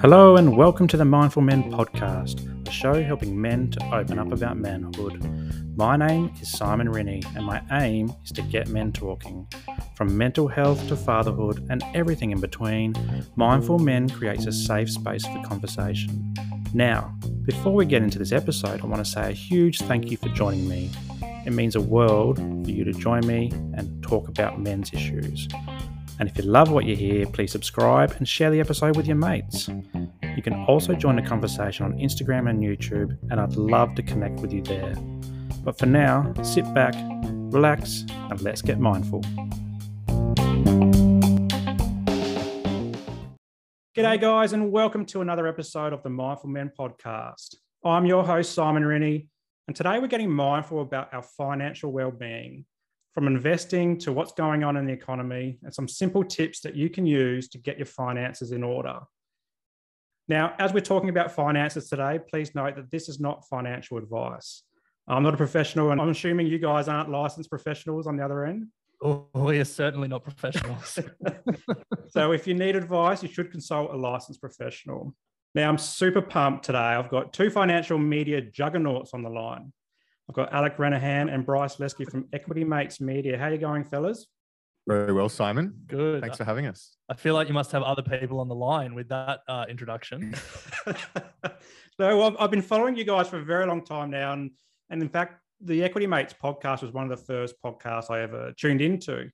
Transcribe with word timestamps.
Hello, 0.00 0.36
and 0.36 0.56
welcome 0.56 0.86
to 0.86 0.96
the 0.96 1.04
Mindful 1.04 1.42
Men 1.42 1.70
podcast, 1.72 2.68
a 2.68 2.70
show 2.70 3.02
helping 3.02 3.40
men 3.40 3.72
to 3.72 3.94
open 3.94 4.20
up 4.20 4.30
about 4.30 4.56
manhood. 4.56 5.22
My 5.76 5.96
name 5.96 6.32
is 6.40 6.52
Simon 6.52 6.88
Rennie, 6.92 7.24
and 7.34 7.44
my 7.44 7.60
aim 7.72 8.14
is 8.22 8.30
to 8.32 8.42
get 8.42 8.68
men 8.68 8.92
talking. 8.92 9.48
From 9.96 10.16
mental 10.16 10.46
health 10.46 10.86
to 10.86 10.96
fatherhood 10.96 11.66
and 11.70 11.82
everything 11.92 12.30
in 12.30 12.40
between, 12.40 12.94
Mindful 13.34 13.80
Men 13.80 14.08
creates 14.08 14.46
a 14.46 14.52
safe 14.52 14.90
space 14.90 15.26
for 15.26 15.42
conversation. 15.42 16.34
Now, 16.72 17.12
before 17.42 17.74
we 17.74 17.84
get 17.84 18.04
into 18.04 18.20
this 18.20 18.30
episode, 18.30 18.80
I 18.80 18.86
want 18.86 19.04
to 19.04 19.10
say 19.10 19.30
a 19.30 19.32
huge 19.32 19.80
thank 19.80 20.12
you 20.12 20.16
for 20.16 20.28
joining 20.28 20.68
me. 20.68 20.92
It 21.44 21.52
means 21.52 21.74
a 21.74 21.80
world 21.80 22.36
for 22.36 22.70
you 22.70 22.84
to 22.84 22.92
join 22.92 23.26
me 23.26 23.50
and 23.74 23.89
talk 24.10 24.26
about 24.26 24.58
men's 24.58 24.92
issues. 24.92 25.46
And 26.18 26.28
if 26.28 26.36
you 26.36 26.42
love 26.42 26.72
what 26.72 26.84
you 26.84 26.96
hear, 26.96 27.26
please 27.26 27.52
subscribe 27.52 28.12
and 28.18 28.28
share 28.28 28.50
the 28.50 28.58
episode 28.58 28.96
with 28.96 29.06
your 29.06 29.14
mates. 29.14 29.68
You 30.36 30.42
can 30.42 30.54
also 30.66 30.94
join 30.94 31.14
the 31.14 31.22
conversation 31.22 31.86
on 31.86 31.92
Instagram 31.92 32.50
and 32.50 32.60
YouTube, 32.60 33.16
and 33.30 33.40
I'd 33.40 33.54
love 33.54 33.94
to 33.94 34.02
connect 34.02 34.40
with 34.40 34.52
you 34.52 34.62
there. 34.62 34.96
But 35.62 35.78
for 35.78 35.86
now, 35.86 36.34
sit 36.42 36.64
back, 36.74 36.92
relax, 37.52 38.04
and 38.10 38.40
let's 38.42 38.62
get 38.62 38.80
mindful. 38.80 39.20
G'day, 43.96 44.20
guys, 44.20 44.52
and 44.52 44.72
welcome 44.72 45.06
to 45.06 45.20
another 45.20 45.46
episode 45.46 45.92
of 45.92 46.02
the 46.02 46.10
Mindful 46.10 46.50
Men 46.50 46.72
podcast. 46.76 47.54
I'm 47.84 48.06
your 48.06 48.24
host, 48.24 48.54
Simon 48.54 48.84
Rennie, 48.84 49.28
and 49.68 49.76
today 49.76 50.00
we're 50.00 50.08
getting 50.08 50.32
mindful 50.32 50.82
about 50.82 51.14
our 51.14 51.22
financial 51.22 51.92
well-being, 51.92 52.64
from 53.12 53.26
investing 53.26 53.98
to 53.98 54.12
what's 54.12 54.32
going 54.32 54.62
on 54.62 54.76
in 54.76 54.86
the 54.86 54.92
economy, 54.92 55.58
and 55.62 55.74
some 55.74 55.88
simple 55.88 56.24
tips 56.24 56.60
that 56.60 56.76
you 56.76 56.88
can 56.88 57.06
use 57.06 57.48
to 57.48 57.58
get 57.58 57.76
your 57.76 57.86
finances 57.86 58.52
in 58.52 58.62
order. 58.62 59.00
Now, 60.28 60.54
as 60.60 60.72
we're 60.72 60.80
talking 60.80 61.08
about 61.08 61.32
finances 61.32 61.88
today, 61.88 62.20
please 62.30 62.54
note 62.54 62.76
that 62.76 62.90
this 62.90 63.08
is 63.08 63.18
not 63.18 63.48
financial 63.48 63.98
advice. 63.98 64.62
I'm 65.08 65.24
not 65.24 65.34
a 65.34 65.36
professional, 65.36 65.90
and 65.90 66.00
I'm 66.00 66.10
assuming 66.10 66.46
you 66.46 66.58
guys 66.58 66.86
aren't 66.86 67.10
licensed 67.10 67.50
professionals 67.50 68.06
on 68.06 68.16
the 68.16 68.24
other 68.24 68.44
end. 68.44 68.66
Oh, 69.02 69.26
oh 69.34 69.44
we 69.46 69.58
are 69.58 69.64
certainly 69.64 70.06
not 70.06 70.22
professionals. 70.22 71.00
so, 72.10 72.30
if 72.30 72.46
you 72.46 72.54
need 72.54 72.76
advice, 72.76 73.24
you 73.24 73.28
should 73.28 73.50
consult 73.50 73.90
a 73.90 73.96
licensed 73.96 74.40
professional. 74.40 75.14
Now, 75.56 75.68
I'm 75.68 75.78
super 75.78 76.22
pumped 76.22 76.64
today. 76.64 76.78
I've 76.78 77.10
got 77.10 77.32
two 77.32 77.50
financial 77.50 77.98
media 77.98 78.40
juggernauts 78.40 79.12
on 79.14 79.22
the 79.22 79.30
line. 79.30 79.72
I've 80.30 80.34
got 80.34 80.52
Alec 80.52 80.76
Renehan 80.76 81.28
and 81.34 81.44
Bryce 81.44 81.80
Leske 81.80 82.08
from 82.08 82.28
Equity 82.32 82.62
Mates 82.62 83.00
Media. 83.00 83.36
How 83.36 83.48
you 83.48 83.58
going, 83.58 83.82
fellas? 83.82 84.28
Very 84.86 85.12
well, 85.12 85.28
Simon. 85.28 85.74
Good. 85.88 86.20
Thanks 86.20 86.36
for 86.36 86.44
having 86.44 86.68
us. 86.68 86.94
I 87.08 87.14
feel 87.14 87.34
like 87.34 87.48
you 87.48 87.54
must 87.54 87.72
have 87.72 87.82
other 87.82 88.02
people 88.02 88.38
on 88.38 88.46
the 88.46 88.54
line 88.54 88.94
with 88.94 89.08
that 89.08 89.40
uh, 89.48 89.64
introduction. 89.68 90.32
so 91.96 92.22
I've, 92.22 92.36
I've 92.38 92.50
been 92.52 92.62
following 92.62 92.94
you 92.94 93.02
guys 93.02 93.26
for 93.26 93.38
a 93.38 93.44
very 93.44 93.66
long 93.66 93.84
time 93.84 94.10
now, 94.10 94.32
and 94.32 94.52
and 94.88 95.02
in 95.02 95.08
fact, 95.08 95.40
the 95.62 95.82
Equity 95.82 96.06
Mates 96.06 96.32
podcast 96.40 96.82
was 96.82 96.92
one 96.92 97.10
of 97.10 97.18
the 97.18 97.24
first 97.24 97.56
podcasts 97.60 98.08
I 98.08 98.20
ever 98.20 98.52
tuned 98.56 98.82
into. 98.82 99.28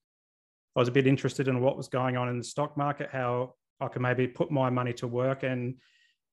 I 0.77 0.81
was 0.81 0.89
a 0.89 0.93
bit 0.93 1.07
interested 1.07 1.47
in 1.47 1.61
what 1.61 1.77
was 1.77 1.89
going 1.89 2.17
on 2.17 2.31
in 2.31 2.39
the 2.39 2.45
stock 2.45 2.75
market, 2.79 3.11
how 3.13 3.53
I 3.83 3.89
could 3.89 4.01
maybe 4.01 4.27
put 4.27 4.51
my 4.51 4.71
money 4.71 4.95
to 4.95 5.07
work, 5.07 5.43
and 5.43 5.75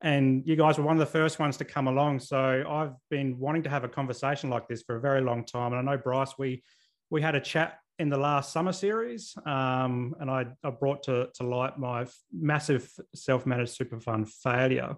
and 0.03 0.43
you 0.45 0.55
guys 0.55 0.77
were 0.77 0.83
one 0.83 0.95
of 0.95 0.99
the 0.99 1.19
first 1.19 1.39
ones 1.39 1.57
to 1.57 1.65
come 1.65 1.87
along. 1.87 2.19
So 2.19 2.63
I've 2.69 2.93
been 3.09 3.39
wanting 3.39 3.63
to 3.63 3.69
have 3.69 3.83
a 3.83 3.89
conversation 3.89 4.51
like 4.51 4.67
this 4.67 4.83
for 4.83 4.97
a 4.97 5.01
very 5.01 5.21
long 5.21 5.43
time, 5.43 5.73
and 5.73 5.89
I 5.89 5.91
know 5.91 5.97
Bryce, 5.97 6.37
we 6.37 6.63
we 7.09 7.21
had 7.21 7.33
a 7.35 7.39
chat 7.39 7.79
in 7.99 8.09
the 8.09 8.17
last 8.17 8.51
summer 8.51 8.73
series, 8.73 9.35
um, 9.45 10.15
and 10.19 10.29
I, 10.29 10.47
I 10.63 10.71
brought 10.71 11.03
to, 11.03 11.29
to 11.35 11.43
light 11.43 11.77
my 11.77 12.07
massive 12.31 12.91
self-managed 13.13 13.71
super 13.71 13.99
fund 13.99 14.31
failure 14.31 14.95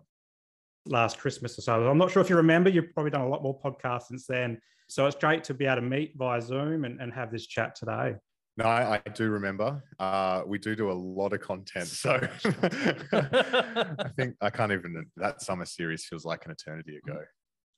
last 0.85 1.17
Christmas 1.17 1.57
or 1.57 1.61
so. 1.61 1.89
I'm 1.89 1.97
not 1.97 2.11
sure 2.11 2.21
if 2.21 2.29
you 2.29 2.37
remember, 2.37 2.69
you've 2.69 2.93
probably 2.93 3.11
done 3.11 3.21
a 3.21 3.27
lot 3.27 3.43
more 3.43 3.59
podcasts 3.59 4.03
since 4.03 4.25
then. 4.27 4.59
So 4.87 5.07
it's 5.07 5.15
great 5.15 5.43
to 5.45 5.53
be 5.53 5.65
able 5.65 5.77
to 5.77 5.81
meet 5.81 6.13
via 6.15 6.41
Zoom 6.41 6.85
and, 6.85 7.01
and 7.01 7.11
have 7.11 7.31
this 7.31 7.47
chat 7.47 7.75
today. 7.75 8.15
No, 8.57 8.65
I, 8.65 9.01
I 9.05 9.09
do 9.09 9.29
remember. 9.29 9.83
Uh, 9.99 10.43
we 10.45 10.57
do 10.57 10.75
do 10.75 10.89
a 10.89 10.93
lot 10.93 11.33
of 11.33 11.41
content, 11.41 11.87
so 11.87 12.11
I 12.45 14.09
think 14.15 14.35
I 14.39 14.49
can't 14.49 14.71
even. 14.71 15.05
That 15.17 15.41
summer 15.41 15.65
series 15.65 16.05
feels 16.05 16.23
like 16.23 16.45
an 16.45 16.51
eternity 16.51 16.95
ago. 16.95 17.19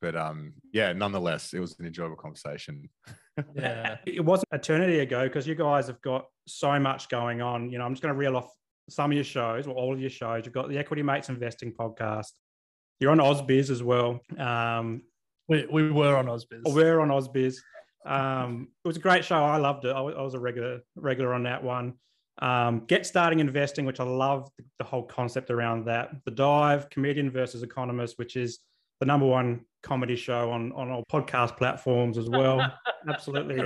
But 0.02 0.16
um, 0.16 0.54
yeah, 0.72 0.94
nonetheless, 0.94 1.54
it 1.54 1.60
was 1.60 1.80
an 1.80 1.88
enjoyable 1.88 2.16
conversation. 2.16 2.90
yeah, 3.56 3.98
it 4.06 4.24
wasn't 4.24 4.50
eternity 4.52 5.00
ago 5.00 5.24
because 5.24 5.48
you 5.48 5.56
guys 5.56 5.88
have 5.88 6.00
got 6.02 6.26
so 6.46 6.80
much 6.80 7.10
going 7.10 7.42
on. 7.42 7.72
You 7.72 7.80
know, 7.80 7.86
I'm 7.86 7.94
just 7.94 8.04
going 8.04 8.14
to 8.14 8.20
reel 8.20 8.38
off 8.38 8.52
some 8.88 9.12
of 9.12 9.16
your 9.16 9.24
shows, 9.24 9.66
or 9.66 9.74
all 9.74 9.94
of 9.94 10.00
your 10.00 10.12
shows. 10.12 10.44
You've 10.46 10.54
got 10.54 10.70
the 10.70 10.78
Equity 10.78 11.02
Mates 11.02 11.30
Investing 11.30 11.74
podcast. 11.74 12.32
You're 13.00 13.12
on 13.12 13.18
AusBiz 13.18 13.72
as 13.72 13.82
well. 13.82 14.22
Um, 14.38 15.02
we, 15.48 15.66
we 15.72 15.92
were 15.92 16.16
on 16.16 16.26
AusBiz. 16.28 16.62
We're 16.66 17.00
on 17.00 17.10
AusBiz. 17.10 17.56
Um, 18.08 18.70
it 18.84 18.88
was 18.88 18.98
a 18.98 19.02
great 19.02 19.26
show. 19.26 19.36
I 19.36 19.58
loved 19.58 19.86
it. 19.86 19.90
I 19.90 20.02
was 20.02 20.34
a 20.34 20.40
regular 20.40 20.82
regular 20.96 21.34
on 21.34 21.44
that 21.44 21.64
one. 21.64 21.94
Um, 22.40 22.86
Get 22.88 23.06
Started 23.06 23.40
Investing, 23.40 23.86
which 23.86 24.00
I 24.00 24.04
love 24.04 24.50
the, 24.58 24.64
the 24.80 24.86
whole 24.86 25.04
concept 25.04 25.50
around 25.50 25.86
that. 25.86 26.12
The 26.26 26.32
Dive, 26.32 26.90
Comedian 26.90 27.32
versus 27.32 27.64
Economist, 27.64 28.18
which 28.18 28.36
is 28.36 28.60
the 29.00 29.06
number 29.06 29.26
one 29.26 29.66
comedy 29.84 30.16
show 30.16 30.52
on 30.52 30.72
on 30.72 30.90
all 30.90 31.04
podcast 31.12 31.58
platforms 31.58 32.18
as 32.18 32.30
well. 32.30 32.62
Absolutely 33.10 33.62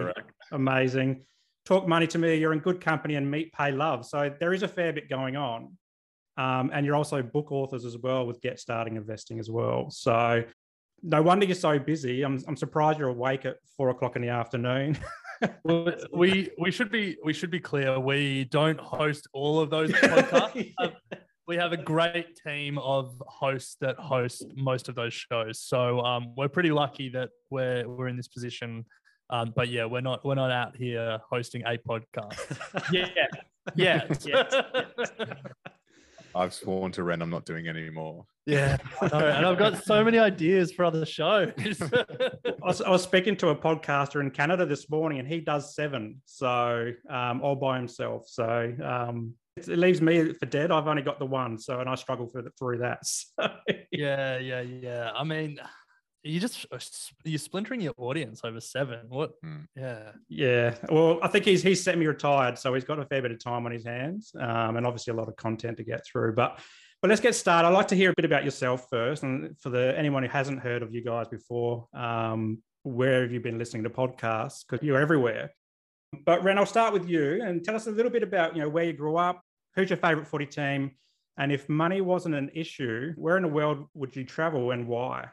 amazing. 0.52 1.24
Talk 1.66 1.88
money 1.88 2.08
to 2.08 2.18
me. 2.18 2.36
You're 2.36 2.54
in 2.54 2.60
good 2.60 2.82
company 2.82 3.16
and 3.16 3.30
meet, 3.30 3.54
pay, 3.54 3.72
love. 3.72 4.06
So 4.06 4.34
there 4.40 4.54
is 4.54 4.64
a 4.64 4.68
fair 4.68 4.92
bit 4.94 5.10
going 5.10 5.36
on. 5.36 5.78
Um, 6.38 6.72
and 6.74 6.86
you're 6.86 6.96
also 6.96 7.22
book 7.22 7.52
authors 7.52 7.86
as 7.86 7.98
well 7.98 8.26
with 8.26 8.42
Get 8.42 8.60
Started 8.60 8.96
Investing 8.96 9.40
as 9.40 9.50
well. 9.50 9.92
So 9.92 10.44
no 11.04 11.22
wonder 11.22 11.46
you're 11.46 11.56
so 11.56 11.80
busy. 11.80 12.24
I'm, 12.24 12.42
I'm 12.48 12.56
surprised 12.56 13.00
you're 13.00 13.10
awake 13.10 13.46
at 13.46 13.58
four 13.78 13.90
o'clock 13.90 14.16
in 14.16 14.22
the 14.22 14.30
afternoon. 14.30 14.98
well, 15.64 15.94
we 16.14 16.50
we 16.60 16.72
should 16.72 16.92
be 16.92 17.18
we 17.24 17.34
should 17.34 17.52
be 17.52 17.60
clear. 17.60 18.00
We 18.00 18.46
don't 18.46 18.80
host 18.80 19.28
all 19.34 19.60
of 19.60 19.70
those 19.70 19.92
podcasts. 19.92 20.74
yeah 20.80 21.18
we 21.52 21.58
have 21.58 21.74
a 21.74 21.78
great 21.78 22.40
team 22.48 22.78
of 22.78 23.22
hosts 23.28 23.76
that 23.82 23.98
host 23.98 24.46
most 24.56 24.88
of 24.88 24.96
those 24.96 25.14
shows. 25.14 25.60
So 25.60 26.00
um, 26.00 26.34
we're 26.38 26.48
pretty 26.48 26.72
lucky 26.72 27.10
that 27.10 27.30
we're 27.50 27.88
we're 27.90 28.08
in 28.08 28.16
this 28.16 28.30
position. 28.30 28.86
Um, 29.30 29.52
but 29.54 29.68
yeah, 29.68 29.84
we're 29.84 30.00
not 30.00 30.24
we're 30.24 30.36
not 30.36 30.50
out 30.50 30.78
here 30.78 31.20
hosting 31.30 31.64
a 31.66 31.78
podcast. 31.78 32.58
yeah, 32.94 33.10
yeah, 33.76 34.08
yeah. 34.26 35.34
I've 36.36 36.54
sworn 36.54 36.92
to 36.94 37.04
Ren 37.04 37.22
I'm 37.22 37.30
not 37.30 37.46
doing 37.46 37.68
any 37.68 37.90
more. 37.90 38.26
Yeah, 38.46 38.78
and 39.02 39.46
I've 39.46 39.58
got 39.58 39.84
so 39.84 40.04
many 40.04 40.18
ideas 40.18 40.72
for 40.72 40.84
other 40.84 41.06
shows. 41.06 41.52
I, 41.60 42.32
was, 42.62 42.82
I, 42.82 42.90
was, 42.90 43.04
speaking 43.04 43.36
to 43.38 43.50
a 43.50 43.56
podcaster 43.56 44.20
in 44.20 44.32
Canada 44.32 44.66
this 44.66 44.90
morning, 44.90 45.20
and 45.20 45.28
he 45.28 45.42
does 45.42 45.76
seven, 45.76 46.22
so 46.26 46.92
um, 47.10 47.42
all 47.42 47.56
by 47.56 47.78
himself. 47.78 48.28
So 48.28 48.74
um, 48.84 49.36
it 49.58 49.68
leaves 49.68 50.02
me 50.02 50.34
for 50.34 50.46
dead. 50.48 50.72
I've 50.72 50.88
only 50.88 51.04
got 51.04 51.20
the 51.20 51.26
one, 51.26 51.60
so 51.60 51.80
and 51.80 51.90
I 51.90 51.96
struggle 51.96 52.28
for, 52.28 52.44
through 52.58 52.80
that. 52.80 53.00
So. 53.40 53.48
Yeah, 53.92 54.38
yeah, 54.38 54.62
yeah. 54.62 55.12
I 55.14 55.24
mean, 55.24 55.60
you 56.24 56.40
just 56.40 56.66
uh, 56.72 56.78
you're 57.24 57.40
splintering 57.40 57.82
your 57.82 57.94
audience 57.98 58.42
over 58.44 58.60
seven. 58.60 59.00
What? 59.10 59.32
Mm. 59.44 59.66
Yeah, 59.76 60.12
yeah. 60.30 60.76
Well, 60.90 61.20
I 61.22 61.28
think 61.28 61.46
he's 61.46 61.64
he's 61.64 61.84
semi-retired, 61.84 62.58
so 62.58 62.74
he's 62.74 62.84
got 62.84 63.00
a 63.00 63.06
fair 63.06 63.22
bit 63.22 63.32
of 63.32 63.44
time 63.44 63.66
on 63.66 63.72
his 63.72 63.86
hands, 63.86 64.32
um, 64.40 64.78
and 64.78 64.86
obviously 64.86 65.12
a 65.12 65.16
lot 65.16 65.28
of 65.28 65.36
content 65.36 65.78
to 65.78 65.84
get 65.84 66.06
through. 66.06 66.36
But 66.36 66.60
but 67.02 67.10
let's 67.10 67.22
get 67.22 67.34
started. 67.34 67.68
I'd 67.68 67.74
like 67.74 67.88
to 67.90 67.96
hear 67.96 68.12
a 68.12 68.14
bit 68.16 68.26
about 68.26 68.46
yourself 68.46 68.88
first, 68.90 69.24
and 69.24 69.58
for 69.60 69.70
the 69.70 69.98
anyone 69.98 70.24
who 70.24 70.30
hasn't 70.30 70.60
heard 70.60 70.84
of 70.84 70.94
you 70.94 71.04
guys 71.04 71.28
before, 71.28 71.88
um, 71.94 72.62
where 72.84 73.24
have 73.24 73.32
you 73.32 73.40
been 73.40 73.58
listening 73.58 73.84
to 73.84 73.90
podcasts? 73.90 74.64
Because 74.68 74.86
you're 74.86 75.00
everywhere. 75.00 75.52
But 76.26 76.44
Ren, 76.44 76.58
I'll 76.58 76.66
start 76.66 76.94
with 76.94 77.08
you 77.08 77.42
and 77.42 77.64
tell 77.64 77.76
us 77.76 77.88
a 77.88 77.92
little 77.92 78.12
bit 78.12 78.24
about 78.24 78.56
you 78.56 78.62
know 78.62 78.70
where 78.70 78.84
you 78.84 78.94
grew 78.94 79.18
up, 79.18 79.42
who's 79.76 79.90
your 79.90 79.98
favourite 79.98 80.28
footy 80.28 80.46
team, 80.46 80.92
and 81.38 81.52
if 81.52 81.68
money 81.68 82.02
wasn't 82.02 82.36
an 82.36 82.52
issue, 82.54 83.14
where 83.16 83.38
in 83.38 83.44
the 83.44 83.50
world 83.50 83.88
would 83.96 84.16
you 84.16 84.24
travel 84.24 84.72
and 84.72 84.88
why? 84.88 85.30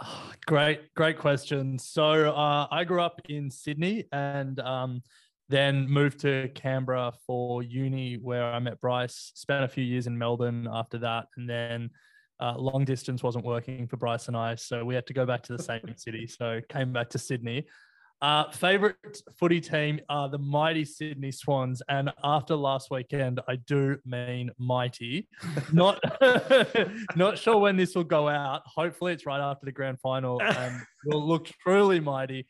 Oh, 0.00 0.32
great, 0.46 0.94
great 0.94 1.18
question. 1.18 1.78
So 1.78 2.32
uh, 2.32 2.68
I 2.70 2.84
grew 2.84 3.00
up 3.00 3.20
in 3.28 3.50
Sydney 3.50 4.04
and 4.12 4.60
um, 4.60 5.02
then 5.48 5.88
moved 5.88 6.20
to 6.20 6.48
Canberra 6.54 7.12
for 7.26 7.64
uni, 7.64 8.14
where 8.14 8.44
I 8.44 8.60
met 8.60 8.80
Bryce. 8.80 9.32
Spent 9.34 9.64
a 9.64 9.68
few 9.68 9.82
years 9.82 10.06
in 10.06 10.16
Melbourne 10.16 10.68
after 10.70 10.98
that, 10.98 11.26
and 11.36 11.50
then 11.50 11.90
uh, 12.40 12.54
long 12.56 12.84
distance 12.84 13.24
wasn't 13.24 13.44
working 13.44 13.88
for 13.88 13.96
Bryce 13.96 14.28
and 14.28 14.36
I, 14.36 14.54
so 14.54 14.84
we 14.84 14.94
had 14.94 15.06
to 15.08 15.12
go 15.12 15.26
back 15.26 15.42
to 15.44 15.56
the 15.56 15.62
same 15.62 15.94
city. 15.96 16.28
So 16.28 16.60
came 16.68 16.92
back 16.92 17.10
to 17.10 17.18
Sydney. 17.18 17.66
Uh, 18.20 18.50
favorite 18.50 19.22
footy 19.38 19.60
team 19.60 20.00
are 20.08 20.28
the 20.28 20.38
mighty 20.38 20.84
Sydney 20.84 21.30
Swans, 21.30 21.80
and 21.88 22.10
after 22.24 22.56
last 22.56 22.90
weekend, 22.90 23.40
I 23.46 23.56
do 23.56 23.96
mean 24.04 24.50
mighty. 24.58 25.28
Not 25.72 26.00
not 27.16 27.38
sure 27.38 27.58
when 27.58 27.76
this 27.76 27.94
will 27.94 28.02
go 28.02 28.28
out. 28.28 28.62
Hopefully, 28.66 29.12
it's 29.12 29.24
right 29.24 29.40
after 29.40 29.66
the 29.66 29.72
grand 29.72 30.00
final, 30.00 30.42
and 30.42 30.82
will 31.04 31.24
look 31.24 31.48
truly 31.62 32.00
mighty. 32.00 32.46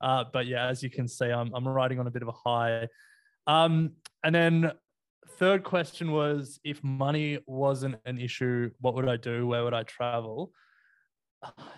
Uh, 0.00 0.24
but 0.32 0.46
yeah, 0.46 0.68
as 0.68 0.84
you 0.84 0.90
can 0.90 1.08
see, 1.08 1.26
I'm 1.26 1.52
I'm 1.52 1.66
riding 1.66 1.98
on 1.98 2.06
a 2.06 2.12
bit 2.12 2.22
of 2.22 2.28
a 2.28 2.32
high. 2.32 2.86
Um, 3.48 3.94
and 4.22 4.32
then 4.32 4.72
third 5.38 5.64
question 5.64 6.12
was 6.12 6.60
if 6.62 6.82
money 6.84 7.40
wasn't 7.46 7.96
an 8.04 8.20
issue, 8.20 8.70
what 8.80 8.94
would 8.94 9.08
I 9.08 9.16
do? 9.16 9.48
Where 9.48 9.64
would 9.64 9.74
I 9.74 9.82
travel? 9.82 10.52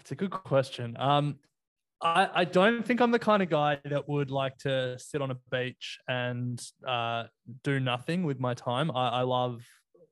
It's 0.01 0.13
a 0.13 0.15
good 0.15 0.31
question. 0.31 0.97
Um, 0.99 1.37
I, 2.03 2.29
I 2.35 2.45
don't 2.45 2.85
think 2.85 3.01
I'm 3.01 3.11
the 3.11 3.19
kind 3.19 3.43
of 3.43 3.51
guy 3.51 3.79
that 3.85 4.09
would 4.09 4.31
like 4.31 4.57
to 4.59 4.99
sit 4.99 5.21
on 5.21 5.31
a 5.31 5.37
beach 5.51 5.99
and 6.09 6.61
uh, 6.87 7.25
do 7.63 7.79
nothing 7.79 8.25
with 8.25 8.41
my 8.41 8.55
time. 8.55 8.91
I, 8.91 9.09
I 9.09 9.23
love 9.23 9.63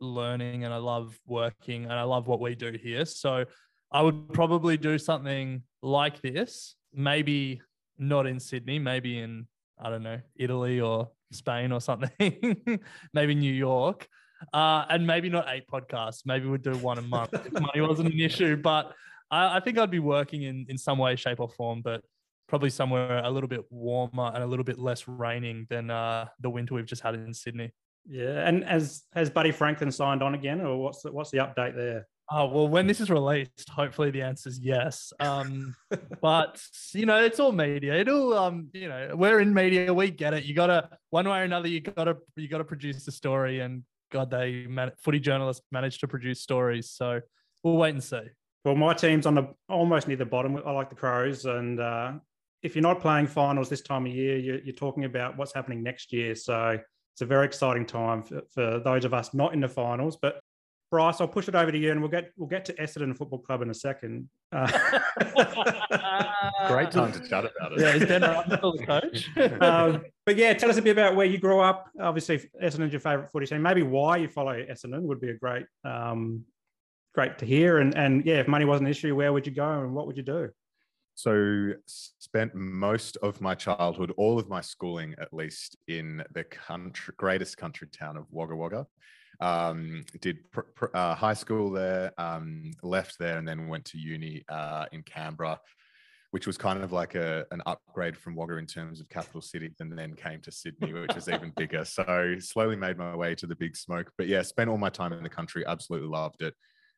learning 0.01 0.65
and 0.65 0.75
I 0.75 0.77
love 0.77 1.19
working 1.27 1.85
and 1.85 1.93
I 1.93 2.03
love 2.03 2.27
what 2.27 2.41
we 2.41 2.55
do 2.55 2.73
here. 2.73 3.05
So 3.05 3.45
I 3.91 4.03
would 4.03 4.33
probably 4.35 4.77
do 4.77 4.99
something 4.99 5.63
like 5.83 6.21
this, 6.21 6.77
maybe 6.93 7.63
not 7.99 8.27
in 8.27 8.39
Sydney, 8.39 8.79
maybe 8.79 9.19
in, 9.19 9.47
I 9.83 9.89
don't 9.89 10.03
know, 10.03 10.21
Italy 10.37 10.81
or 10.81 11.09
Spain 11.33 11.73
or 11.73 11.81
something, 11.81 12.81
maybe 13.15 13.35
New 13.35 13.53
York. 13.53 14.07
Uh, 14.53 14.85
and 14.89 15.05
maybe 15.05 15.29
not 15.29 15.47
eight 15.49 15.65
podcasts. 15.67 16.23
Maybe 16.25 16.47
we'd 16.47 16.63
do 16.63 16.77
one 16.77 16.99
a 16.99 17.03
month 17.03 17.35
if 17.35 17.53
money 17.53 17.81
wasn't 17.81 18.13
an 18.13 18.21
issue. 18.21 18.57
But 18.57 18.93
I, 19.31 19.57
I 19.57 19.61
think 19.61 19.79
I'd 19.79 19.91
be 19.91 19.99
working 19.99 20.43
in, 20.43 20.67
in 20.69 20.79
some 20.79 20.99
way, 20.99 21.17
shape, 21.17 21.41
or 21.41 21.49
form, 21.49 21.83
but 21.83 22.03
probably 22.49 22.71
somewhere 22.71 23.23
a 23.25 23.31
little 23.31 23.49
bit 23.49 23.65
warmer 23.71 24.33
and 24.35 24.43
a 24.43 24.47
little 24.47 24.65
bit 24.65 24.79
less 24.79 25.07
raining 25.07 25.67
than 25.69 25.91
uh, 25.91 26.27
the 26.41 26.51
winter 26.51 26.75
we've 26.75 26.87
just 26.87 27.03
had 27.03 27.15
in 27.15 27.33
Sydney. 27.35 27.71
Yeah, 28.07 28.49
and 28.49 28.65
as 28.65 29.05
has 29.13 29.29
Buddy 29.29 29.53
Franklin 29.53 29.93
signed 29.93 30.23
on 30.23 30.35
again, 30.35 30.63
or 30.63 30.79
what's 30.79 31.03
the, 31.03 31.13
what's 31.13 31.31
the 31.31 31.39
update 31.39 31.77
there? 31.77 32.07
Oh 32.31 32.47
well, 32.47 32.69
when 32.69 32.87
this 32.87 33.01
is 33.01 33.11
released, 33.11 33.69
hopefully 33.71 34.11
the 34.11 34.23
answer 34.23 34.49
is 34.49 34.59
yes. 34.59 35.13
Um, 35.21 35.75
but 36.23 36.61
you 36.93 37.07
know, 37.07 37.23
it's 37.23 37.39
all 37.39 37.53
media. 37.53 37.95
It'll 37.95 38.37
um, 38.37 38.69
you 38.73 38.89
know, 38.89 39.11
we're 39.15 39.41
in 39.41 39.53
media. 39.53 39.93
We 39.93 40.11
get 40.11 40.35
it. 40.35 40.45
You 40.45 40.55
gotta 40.55 40.89
one 41.11 41.29
way 41.29 41.41
or 41.41 41.43
another. 41.43 41.69
You 41.69 41.81
gotta 41.81 42.17
you 42.37 42.49
gotta 42.49 42.65
produce 42.65 43.05
the 43.05 43.13
story. 43.13 43.61
And 43.61 43.83
God, 44.11 44.31
they 44.31 44.67
man- 44.67 44.93
footy 45.03 45.21
journalists 45.21 45.65
managed 45.71 46.01
to 46.01 46.09
produce 46.09 46.41
stories. 46.41 46.91
So 46.91 47.21
we'll 47.63 47.77
wait 47.77 47.91
and 47.91 48.05
see. 48.05 48.21
Well, 48.65 48.75
my 48.75 48.95
team's 48.95 49.27
on 49.27 49.35
the 49.35 49.55
almost 49.69 50.09
near 50.09 50.17
the 50.17 50.27
bottom. 50.27 50.61
I 50.65 50.73
like 50.73 50.91
the 50.91 50.97
Crows, 50.97 51.45
and 51.45 51.81
uh, 51.81 52.13
if 52.63 52.75
you're 52.75 52.83
not 52.83 53.01
playing 53.01 53.29
finals 53.29 53.69
this 53.69 53.83
time 53.83 54.07
of 54.07 54.13
year, 54.13 54.37
you're, 54.37 54.59
you're 54.59 54.75
talking 54.75 55.05
about 55.05 55.37
what's 55.37 55.55
happening 55.55 55.83
next 55.83 56.13
year. 56.13 56.35
So 56.35 56.79
it's 57.15 57.21
a 57.21 57.27
very 57.27 57.47
exciting 57.47 57.87
time 57.87 58.23
for, 58.23 58.43
for 58.53 58.81
those 58.81 59.05
of 59.05 59.15
us 59.15 59.33
not 59.33 59.55
in 59.55 59.61
the 59.61 59.69
finals. 59.69 60.19
But 60.21 60.41
Bryce, 60.91 61.21
I'll 61.21 61.29
push 61.29 61.49
it 61.49 61.55
over 61.55 61.71
to 61.71 61.79
you, 61.79 61.93
and 61.93 62.01
we'll 62.01 62.11
get 62.11 62.33
we'll 62.37 62.49
get 62.49 62.65
to 62.67 62.73
Essendon 62.75 63.17
Football 63.17 63.41
Club 63.41 63.63
in 63.63 63.71
a 63.71 63.75
second. 63.75 64.29
Uh, 64.53 64.67
Great 66.69 66.91
time 66.91 67.13
to 67.13 67.21
chat 67.29 67.45
about 67.45 67.73
it. 67.73 67.81
Yeah, 67.81 67.95
is 67.95 68.07
Ben 68.07 68.23
Russell 68.23 68.77
the 68.77 68.87
coach? 68.87 69.29
um, 69.61 70.05
but 70.25 70.37
yeah, 70.37 70.55
tell 70.55 70.71
us 70.71 70.79
a 70.79 70.83
bit 70.83 70.93
about 70.93 71.15
where 71.15 71.27
you 71.27 71.39
grew 71.39 71.61
up. 71.61 71.91
Obviously, 72.01 72.51
Essendon's 72.63 72.93
your 72.93 73.01
favourite 73.01 73.31
footy 73.31 73.47
team. 73.47 73.63
Maybe 73.63 73.83
why 73.83 74.17
you 74.17 74.29
follow 74.29 74.53
Essendon 74.53 75.03
would 75.03 75.21
be 75.21 75.31
a 75.31 75.35
great 75.35 75.67
um, 75.85 76.45
great 77.15 77.39
to 77.39 77.47
hear. 77.47 77.79
And 77.79 77.97
and 77.97 78.25
yeah, 78.25 78.41
if 78.41 78.49
money 78.49 78.65
wasn't 78.65 78.89
an 78.89 78.91
issue, 78.91 79.15
where 79.15 79.33
would 79.33 79.47
you 79.47 79.53
go 79.53 79.83
and 79.83 79.95
what 79.95 80.07
would 80.07 80.17
you 80.17 80.23
do? 80.23 80.51
So 81.19 81.73
spent 81.87 82.55
most 82.55 83.17
of 83.23 83.41
my 83.41 83.57
childhood, 83.57 84.13
all 84.17 84.39
of 84.39 84.49
my 84.49 84.61
schooling 84.61 85.17
at 85.21 85.35
least, 85.35 85.77
in 85.89 86.23
the 86.33 86.45
country, 86.45 87.13
greatest 87.17 87.57
country 87.57 87.89
town 87.89 88.17
of 88.17 88.27
Wagga 88.31 88.55
Wagga. 88.55 88.87
Um, 89.41 90.05
did 90.21 90.49
pr- 90.53 90.61
pr- 90.77 90.95
uh, 90.97 91.17
high 91.17 91.35
school 91.35 91.73
there, 91.73 92.13
um, 92.19 92.71
left 92.85 93.19
there, 93.19 93.39
and 93.39 93.49
then 93.49 93.67
went 93.67 93.85
to 93.87 93.99
uni 93.99 94.45
uh, 94.49 94.87
in 94.93 95.03
Canberra, 95.03 95.59
which 96.31 96.47
was 96.47 96.57
kind 96.57 96.85
of 96.85 96.93
like 96.93 97.17
a, 97.17 97.45
an 97.51 97.63
upgrade 97.67 98.17
from 98.17 98.37
Wagga 98.37 98.57
in 98.57 98.67
terms 98.67 99.01
of 99.01 99.09
capital 99.09 99.41
city, 99.41 99.73
and 99.81 99.99
then 99.99 100.15
came 100.15 100.41
to 100.43 100.53
Sydney, 100.53 100.93
which 100.93 101.17
is 101.17 101.29
even 101.29 101.53
bigger. 101.57 101.85
So 101.85 102.37
slowly 102.39 102.77
made 102.77 102.97
my 102.97 103.17
way 103.17 103.35
to 103.35 103.47
the 103.49 103.57
big 103.57 103.77
smoke. 103.77 104.13
But 104.17 104.29
yeah, 104.29 104.43
spent 104.43 104.71
all 104.71 104.79
my 104.79 104.91
time 104.91 105.13
in 105.13 105.25
the 105.25 105.29
country, 105.29 105.65
absolutely 105.67 106.11
loved 106.11 106.43
it. 106.43 106.55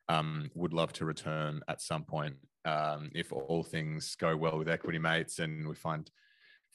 Um, 0.09 0.49
would 0.55 0.73
love 0.73 0.91
to 0.93 1.05
return 1.05 1.61
at 1.67 1.81
some 1.81 2.03
point 2.03 2.35
um, 2.65 3.11
if 3.13 3.31
all 3.31 3.63
things 3.63 4.15
go 4.15 4.35
well 4.35 4.57
with 4.57 4.69
equity 4.69 4.99
mates 4.99 5.39
and 5.39 5.67
we 5.67 5.75
find 5.75 6.09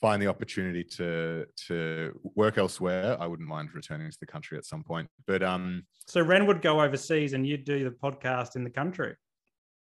find 0.00 0.20
the 0.20 0.26
opportunity 0.26 0.84
to 0.84 1.46
to 1.68 2.18
work 2.34 2.58
elsewhere, 2.58 3.16
I 3.20 3.26
wouldn't 3.26 3.48
mind 3.48 3.70
returning 3.74 4.10
to 4.10 4.18
the 4.20 4.26
country 4.26 4.58
at 4.58 4.64
some 4.64 4.82
point. 4.82 5.08
But 5.26 5.42
um, 5.42 5.84
so 6.06 6.20
Ren 6.20 6.46
would 6.46 6.62
go 6.62 6.80
overseas, 6.80 7.32
and 7.32 7.46
you'd 7.46 7.64
do 7.64 7.84
the 7.84 7.90
podcast 7.90 8.56
in 8.56 8.64
the 8.64 8.70
country. 8.70 9.14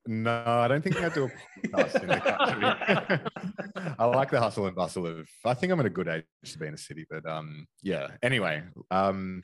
No, 0.07 0.43
I 0.45 0.67
don't 0.67 0.83
think 0.83 1.01
I 1.01 1.09
do 1.09 1.25
a 1.25 1.67
podcast 1.67 2.01
in 2.03 2.09
the 2.09 2.19
country. 2.19 3.95
I 3.99 4.05
like 4.05 4.29
the 4.29 4.39
hustle 4.39 4.67
and 4.67 4.75
bustle 4.75 5.07
of. 5.07 5.27
I 5.43 5.55
think 5.55 5.73
I'm 5.73 5.79
at 5.79 5.85
a 5.87 5.89
good 5.89 6.07
age 6.07 6.23
to 6.45 6.59
be 6.59 6.67
in 6.67 6.75
a 6.75 6.77
city, 6.77 7.07
but 7.09 7.25
um, 7.25 7.65
yeah. 7.81 8.09
Anyway, 8.21 8.61
um, 8.91 9.41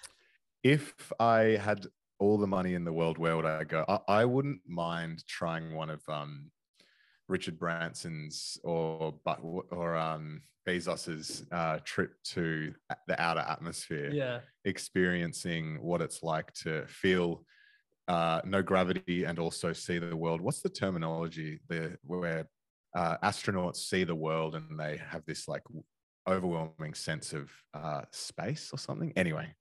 if 0.63 0.93
I 1.19 1.59
had 1.59 1.87
all 2.21 2.37
the 2.37 2.47
money 2.47 2.75
in 2.75 2.85
the 2.85 2.93
world, 2.93 3.17
where 3.17 3.35
would 3.35 3.45
I 3.45 3.63
go? 3.63 3.83
I, 3.87 4.21
I 4.21 4.25
wouldn't 4.25 4.61
mind 4.67 5.25
trying 5.27 5.73
one 5.73 5.89
of 5.89 6.01
um, 6.07 6.51
Richard 7.27 7.57
Branson's 7.57 8.59
or 8.63 9.15
but 9.25 9.39
or 9.41 9.95
um, 9.95 10.41
Bezos's 10.67 11.45
uh, 11.51 11.79
trip 11.83 12.11
to 12.25 12.73
the 13.07 13.19
outer 13.19 13.41
atmosphere, 13.41 14.11
yeah, 14.13 14.39
experiencing 14.65 15.81
what 15.81 16.01
it's 16.01 16.21
like 16.21 16.53
to 16.53 16.85
feel 16.85 17.43
uh, 18.07 18.41
no 18.45 18.61
gravity 18.61 19.23
and 19.23 19.39
also 19.39 19.73
see 19.73 19.97
the 19.97 20.15
world. 20.15 20.41
What's 20.41 20.61
the 20.61 20.69
terminology 20.69 21.59
there 21.69 21.97
where 22.03 22.47
uh, 22.95 23.17
astronauts 23.23 23.77
see 23.77 24.03
the 24.03 24.15
world 24.15 24.53
and 24.53 24.79
they 24.79 24.99
have 25.09 25.25
this 25.25 25.47
like 25.47 25.63
overwhelming 26.27 26.93
sense 26.93 27.33
of 27.33 27.49
uh, 27.73 28.01
space 28.11 28.69
or 28.71 28.77
something? 28.77 29.11
Anyway, 29.15 29.55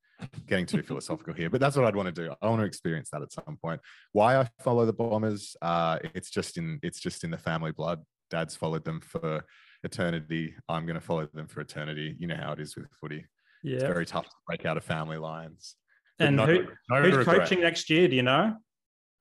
getting 0.46 0.67
too 0.67 0.82
philosophical 0.82 1.34
here, 1.34 1.50
but 1.50 1.61
that's 1.61 1.76
what 1.76 1.84
I'd 1.84 1.96
want 1.96 2.14
to 2.14 2.25
do. 2.25 2.34
I 2.40 2.49
want 2.49 2.61
to 2.61 2.67
experience 2.67 3.11
that 3.11 3.22
at 3.22 3.32
some 3.32 3.58
point. 3.62 3.81
Why 4.12 4.37
I 4.37 4.49
follow 4.61 4.87
the 4.87 4.93
Bombers? 4.93 5.56
Uh, 5.61 5.99
it's 6.14 6.31
just 6.31 6.58
in 6.58 6.78
it's 6.82 7.00
just 7.00 7.25
in 7.25 7.31
the 7.31 7.38
family 7.38 7.72
blood. 7.72 8.00
Dad's 8.31 8.56
followed 8.56 8.84
them 8.84 9.00
for 9.00 9.44
eternity. 9.82 10.55
I'm 10.69 10.87
going 10.87 10.99
to 10.99 11.05
follow 11.05 11.26
them 11.32 11.46
for 11.46 11.61
eternity. 11.61 12.17
You 12.19 12.26
know 12.28 12.37
how 12.37 12.52
it 12.52 12.61
is 12.61 12.76
with 12.76 12.87
footy. 13.00 13.25
Yeah, 13.62 13.76
it's 13.76 13.84
very 13.84 14.06
tough 14.06 14.26
to 14.26 14.34
break 14.46 14.64
out 14.64 14.76
of 14.76 14.84
family 14.84 15.19
lines. 15.19 15.76
and 16.19 16.40
who, 16.40 16.67
no 16.88 17.02
who's 17.02 17.17
regret. 17.17 17.40
coaching 17.40 17.61
next 17.61 17.90
year? 17.90 18.08
Do 18.08 18.17
you 18.17 18.22
know? 18.22 18.56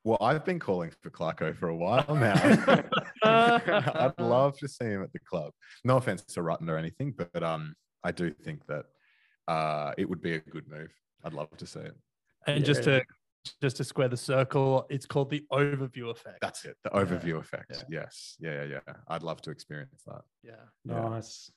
Well, 0.05 0.17
I've 0.21 0.45
been 0.45 0.59
calling 0.59 0.91
for 1.01 1.09
Clarko 1.09 1.55
for 1.55 1.69
a 1.69 1.75
while 1.75 2.15
now. 2.15 2.33
I'd 3.23 4.13
love 4.17 4.57
to 4.59 4.67
see 4.67 4.85
him 4.85 5.03
at 5.03 5.11
the 5.11 5.19
club. 5.19 5.51
No 5.83 5.97
offense 5.97 6.23
to 6.23 6.39
Rutten 6.41 6.69
or 6.69 6.77
anything, 6.77 7.13
but 7.17 7.43
um, 7.43 7.75
I 8.03 8.11
do 8.11 8.31
think 8.31 8.65
that 8.67 8.85
uh, 9.49 9.93
it 9.97 10.07
would 10.07 10.21
be 10.21 10.35
a 10.35 10.39
good 10.39 10.67
move. 10.69 10.93
I'd 11.23 11.33
love 11.33 11.49
to 11.57 11.65
see 11.65 11.79
it. 11.79 11.95
And 12.47 12.59
yeah. 12.59 12.65
just 12.65 12.83
to 12.83 13.03
just 13.61 13.77
to 13.77 13.83
square 13.83 14.07
the 14.07 14.17
circle, 14.17 14.85
it's 14.89 15.05
called 15.05 15.29
the 15.29 15.43
overview 15.51 16.11
effect. 16.11 16.37
That's 16.41 16.65
it. 16.65 16.77
The 16.83 16.91
overview 16.91 17.33
yeah. 17.33 17.39
effect. 17.39 17.85
Yeah. 17.89 18.01
Yes. 18.01 18.35
Yeah, 18.39 18.63
yeah, 18.63 18.79
yeah. 18.87 18.93
I'd 19.07 19.23
love 19.23 19.41
to 19.43 19.51
experience 19.51 20.03
that. 20.05 20.21
Yeah. 20.43 20.53
Nice. 20.85 21.51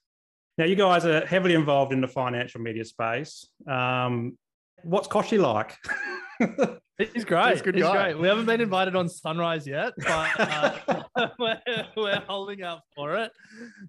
Now 0.58 0.64
you 0.64 0.76
guys 0.76 1.04
are 1.04 1.26
heavily 1.26 1.54
involved 1.54 1.92
in 1.92 2.00
the 2.00 2.08
financial 2.08 2.60
media 2.60 2.84
space. 2.84 3.48
Um, 3.66 4.38
what's 4.84 5.08
Kochie 5.08 5.40
like? 5.40 5.76
He's 6.98 7.24
great. 7.24 7.56
He's, 7.56 7.74
He's 7.74 7.84
great. 7.84 8.18
We 8.18 8.28
haven't 8.28 8.46
been 8.46 8.60
invited 8.60 8.96
on 8.96 9.08
Sunrise 9.08 9.66
yet, 9.66 9.92
but 9.98 10.30
uh, 10.38 11.01
we're, 11.38 11.60
we're, 11.96 12.22
holding 12.26 12.62
out 12.62 12.80
for 12.94 13.16
it. 13.16 13.32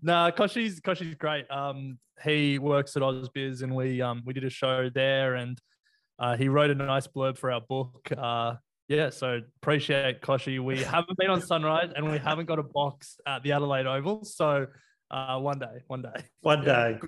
No, 0.02 0.32
Kochie's 0.36 0.80
Kochie's 0.80 1.16
great. 1.16 1.50
Um, 1.50 1.98
he 2.24 2.60
works 2.60 2.96
at 2.96 3.02
AusBiz, 3.02 3.64
and 3.64 3.76
we 3.76 4.02
um 4.02 4.24
we 4.26 4.34
did 4.34 4.44
a 4.44 4.50
show 4.50 4.90
there, 4.94 5.36
and 5.36 5.60
uh, 6.20 6.36
he 6.38 6.50
wrote 6.50 6.70
a 6.70 6.76
nice 6.76 7.08
blurb 7.08 7.38
for 7.38 7.52
our 7.52 7.62
book. 7.62 8.10
Uh, 8.16 8.56
yeah, 8.88 9.10
so 9.10 9.40
appreciate 9.62 10.22
Koshi. 10.22 10.60
We 10.60 10.80
haven't 10.84 11.18
been 11.18 11.30
on 11.30 11.42
Sunrise, 11.42 11.92
and 11.96 12.12
we 12.12 12.18
haven't 12.18 12.46
got 12.46 12.60
a 12.60 12.64
box 12.64 13.18
at 13.26 13.44
the 13.44 13.54
Adelaide 13.54 13.88
Oval. 13.88 14.26
So 14.26 14.68
uh, 15.10 15.40
one 15.40 15.60
day, 15.60 15.84
one 15.88 16.02
day, 16.02 16.26
one 16.42 16.64
day 16.64 17.00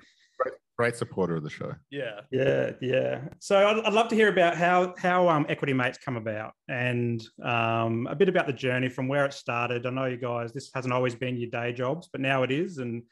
great 0.76 0.96
supporter 0.96 1.36
of 1.36 1.42
the 1.42 1.50
show. 1.50 1.74
Yeah, 1.90 2.20
yeah, 2.30 2.72
yeah. 2.80 3.20
So 3.38 3.66
I'd, 3.66 3.78
I'd 3.80 3.92
love 3.92 4.08
to 4.08 4.14
hear 4.14 4.28
about 4.28 4.56
how 4.56 4.94
how 4.98 5.28
um, 5.28 5.46
Equity 5.48 5.72
Mates 5.72 5.98
come 5.98 6.16
about 6.16 6.52
and 6.68 7.26
um, 7.42 8.06
a 8.10 8.14
bit 8.14 8.28
about 8.28 8.46
the 8.46 8.52
journey 8.52 8.88
from 8.88 9.08
where 9.08 9.24
it 9.24 9.32
started. 9.32 9.86
I 9.86 9.90
know 9.90 10.06
you 10.06 10.16
guys 10.16 10.52
this 10.52 10.70
hasn't 10.74 10.92
always 10.92 11.14
been 11.14 11.36
your 11.36 11.50
day 11.50 11.72
jobs, 11.72 12.08
but 12.12 12.20
now 12.20 12.42
it 12.42 12.50
is, 12.50 12.78
and 12.78 13.02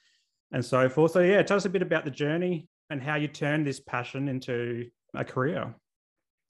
and 0.52 0.64
so 0.64 0.88
forth. 0.88 1.12
So 1.12 1.20
yeah, 1.20 1.42
tell 1.42 1.56
us 1.56 1.64
a 1.64 1.70
bit 1.70 1.82
about 1.82 2.04
the 2.04 2.10
journey 2.10 2.68
and 2.90 3.02
how 3.02 3.16
you 3.16 3.28
turned 3.28 3.66
this 3.66 3.80
passion 3.80 4.28
into 4.28 4.86
a 5.14 5.24
career. 5.24 5.74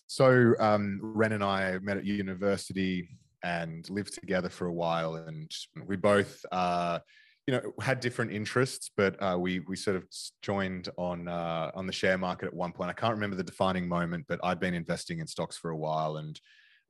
So 0.06 0.54
um, 0.58 1.00
Ren 1.02 1.32
and 1.32 1.44
I 1.44 1.78
met 1.78 1.96
at 1.96 2.04
university 2.04 3.08
and 3.42 3.88
lived 3.88 4.14
together 4.14 4.48
for 4.48 4.66
a 4.66 4.72
while, 4.72 5.14
and 5.14 5.50
we 5.86 5.96
both. 5.96 6.44
Uh, 6.50 6.98
you 7.46 7.52
know 7.52 7.72
had 7.80 8.00
different 8.00 8.32
interests, 8.32 8.90
but 8.96 9.20
uh, 9.22 9.36
we 9.38 9.60
we 9.60 9.76
sort 9.76 9.96
of 9.96 10.04
joined 10.42 10.88
on 10.96 11.28
uh, 11.28 11.70
on 11.74 11.86
the 11.86 11.92
share 11.92 12.16
market 12.16 12.46
at 12.46 12.54
one 12.54 12.72
point. 12.72 12.90
I 12.90 12.94
can't 12.94 13.14
remember 13.14 13.36
the 13.36 13.44
defining 13.44 13.86
moment, 13.86 14.24
but 14.28 14.40
I'd 14.42 14.60
been 14.60 14.74
investing 14.74 15.18
in 15.18 15.26
stocks 15.26 15.56
for 15.56 15.70
a 15.70 15.76
while, 15.76 16.16
and 16.16 16.40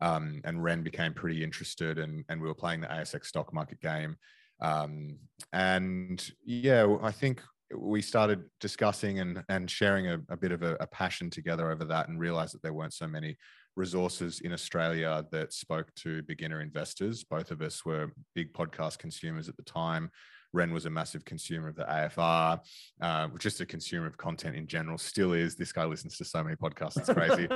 um, 0.01 0.41
and 0.45 0.63
Ren 0.63 0.83
became 0.83 1.13
pretty 1.13 1.43
interested, 1.43 1.99
and 1.99 2.25
and 2.29 2.41
we 2.41 2.47
were 2.47 2.55
playing 2.55 2.81
the 2.81 2.87
ASX 2.87 3.27
stock 3.27 3.53
market 3.53 3.81
game, 3.81 4.17
um, 4.61 5.19
and 5.53 6.25
yeah, 6.45 6.87
I 7.03 7.11
think 7.11 7.43
we 7.77 8.01
started 8.01 8.45
discussing 8.61 9.19
and 9.19 9.43
and 9.49 9.69
sharing 9.69 10.07
a, 10.07 10.21
a 10.29 10.37
bit 10.37 10.53
of 10.53 10.63
a, 10.63 10.77
a 10.79 10.87
passion 10.87 11.31
together 11.31 11.73
over 11.73 11.85
that, 11.87 12.09
and 12.09 12.21
realized 12.21 12.55
that 12.55 12.63
there 12.63 12.75
weren't 12.75 12.95
so 12.95 13.09
many 13.09 13.37
resources 13.77 14.41
in 14.41 14.53
Australia 14.53 15.25
that 15.33 15.53
spoke 15.53 15.93
to 15.97 16.23
beginner 16.23 16.61
investors. 16.61 17.25
Both 17.25 17.51
of 17.51 17.61
us 17.61 17.85
were 17.85 18.13
big 18.37 18.53
podcast 18.53 18.99
consumers 18.99 19.49
at 19.49 19.57
the 19.57 19.65
time. 19.65 20.11
Ren 20.55 20.73
was 20.73 20.87
a 20.87 20.91
massive 20.91 21.25
consumer 21.25 21.69
of 21.69 21.77
the 21.77 21.85
AFR, 21.85 22.61
uh, 23.01 23.29
just 23.39 23.61
a 23.61 23.67
consumer 23.67 24.07
of 24.07 24.17
content 24.17 24.57
in 24.57 24.67
general, 24.67 24.97
still 24.97 25.33
is. 25.33 25.57
This 25.57 25.73
guy 25.73 25.85
listens 25.85 26.17
to 26.19 26.25
so 26.25 26.43
many 26.43 26.57
podcasts, 26.57 26.97
it's 26.97 27.13
crazy. 27.13 27.49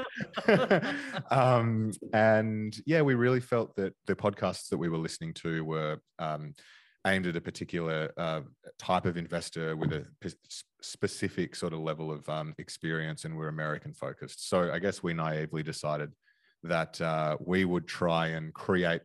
um, 1.30 1.92
and 2.12 2.76
yeah, 2.84 3.02
we 3.02 3.14
really 3.14 3.40
felt 3.40 3.76
that 3.76 3.94
the 4.06 4.16
podcasts 4.16 4.68
that 4.68 4.78
we 4.78 4.88
were 4.88 4.98
listening 4.98 5.32
to 5.34 5.64
were 5.64 5.98
um, 6.18 6.54
aimed 7.06 7.26
at 7.26 7.36
a 7.36 7.40
particular 7.40 8.12
uh, 8.16 8.40
type 8.78 9.06
of 9.06 9.16
investor 9.16 9.76
with 9.76 9.92
a 9.92 10.04
p- 10.20 10.30
specific 10.82 11.54
sort 11.54 11.72
of 11.72 11.80
level 11.80 12.10
of 12.10 12.28
um, 12.28 12.54
experience, 12.58 13.24
and 13.24 13.36
we're 13.36 13.48
American 13.48 13.92
focused. 13.92 14.48
So 14.48 14.72
I 14.72 14.78
guess 14.78 15.02
we 15.02 15.14
naively 15.14 15.62
decided 15.62 16.12
that 16.64 17.00
uh, 17.00 17.36
we 17.40 17.64
would 17.64 17.86
try 17.86 18.28
and 18.28 18.52
create 18.52 19.02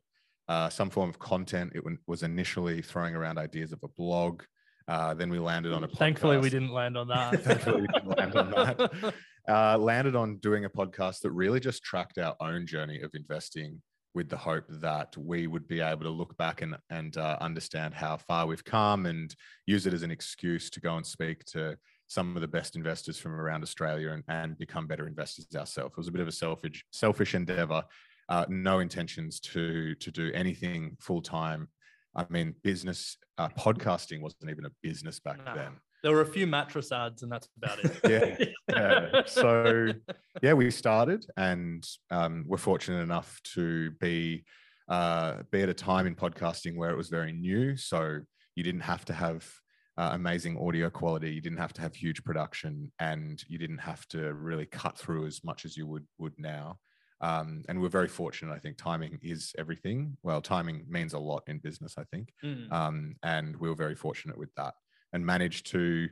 uh, 0.48 0.70
some 0.70 0.90
form 0.90 1.10
of 1.10 1.20
content. 1.20 1.72
It 1.76 1.84
was 2.08 2.24
initially 2.24 2.82
throwing 2.82 3.16
around 3.16 3.38
ideas 3.38 3.72
of 3.72 3.80
a 3.84 3.88
blog. 3.88 4.44
Uh, 4.88 5.14
then 5.14 5.30
we 5.30 5.40
landed 5.40 5.72
on 5.72 5.84
a 5.84 5.88
podcast. 5.88 5.98
Thankfully, 5.98 6.38
we 6.38 6.50
didn't 6.50 6.74
land 6.74 6.98
on 6.98 7.08
that. 7.08 7.42
Thankfully, 7.42 7.82
we 7.82 7.88
didn't 7.88 8.18
land 8.18 8.36
on 8.36 8.52
that. 8.52 9.14
Uh, 9.48 9.78
landed 9.78 10.16
on 10.16 10.38
doing 10.38 10.64
a 10.64 10.70
podcast 10.70 11.20
that 11.20 11.32
really 11.32 11.60
just 11.60 11.84
tracked 11.84 12.18
our 12.18 12.34
own 12.40 12.66
journey 12.66 13.02
of 13.02 13.12
investing 13.14 13.82
with 14.16 14.30
the 14.30 14.38
hope 14.38 14.64
that 14.70 15.16
we 15.18 15.48
would 15.48 15.68
be 15.68 15.82
able 15.82 16.04
to 16.04 16.10
look 16.10 16.38
back 16.38 16.62
and, 16.62 16.78
and 16.90 17.18
uh, 17.18 17.38
understand 17.42 17.94
how 17.94 18.16
far 18.16 18.46
we've 18.46 18.64
come 18.64 19.06
and 19.06 19.36
use 19.66 19.88
it 19.88 19.94
as 19.94 20.04
an 20.04 20.12
excuse 20.12 20.70
to 20.70 20.80
go 20.80 20.96
and 20.96 21.06
speak 21.06 21.44
to 21.46 21.76
some 22.08 22.36
of 22.36 22.42
the 22.42 22.48
best 22.48 22.76
investors 22.76 23.18
from 23.18 23.34
around 23.34 23.64
Australia 23.64 24.12
and, 24.12 24.24
and 24.28 24.58
become 24.58 24.86
better 24.86 25.08
investors 25.08 25.48
ourselves. 25.56 25.92
It 25.92 25.98
was 25.98 26.08
a 26.08 26.12
bit 26.12 26.22
of 26.22 26.28
a 26.28 26.32
selfish, 26.32 26.86
selfish 26.92 27.34
endeavor 27.34 27.84
uh, 28.34 28.46
no 28.50 28.80
intentions 28.80 29.40
to 29.40 29.94
to 29.96 30.10
do 30.10 30.32
anything 30.34 30.98
full 31.00 31.22
time. 31.22 31.68
I 32.16 32.26
mean, 32.30 32.56
business 32.64 33.18
uh, 33.38 33.50
podcasting 33.50 34.22
wasn't 34.22 34.50
even 34.50 34.66
a 34.66 34.72
business 34.82 35.20
back 35.20 35.38
no. 35.46 35.54
then. 35.56 35.74
There 36.02 36.12
were 36.12 36.22
a 36.22 36.34
few 36.38 36.48
mattress 36.48 36.92
ads, 36.92 37.22
and 37.22 37.32
that's 37.32 37.48
about 37.58 37.80
it. 37.84 38.00
yeah, 38.10 38.46
yeah. 38.76 39.22
So, 39.26 39.94
yeah, 40.42 40.54
we 40.54 40.72
started, 40.72 41.26
and 41.38 41.88
um, 42.10 42.44
we're 42.48 42.58
fortunate 42.58 43.02
enough 43.02 43.40
to 43.54 43.92
be 44.02 44.44
uh, 44.90 45.44
be 45.52 45.62
at 45.62 45.70
a 45.70 45.74
time 45.74 46.08
in 46.08 46.16
podcasting 46.16 46.76
where 46.76 46.90
it 46.90 46.98
was 46.98 47.10
very 47.10 47.32
new. 47.32 47.78
So 47.78 48.20
you 48.56 48.64
didn't 48.64 48.82
have 48.82 49.06
to 49.06 49.14
have 49.14 49.48
uh, 49.98 50.10
amazing 50.14 50.58
audio 50.58 50.90
quality. 50.90 51.32
You 51.32 51.42
didn't 51.42 51.60
have 51.60 51.74
to 51.74 51.82
have 51.82 51.96
huge 51.96 52.24
production, 52.24 52.92
and 53.00 53.44
you 53.48 53.60
didn't 53.60 53.84
have 53.90 54.08
to 54.08 54.34
really 54.34 54.66
cut 54.66 54.98
through 54.98 55.28
as 55.28 55.44
much 55.44 55.66
as 55.66 55.78
you 55.78 55.86
would 55.86 56.08
would 56.18 56.34
now. 56.40 56.80
Um, 57.24 57.64
and 57.70 57.82
we're 57.82 57.88
very 57.88 58.10
fortunate. 58.10 58.54
I 58.54 58.60
think 58.60 58.78
timing 58.78 59.18
is 59.22 59.56
everything. 59.58 60.18
Well, 60.24 60.42
timing 60.42 60.84
means 60.90 61.14
a 61.14 61.20
lot 61.20 61.44
in 61.48 61.60
business, 61.60 61.96
I 61.98 62.04
think. 62.04 62.34
Mm. 62.44 62.70
Um, 62.70 63.16
and 63.24 63.56
we 63.56 63.70
were 63.70 63.76
very 63.76 63.96
fortunate 63.96 64.38
with 64.38 64.54
that 64.56 64.74
and 65.14 65.26
managed 65.26 65.68
to 65.68 66.10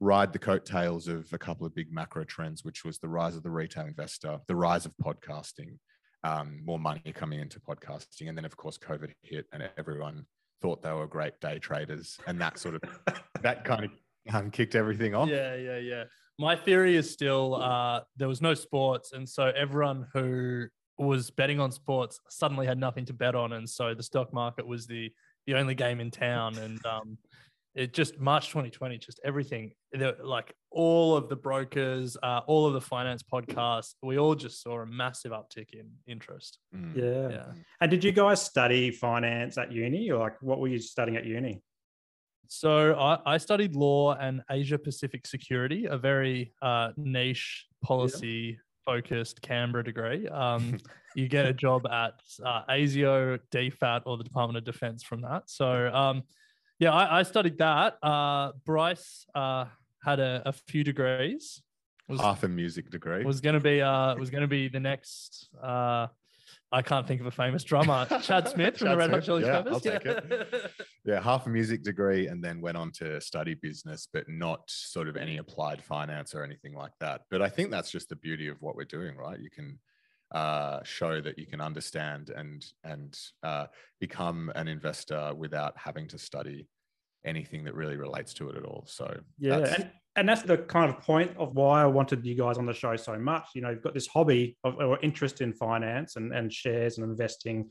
ride 0.00 0.32
the 0.32 0.38
coattails 0.40 1.06
of 1.06 1.32
a 1.32 1.38
couple 1.38 1.64
of 1.64 1.76
big 1.76 1.92
macro 1.92 2.24
trends, 2.24 2.64
which 2.64 2.84
was 2.84 2.98
the 2.98 3.08
rise 3.08 3.36
of 3.36 3.44
the 3.44 3.50
retail 3.50 3.86
investor, 3.86 4.40
the 4.48 4.56
rise 4.56 4.84
of 4.84 4.92
podcasting, 5.00 5.78
um, 6.24 6.60
more 6.64 6.80
money 6.80 7.12
coming 7.14 7.38
into 7.38 7.60
podcasting. 7.60 8.28
And 8.28 8.36
then, 8.36 8.44
of 8.44 8.56
course, 8.56 8.78
COVID 8.78 9.12
hit 9.22 9.46
and 9.52 9.70
everyone 9.78 10.26
thought 10.60 10.82
they 10.82 10.90
were 10.90 11.06
great 11.06 11.38
day 11.40 11.60
traders. 11.60 12.18
And 12.26 12.40
that 12.40 12.58
sort 12.58 12.74
of, 12.74 12.82
that 13.42 13.64
kind 13.64 13.84
of 13.84 13.90
um, 14.34 14.50
kicked 14.50 14.74
everything 14.74 15.14
off. 15.14 15.28
Yeah, 15.28 15.54
yeah, 15.54 15.78
yeah 15.78 16.04
my 16.38 16.56
theory 16.56 16.96
is 16.96 17.10
still 17.10 17.56
uh, 17.56 18.00
there 18.16 18.28
was 18.28 18.40
no 18.40 18.54
sports, 18.54 19.12
and 19.12 19.28
so 19.28 19.52
everyone 19.56 20.06
who 20.12 20.66
was 20.98 21.30
betting 21.30 21.60
on 21.60 21.70
sports 21.70 22.20
suddenly 22.28 22.66
had 22.66 22.78
nothing 22.78 23.04
to 23.06 23.12
bet 23.12 23.34
on, 23.34 23.52
and 23.52 23.68
so 23.68 23.94
the 23.94 24.02
stock 24.02 24.32
market 24.32 24.66
was 24.66 24.86
the 24.86 25.10
the 25.46 25.54
only 25.54 25.74
game 25.74 26.00
in 26.00 26.10
town, 26.10 26.56
and 26.58 26.84
um, 26.86 27.18
it 27.74 27.92
just 27.92 28.18
March 28.18 28.48
2020, 28.48 28.98
just 28.98 29.20
everything, 29.24 29.72
like 30.22 30.52
all 30.70 31.16
of 31.16 31.28
the 31.28 31.36
brokers, 31.36 32.16
uh, 32.22 32.40
all 32.46 32.66
of 32.66 32.72
the 32.72 32.80
finance 32.80 33.22
podcasts, 33.22 33.94
we 34.02 34.18
all 34.18 34.34
just 34.34 34.62
saw 34.62 34.80
a 34.80 34.86
massive 34.86 35.32
uptick 35.32 35.68
in 35.72 35.88
interest. 36.06 36.58
Mm. 36.74 36.96
Yeah. 36.96 37.28
yeah. 37.36 37.52
And 37.80 37.90
did 37.90 38.02
you 38.02 38.12
guys 38.12 38.42
study 38.42 38.90
finance 38.90 39.58
at 39.58 39.72
uni, 39.72 40.10
or 40.10 40.18
like 40.18 40.42
what 40.42 40.60
were 40.60 40.68
you 40.68 40.78
studying 40.78 41.16
at 41.16 41.24
uni? 41.24 41.62
So 42.48 42.94
I, 42.94 43.34
I, 43.34 43.36
studied 43.36 43.76
law 43.76 44.14
and 44.14 44.42
Asia 44.50 44.78
Pacific 44.78 45.26
security, 45.26 45.84
a 45.84 45.98
very 45.98 46.54
uh, 46.62 46.92
niche 46.96 47.66
policy 47.82 48.58
focused 48.86 49.42
Canberra 49.42 49.84
degree. 49.84 50.26
Um, 50.28 50.78
you 51.14 51.28
get 51.28 51.44
a 51.44 51.52
job 51.52 51.86
at 51.86 52.14
uh, 52.42 52.62
ASIO, 52.70 53.38
DFAT, 53.52 54.02
or 54.06 54.16
the 54.16 54.24
Department 54.24 54.56
of 54.56 54.64
Defense 54.64 55.02
from 55.02 55.20
that. 55.20 55.42
So 55.50 55.92
um, 55.92 56.22
yeah, 56.78 56.92
I, 56.92 57.18
I, 57.18 57.22
studied 57.22 57.58
that. 57.58 57.98
Uh, 58.02 58.52
Bryce 58.64 59.26
uh, 59.34 59.66
had 60.02 60.18
a, 60.18 60.42
a, 60.46 60.52
few 60.52 60.84
degrees. 60.84 61.60
Was, 62.08 62.20
Half 62.20 62.44
a 62.44 62.48
music 62.48 62.88
degree 62.88 63.22
was 63.22 63.42
going 63.42 63.56
to 63.56 63.60
be 63.60 63.82
uh, 63.82 64.14
was 64.16 64.30
going 64.30 64.40
to 64.40 64.48
be 64.48 64.68
the 64.68 64.80
next 64.80 65.50
uh, 65.62 66.06
I 66.70 66.82
can't 66.82 67.06
think 67.06 67.20
of 67.20 67.26
a 67.26 67.30
famous 67.30 67.64
drummer. 67.64 68.06
Chad 68.22 68.48
Smith 68.48 68.76
from 68.76 68.88
Chad 68.88 68.94
the 68.94 68.98
Red 68.98 69.10
Hot 69.10 69.22
Chili 69.22 69.44
yeah, 69.44 69.62
Peppers. 69.62 69.72
I'll 69.72 69.80
take 69.80 70.04
it. 70.04 70.72
yeah, 71.04 71.20
half 71.20 71.46
a 71.46 71.50
music 71.50 71.82
degree 71.82 72.26
and 72.26 72.44
then 72.44 72.60
went 72.60 72.76
on 72.76 72.92
to 72.92 73.20
study 73.20 73.54
business, 73.54 74.06
but 74.12 74.28
not 74.28 74.62
sort 74.66 75.08
of 75.08 75.16
any 75.16 75.38
applied 75.38 75.82
finance 75.82 76.34
or 76.34 76.44
anything 76.44 76.74
like 76.74 76.92
that. 77.00 77.22
But 77.30 77.40
I 77.40 77.48
think 77.48 77.70
that's 77.70 77.90
just 77.90 78.10
the 78.10 78.16
beauty 78.16 78.48
of 78.48 78.60
what 78.60 78.76
we're 78.76 78.84
doing, 78.84 79.16
right? 79.16 79.40
You 79.40 79.50
can 79.50 79.78
uh, 80.32 80.80
show 80.84 81.20
that 81.22 81.38
you 81.38 81.46
can 81.46 81.60
understand 81.60 82.30
and 82.30 82.64
and 82.84 83.18
uh, 83.42 83.66
become 83.98 84.52
an 84.54 84.68
investor 84.68 85.32
without 85.34 85.74
having 85.76 86.06
to 86.08 86.18
study 86.18 86.68
anything 87.24 87.64
that 87.64 87.74
really 87.74 87.96
relates 87.96 88.34
to 88.34 88.50
it 88.50 88.56
at 88.56 88.64
all. 88.64 88.84
So 88.86 89.20
yeah, 89.38 89.58
and, 89.58 89.90
and 90.18 90.28
that's 90.28 90.42
the 90.42 90.58
kind 90.58 90.90
of 90.90 91.00
point 91.00 91.30
of 91.36 91.54
why 91.54 91.82
I 91.82 91.86
wanted 91.86 92.24
you 92.26 92.34
guys 92.34 92.58
on 92.58 92.66
the 92.66 92.72
show 92.72 92.96
so 92.96 93.18
much. 93.18 93.48
You 93.54 93.62
know, 93.62 93.70
you've 93.70 93.82
got 93.82 93.94
this 93.94 94.06
hobby 94.06 94.56
of, 94.64 94.76
or 94.76 94.98
interest 95.00 95.40
in 95.40 95.52
finance 95.52 96.16
and, 96.16 96.32
and 96.32 96.52
shares 96.52 96.98
and 96.98 97.08
investing, 97.08 97.70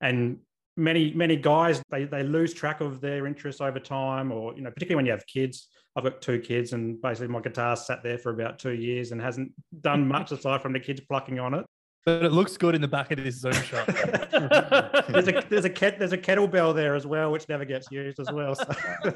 and 0.00 0.38
many 0.76 1.12
many 1.14 1.36
guys 1.36 1.82
they 1.90 2.04
they 2.04 2.22
lose 2.22 2.54
track 2.54 2.80
of 2.80 3.00
their 3.00 3.26
interests 3.26 3.60
over 3.60 3.80
time, 3.80 4.30
or 4.30 4.54
you 4.54 4.62
know, 4.62 4.70
particularly 4.70 4.96
when 4.96 5.06
you 5.06 5.12
have 5.12 5.26
kids. 5.26 5.68
I've 5.96 6.04
got 6.04 6.22
two 6.22 6.38
kids, 6.38 6.74
and 6.74 7.00
basically 7.02 7.28
my 7.28 7.40
guitar 7.40 7.74
sat 7.74 8.02
there 8.02 8.18
for 8.18 8.30
about 8.30 8.58
two 8.58 8.74
years 8.74 9.10
and 9.10 9.20
hasn't 9.20 9.52
done 9.80 10.06
much 10.06 10.30
aside 10.32 10.62
from 10.62 10.72
the 10.72 10.80
kids 10.80 11.00
plucking 11.00 11.40
on 11.40 11.54
it 11.54 11.66
but 12.08 12.24
it 12.24 12.32
looks 12.32 12.56
good 12.56 12.74
in 12.74 12.80
the 12.80 12.88
back 12.88 13.10
of 13.12 13.22
this 13.22 13.36
Zoom 13.36 13.52
shot. 13.52 13.86
there's 15.08 15.28
a 15.28 15.44
there's 15.50 15.64
a 15.66 15.70
ket, 15.70 15.98
there's 15.98 16.14
a 16.14 16.18
kettlebell 16.18 16.74
there 16.74 16.94
as 16.94 17.06
well, 17.06 17.30
which 17.30 17.46
never 17.48 17.66
gets 17.66 17.90
used 17.90 18.18
as 18.18 18.32
well. 18.32 18.54
So. 18.54 18.64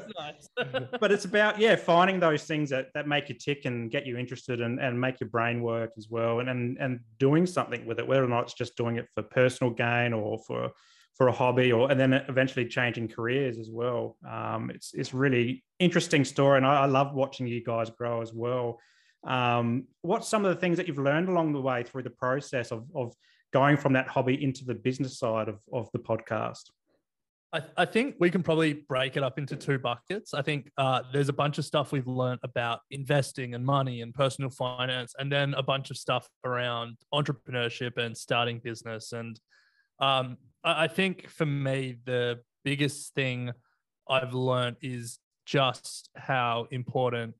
but 0.99 1.11
it's 1.11 1.25
about 1.25 1.59
yeah, 1.59 1.75
finding 1.75 2.19
those 2.19 2.43
things 2.43 2.69
that, 2.69 2.87
that 2.93 3.07
make 3.07 3.29
you 3.29 3.35
tick 3.35 3.65
and 3.65 3.89
get 3.89 4.05
you 4.05 4.17
interested 4.17 4.61
and, 4.61 4.79
and 4.79 4.99
make 4.99 5.19
your 5.19 5.29
brain 5.29 5.63
work 5.63 5.91
as 5.97 6.07
well, 6.09 6.39
and, 6.39 6.49
and 6.49 6.77
and 6.79 6.99
doing 7.17 7.47
something 7.47 7.83
with 7.85 7.99
it, 7.99 8.07
whether 8.07 8.23
or 8.23 8.29
not 8.29 8.43
it's 8.43 8.53
just 8.53 8.77
doing 8.77 8.97
it 8.97 9.07
for 9.15 9.23
personal 9.23 9.73
gain 9.73 10.13
or 10.13 10.37
for 10.45 10.69
for 11.15 11.27
a 11.27 11.31
hobby, 11.31 11.71
or 11.71 11.89
and 11.89 11.99
then 11.99 12.13
eventually 12.13 12.67
changing 12.67 13.07
careers 13.07 13.57
as 13.57 13.69
well. 13.71 14.17
Um, 14.29 14.69
it's 14.69 14.93
it's 14.93 15.15
really 15.15 15.63
interesting 15.79 16.23
story, 16.25 16.57
and 16.57 16.65
I, 16.65 16.81
I 16.81 16.85
love 16.85 17.15
watching 17.15 17.47
you 17.47 17.63
guys 17.63 17.89
grow 17.89 18.21
as 18.21 18.33
well. 18.33 18.79
Um, 19.25 19.85
what's 20.01 20.27
some 20.27 20.43
of 20.45 20.53
the 20.53 20.59
things 20.59 20.77
that 20.77 20.87
you've 20.87 20.99
learned 20.99 21.29
along 21.29 21.53
the 21.53 21.61
way 21.61 21.83
through 21.83 22.03
the 22.03 22.09
process 22.09 22.71
of, 22.71 22.85
of 22.95 23.13
going 23.53 23.77
from 23.77 23.93
that 23.93 24.07
hobby 24.07 24.43
into 24.43 24.65
the 24.65 24.73
business 24.73 25.17
side 25.17 25.47
of, 25.47 25.59
of 25.71 25.89
the 25.93 25.99
podcast? 25.99 26.63
I, 27.53 27.61
I 27.77 27.85
think 27.85 28.15
we 28.19 28.29
can 28.29 28.43
probably 28.43 28.73
break 28.73 29.15
it 29.15 29.23
up 29.23 29.37
into 29.37 29.55
two 29.55 29.77
buckets. 29.77 30.33
I 30.33 30.41
think 30.41 30.71
uh, 30.77 31.03
there's 31.13 31.29
a 31.29 31.33
bunch 31.33 31.59
of 31.59 31.65
stuff 31.65 31.91
we've 31.91 32.07
learned 32.07 32.39
about 32.43 32.79
investing 32.89 33.53
and 33.53 33.63
money 33.63 34.01
and 34.01 34.13
personal 34.13 34.49
finance, 34.49 35.13
and 35.19 35.31
then 35.31 35.53
a 35.53 35.63
bunch 35.63 35.91
of 35.91 35.97
stuff 35.97 36.27
around 36.43 36.97
entrepreneurship 37.13 37.97
and 37.97 38.17
starting 38.17 38.59
business. 38.59 39.13
And 39.13 39.39
um, 39.99 40.37
I, 40.63 40.85
I 40.85 40.87
think 40.87 41.29
for 41.29 41.45
me, 41.45 41.97
the 42.05 42.39
biggest 42.65 43.13
thing 43.13 43.51
I've 44.09 44.33
learned 44.33 44.77
is 44.81 45.19
just 45.45 46.09
how 46.15 46.67
important 46.71 47.35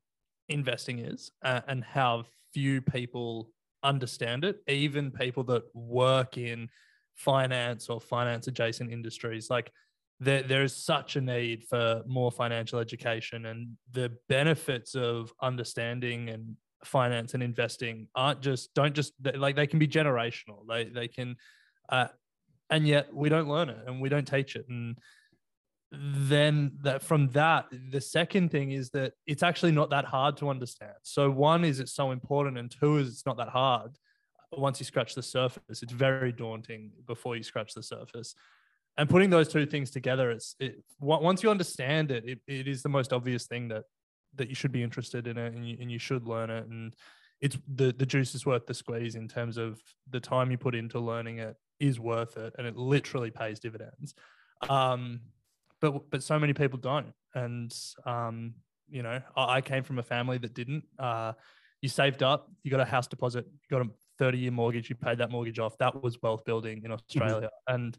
investing 0.48 0.98
is 0.98 1.30
uh, 1.42 1.60
and 1.68 1.84
how 1.84 2.24
few 2.52 2.80
people 2.80 3.50
understand 3.82 4.44
it, 4.44 4.60
even 4.68 5.10
people 5.10 5.44
that 5.44 5.62
work 5.74 6.38
in 6.38 6.68
finance 7.14 7.88
or 7.88 8.00
finance 8.00 8.46
adjacent 8.48 8.90
industries. 8.92 9.50
Like 9.50 9.70
there, 10.20 10.42
there 10.42 10.62
is 10.62 10.74
such 10.74 11.16
a 11.16 11.20
need 11.20 11.64
for 11.64 12.02
more 12.06 12.30
financial 12.30 12.78
education, 12.78 13.46
and 13.46 13.76
the 13.92 14.12
benefits 14.28 14.94
of 14.94 15.32
understanding 15.42 16.30
and 16.30 16.56
finance 16.84 17.34
and 17.34 17.42
investing 17.42 18.08
aren't 18.14 18.42
just 18.42 18.72
don't 18.74 18.94
just 18.94 19.12
like 19.36 19.56
they 19.56 19.66
can 19.66 19.78
be 19.78 19.88
generational. 19.88 20.66
They 20.68 20.84
they 20.84 21.08
can, 21.08 21.36
uh, 21.88 22.08
and 22.70 22.86
yet 22.86 23.12
we 23.14 23.28
don't 23.28 23.48
learn 23.48 23.68
it 23.68 23.78
and 23.86 24.00
we 24.00 24.08
don't 24.08 24.26
teach 24.26 24.56
it 24.56 24.66
and 24.68 24.96
then 26.00 26.72
that 26.82 27.02
from 27.02 27.28
that 27.30 27.66
the 27.90 28.00
second 28.00 28.50
thing 28.50 28.72
is 28.72 28.90
that 28.90 29.12
it's 29.26 29.42
actually 29.42 29.72
not 29.72 29.90
that 29.90 30.04
hard 30.04 30.36
to 30.38 30.48
understand. 30.48 30.94
So 31.02 31.30
one 31.30 31.64
is 31.64 31.80
it's 31.80 31.94
so 31.94 32.10
important 32.10 32.58
and 32.58 32.70
two 32.70 32.98
is 32.98 33.08
it's 33.08 33.26
not 33.26 33.36
that 33.38 33.48
hard. 33.48 33.92
Once 34.52 34.80
you 34.80 34.86
scratch 34.86 35.14
the 35.14 35.22
surface 35.22 35.82
it's 35.82 35.92
very 35.92 36.32
daunting 36.32 36.92
before 37.06 37.36
you 37.36 37.42
scratch 37.42 37.74
the 37.74 37.82
surface. 37.82 38.34
And 38.96 39.10
putting 39.10 39.30
those 39.30 39.48
two 39.48 39.66
things 39.66 39.90
together 39.90 40.30
it's 40.30 40.54
it, 40.60 40.82
once 41.00 41.42
you 41.42 41.50
understand 41.50 42.10
it, 42.10 42.24
it 42.24 42.38
it 42.46 42.68
is 42.68 42.82
the 42.82 42.88
most 42.88 43.12
obvious 43.12 43.46
thing 43.46 43.68
that 43.68 43.84
that 44.36 44.48
you 44.48 44.54
should 44.54 44.72
be 44.72 44.82
interested 44.82 45.26
in 45.26 45.38
it 45.38 45.54
and 45.54 45.68
you, 45.68 45.76
and 45.80 45.90
you 45.90 45.98
should 45.98 46.26
learn 46.26 46.50
it. 46.50 46.66
And 46.66 46.94
it's 47.40 47.58
the 47.74 47.92
the 47.92 48.06
juice 48.06 48.34
is 48.34 48.46
worth 48.46 48.66
the 48.66 48.74
squeeze 48.74 49.16
in 49.16 49.28
terms 49.28 49.56
of 49.56 49.80
the 50.10 50.20
time 50.20 50.50
you 50.50 50.58
put 50.58 50.74
into 50.74 50.98
learning 51.00 51.38
it 51.38 51.56
is 51.80 51.98
worth 52.00 52.36
it 52.36 52.54
and 52.56 52.66
it 52.66 52.76
literally 52.76 53.30
pays 53.30 53.60
dividends. 53.60 54.14
Um 54.68 55.20
but 55.92 56.10
but 56.10 56.22
so 56.22 56.38
many 56.38 56.52
people 56.52 56.78
don't. 56.78 57.12
And 57.34 57.74
um 58.06 58.54
you 58.88 59.02
know 59.02 59.18
i, 59.36 59.56
I 59.56 59.60
came 59.60 59.82
from 59.82 59.98
a 59.98 60.02
family 60.02 60.38
that 60.38 60.54
didn't. 60.54 60.84
Uh 60.98 61.32
you 61.82 61.88
saved 61.88 62.22
up 62.22 62.50
you 62.62 62.70
got 62.70 62.80
a 62.80 62.84
house 62.84 63.06
deposit 63.06 63.44
you 63.46 63.78
got 63.78 63.86
a 63.86 63.90
30 64.18 64.38
year 64.38 64.50
mortgage 64.50 64.88
you 64.88 64.96
paid 64.96 65.18
that 65.18 65.30
mortgage 65.30 65.58
off. 65.58 65.76
That 65.78 66.02
was 66.02 66.20
wealth 66.22 66.44
building 66.44 66.82
in 66.84 66.92
australia. 66.92 67.50
Mm-hmm. 67.68 67.74
and 67.74 67.98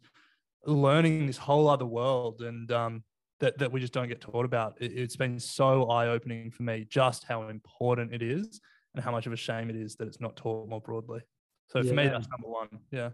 learning 0.65 1.27
this 1.27 1.37
whole 1.37 1.67
other 1.69 1.85
world 1.85 2.41
and 2.41 2.71
um 2.71 3.03
that, 3.41 3.57
that 3.59 3.71
we 3.71 3.81
just 3.81 3.93
don't 3.93 4.07
get 4.07 4.21
taught 4.21 4.45
about 4.45 4.75
it, 4.79 4.93
it's 4.93 5.17
been 5.17 5.39
so 5.39 5.89
eye-opening 5.89 6.49
for 6.49 6.63
me 6.63 6.85
just 6.89 7.25
how 7.25 7.49
important 7.49 8.13
it 8.13 8.23
is 8.23 8.61
and 8.95 9.03
how 9.03 9.11
much 9.11 9.27
of 9.27 9.33
a 9.33 9.35
shame 9.35 9.69
it 9.69 9.75
is 9.75 9.97
that 9.97 10.07
it's 10.07 10.21
not 10.21 10.37
taught 10.37 10.69
more 10.69 10.79
broadly. 10.79 11.19
So 11.67 11.83
for 11.83 11.93
me 11.93 12.07
that's 12.07 12.29
number 12.29 12.47
one. 12.47 12.69
Yeah. 12.91 13.09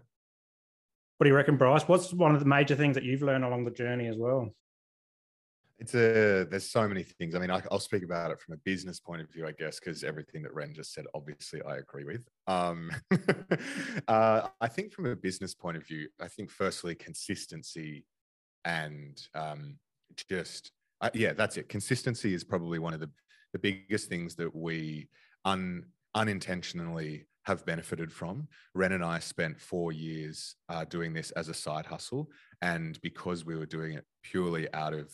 What 1.22 1.26
do 1.26 1.30
you 1.30 1.36
reckon, 1.36 1.56
Bryce? 1.56 1.86
What's 1.86 2.12
one 2.12 2.34
of 2.34 2.40
the 2.40 2.46
major 2.46 2.74
things 2.74 2.96
that 2.96 3.04
you've 3.04 3.22
learned 3.22 3.44
along 3.44 3.64
the 3.64 3.70
journey 3.70 4.08
as 4.08 4.16
well? 4.16 4.52
It's 5.82 5.94
a 5.96 6.46
there's 6.48 6.70
so 6.70 6.86
many 6.86 7.02
things. 7.02 7.34
I 7.34 7.40
mean, 7.40 7.50
I, 7.50 7.60
will 7.68 7.80
speak 7.80 8.04
about 8.04 8.30
it 8.30 8.40
from 8.40 8.54
a 8.54 8.58
business 8.58 9.00
point 9.00 9.20
of 9.20 9.28
view, 9.32 9.48
I 9.48 9.50
guess, 9.50 9.80
because 9.80 10.04
everything 10.04 10.40
that 10.42 10.54
Ren 10.54 10.72
just 10.72 10.94
said, 10.94 11.06
obviously, 11.12 11.60
I 11.62 11.78
agree 11.78 12.04
with. 12.04 12.22
Um, 12.46 12.92
uh, 14.06 14.46
I 14.60 14.68
think 14.68 14.92
from 14.92 15.06
a 15.06 15.16
business 15.16 15.54
point 15.54 15.76
of 15.76 15.84
view, 15.84 16.06
I 16.20 16.28
think 16.28 16.52
firstly 16.52 16.94
consistency 16.94 18.04
and 18.64 19.20
um, 19.34 19.74
just 20.30 20.70
uh, 21.00 21.10
yeah, 21.14 21.32
that's 21.32 21.56
it. 21.56 21.68
Consistency 21.68 22.32
is 22.32 22.44
probably 22.44 22.78
one 22.78 22.94
of 22.94 23.00
the 23.00 23.10
the 23.52 23.58
biggest 23.58 24.08
things 24.08 24.36
that 24.36 24.54
we 24.54 25.08
un, 25.44 25.82
unintentionally 26.14 27.26
have 27.44 27.66
benefited 27.66 28.12
from. 28.12 28.46
Ren 28.72 28.92
and 28.92 29.04
I 29.04 29.18
spent 29.18 29.60
four 29.60 29.90
years 29.90 30.54
uh, 30.68 30.84
doing 30.84 31.12
this 31.12 31.32
as 31.32 31.48
a 31.48 31.54
side 31.54 31.86
hustle. 31.86 32.30
And 32.60 33.00
because 33.02 33.44
we 33.44 33.56
were 33.56 33.66
doing 33.66 33.94
it 33.94 34.04
purely 34.22 34.72
out 34.72 34.94
of 34.94 35.12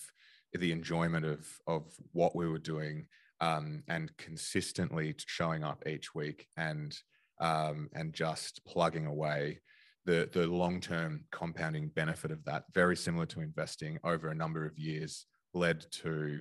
the 0.53 0.73
enjoyment 0.73 1.25
of, 1.25 1.47
of 1.67 1.85
what 2.13 2.35
we 2.35 2.49
were 2.49 2.59
doing 2.59 3.07
um, 3.41 3.83
and 3.89 4.17
consistently 4.17 5.15
showing 5.19 5.63
up 5.63 5.85
each 5.87 6.15
week 6.15 6.47
and, 6.57 6.97
um, 7.41 7.89
and 7.95 8.13
just 8.13 8.65
plugging 8.67 9.07
away, 9.07 9.61
the, 10.05 10.29
the 10.33 10.47
long 10.47 10.81
term 10.81 11.25
compounding 11.31 11.89
benefit 11.89 12.31
of 12.31 12.45
that, 12.45 12.65
very 12.75 12.97
similar 12.97 13.27
to 13.27 13.41
investing 13.41 13.99
over 14.05 14.29
a 14.29 14.35
number 14.35 14.65
of 14.65 14.79
years, 14.79 15.27
led 15.55 15.85
to 15.91 16.41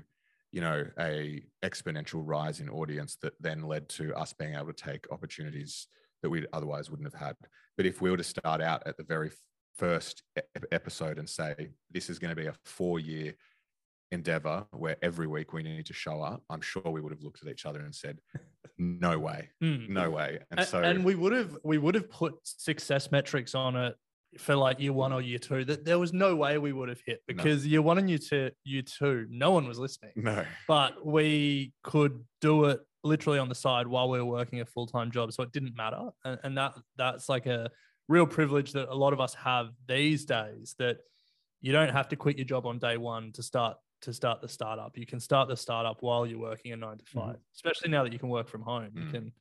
you 0.52 0.62
know 0.62 0.86
a 1.00 1.44
exponential 1.64 2.22
rise 2.24 2.62
in 2.62 2.70
audience 2.70 3.18
that 3.22 3.34
then 3.40 3.62
led 3.62 3.90
to 3.90 4.16
us 4.16 4.34
being 4.34 4.56
able 4.56 4.72
to 4.72 4.74
take 4.74 5.06
opportunities 5.12 5.88
that 6.22 6.30
we 6.30 6.46
otherwise 6.54 6.90
wouldn't 6.90 7.12
have 7.12 7.22
had. 7.22 7.36
But 7.76 7.86
if 7.86 8.02
we 8.02 8.10
were 8.10 8.18
to 8.18 8.24
start 8.24 8.62
out 8.62 8.84
at 8.86 8.98
the 8.98 9.04
very 9.04 9.32
first 9.78 10.24
episode 10.72 11.20
and 11.20 11.30
say 11.30 11.70
this 11.92 12.10
is 12.10 12.18
going 12.20 12.36
to 12.36 12.42
be 12.42 12.48
a 12.48 12.56
four 12.66 13.00
year 13.00 13.34
endeavor 14.12 14.66
where 14.72 14.96
every 15.02 15.28
week 15.28 15.54
we 15.54 15.64
need 15.64 15.86
to 15.86 15.94
show 15.94 16.22
up 16.22 16.42
i'm 16.50 16.62
sure 16.62 16.82
we 16.86 17.02
would 17.02 17.12
have 17.12 17.22
looked 17.22 17.42
at 17.44 17.50
each 17.50 17.66
other 17.66 17.82
and 17.82 17.94
said 17.94 18.18
no 18.78 19.20
way 19.20 19.50
mm. 19.64 19.88
no 19.90 20.10
way 20.10 20.40
and, 20.52 20.60
and 20.60 20.70
so 20.70 20.82
and 20.82 21.04
we 21.04 21.16
would 21.16 21.34
have 21.34 21.58
we 21.64 21.78
would 21.78 21.96
have 21.96 22.10
put 22.10 22.36
success 22.44 23.12
metrics 23.12 23.54
on 23.54 23.76
it 23.76 23.96
for 24.38 24.56
like 24.56 24.80
year 24.80 24.94
one 24.94 25.14
or 25.14 25.22
year 25.22 25.40
two 25.40 25.66
that 25.66 25.86
there 25.86 25.98
was 25.98 26.14
no 26.14 26.36
way 26.36 26.58
we 26.58 26.74
would 26.74 26.90
have 26.90 27.02
hit 27.06 27.22
because 27.28 27.64
no. 27.64 27.70
year 27.70 27.82
one 27.82 27.98
and 27.98 28.10
year 28.10 28.20
two, 28.20 28.52
year 28.64 28.82
two, 28.82 29.26
no 29.30 29.52
one 29.52 29.68
was 29.68 29.80
listening. 29.80 30.12
No. 30.16 30.46
But 30.68 31.06
we 31.06 31.74
could 31.84 32.24
do 32.42 32.66
it 32.66 32.82
literally 33.04 33.40
on 33.40 33.50
the 33.50 33.56
side 33.56 33.88
while 33.88 34.10
we 34.10 34.20
were 34.20 34.26
working 34.26 34.60
a 34.62 34.66
full 34.66 34.88
time 34.88 35.12
job, 35.12 35.32
so 35.32 35.44
it 35.44 35.52
didn't 35.52 35.76
matter. 35.76 36.10
And, 36.26 36.40
and 36.44 36.58
that 36.58 36.74
that's 36.98 37.30
like 37.30 37.46
a 37.46 37.70
real 38.08 38.28
privilege 38.28 38.74
that 38.74 38.90
a 38.90 38.96
lot 38.96 39.14
of 39.14 39.22
us 39.22 39.34
have 39.36 39.70
these 39.88 40.26
days. 40.26 40.76
That 40.78 40.98
you 41.62 41.72
don't 41.72 41.92
have 41.92 42.10
to 42.10 42.16
quit 42.16 42.38
your 42.38 42.46
job 42.46 42.66
on 42.66 42.80
day 42.80 42.98
one 42.98 43.32
to 43.34 43.44
start 43.44 43.78
to 44.02 44.14
start 44.14 44.42
the 44.42 44.48
startup. 44.48 44.98
You 44.98 45.06
can 45.06 45.20
start 45.20 45.50
the 45.50 45.58
startup 45.58 46.02
while 46.02 46.26
you're 46.26 46.40
working 46.40 46.72
a 46.72 46.78
nine 46.78 46.98
to 46.98 47.06
5 47.06 47.24
mm-hmm. 47.24 47.38
especially 47.56 47.90
now 47.90 48.04
that 48.04 48.14
you 48.14 48.20
can 48.20 48.30
work 48.30 48.48
from 48.48 48.62
home. 48.62 48.92
Mm. 48.96 49.06
You 49.06 49.12
can 49.12 49.32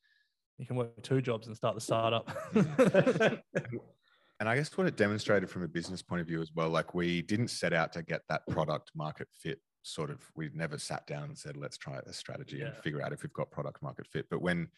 you 0.58 0.66
can 0.66 0.76
work 0.76 1.02
two 1.02 1.20
jobs 1.20 1.46
and 1.46 1.56
start 1.56 1.74
the 1.74 1.80
startup. 1.80 2.30
And 4.38 4.48
I 4.48 4.56
guess 4.56 4.76
what 4.76 4.86
it 4.86 4.96
demonstrated 4.96 5.48
from 5.48 5.62
a 5.62 5.68
business 5.68 6.02
point 6.02 6.20
of 6.20 6.26
view 6.26 6.42
as 6.42 6.52
well, 6.54 6.68
like 6.68 6.94
we 6.94 7.22
didn't 7.22 7.48
set 7.48 7.72
out 7.72 7.92
to 7.94 8.02
get 8.02 8.20
that 8.28 8.46
product 8.48 8.90
market 8.94 9.28
fit 9.32 9.60
sort 9.82 10.10
of, 10.10 10.20
we 10.34 10.50
never 10.52 10.78
sat 10.78 11.06
down 11.06 11.24
and 11.24 11.38
said, 11.38 11.56
let's 11.56 11.78
try 11.78 11.98
a 11.98 12.12
strategy 12.12 12.58
yeah. 12.58 12.66
and 12.66 12.76
figure 12.76 13.02
out 13.02 13.12
if 13.12 13.22
we've 13.22 13.32
got 13.32 13.50
product 13.50 13.82
market 13.82 14.06
fit. 14.06 14.26
But 14.28 14.42
when 14.42 14.68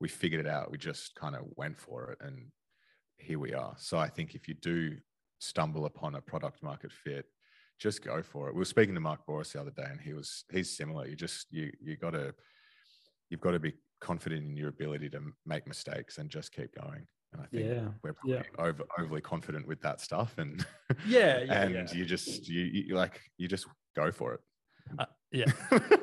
we 0.00 0.08
figured 0.08 0.44
it 0.44 0.50
out, 0.50 0.70
we 0.70 0.76
just 0.76 1.14
kind 1.14 1.34
of 1.34 1.42
went 1.56 1.78
for 1.78 2.10
it 2.10 2.18
and 2.20 2.50
here 3.16 3.38
we 3.38 3.54
are. 3.54 3.74
So 3.78 3.96
I 3.96 4.08
think 4.08 4.34
if 4.34 4.48
you 4.48 4.54
do 4.54 4.96
stumble 5.38 5.86
upon 5.86 6.16
a 6.16 6.20
product 6.20 6.62
market 6.62 6.92
fit, 6.92 7.24
just 7.78 8.04
go 8.04 8.22
for 8.22 8.48
it. 8.48 8.54
We 8.54 8.58
were 8.58 8.64
speaking 8.64 8.94
to 8.94 9.00
Mark 9.00 9.20
Bouris 9.26 9.52
the 9.52 9.60
other 9.60 9.70
day 9.70 9.86
and 9.90 10.00
he 10.00 10.12
was, 10.12 10.44
he's 10.50 10.76
similar. 10.76 11.06
You 11.06 11.16
just, 11.16 11.46
you, 11.50 11.70
you 11.80 11.96
got 11.96 12.10
to, 12.10 12.34
you've 13.30 13.40
got 13.40 13.52
to 13.52 13.58
be 13.58 13.74
confident 14.00 14.46
in 14.46 14.56
your 14.56 14.68
ability 14.68 15.10
to 15.10 15.20
make 15.44 15.66
mistakes 15.66 16.18
and 16.18 16.30
just 16.30 16.52
keep 16.52 16.74
going. 16.74 17.06
And 17.32 17.42
I 17.42 17.46
think 17.46 17.66
yeah. 17.68 17.88
we're 18.02 18.12
probably 18.12 18.34
yeah. 18.36 18.42
over, 18.58 18.84
overly 18.98 19.20
confident 19.20 19.66
with 19.66 19.80
that 19.82 20.00
stuff. 20.00 20.38
And 20.38 20.64
yeah, 21.06 21.40
yeah 21.44 21.62
and 21.62 21.74
yeah. 21.74 21.94
you 21.94 22.04
just 22.04 22.48
you, 22.48 22.62
you 22.62 22.94
like 22.94 23.20
you 23.36 23.48
just 23.48 23.66
go 23.94 24.10
for 24.10 24.34
it. 24.34 24.40
Uh, 24.98 25.04
yeah, 25.32 25.50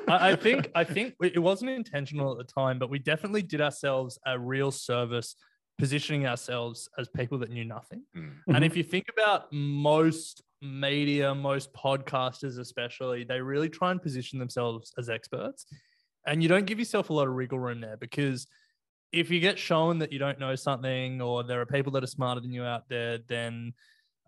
I, 0.08 0.32
I 0.32 0.36
think 0.36 0.70
I 0.74 0.84
think 0.84 1.14
it 1.22 1.38
wasn't 1.38 1.70
intentional 1.70 2.32
at 2.32 2.46
the 2.46 2.52
time, 2.52 2.78
but 2.78 2.90
we 2.90 2.98
definitely 2.98 3.42
did 3.42 3.60
ourselves 3.60 4.18
a 4.26 4.38
real 4.38 4.70
service 4.70 5.34
positioning 5.78 6.26
ourselves 6.26 6.88
as 6.98 7.08
people 7.08 7.38
that 7.38 7.50
knew 7.50 7.64
nothing. 7.64 8.02
Mm. 8.16 8.32
And 8.48 8.64
if 8.64 8.72
mm-hmm. 8.72 8.78
you 8.78 8.84
think 8.84 9.06
about 9.16 9.52
most 9.52 10.42
media, 10.64 11.34
most 11.34 11.72
podcasters, 11.72 12.58
especially, 12.58 13.24
they 13.24 13.40
really 13.40 13.68
try 13.68 13.90
and 13.90 14.02
position 14.02 14.38
themselves 14.38 14.92
as 14.98 15.08
experts. 15.08 15.66
And 16.26 16.42
you 16.42 16.48
don't 16.48 16.66
give 16.66 16.78
yourself 16.78 17.10
a 17.10 17.12
lot 17.12 17.28
of 17.28 17.34
wriggle 17.34 17.58
room 17.58 17.80
there 17.80 17.96
because 17.96 18.46
if 19.12 19.30
you 19.30 19.38
get 19.38 19.58
shown 19.58 19.98
that 20.00 20.12
you 20.12 20.18
don't 20.18 20.40
know 20.40 20.54
something 20.56 21.22
or 21.22 21.44
there 21.44 21.60
are 21.60 21.66
people 21.66 21.92
that 21.92 22.02
are 22.02 22.08
smarter 22.08 22.40
than 22.40 22.52
you 22.52 22.64
out 22.64 22.88
there, 22.88 23.18
then 23.28 23.72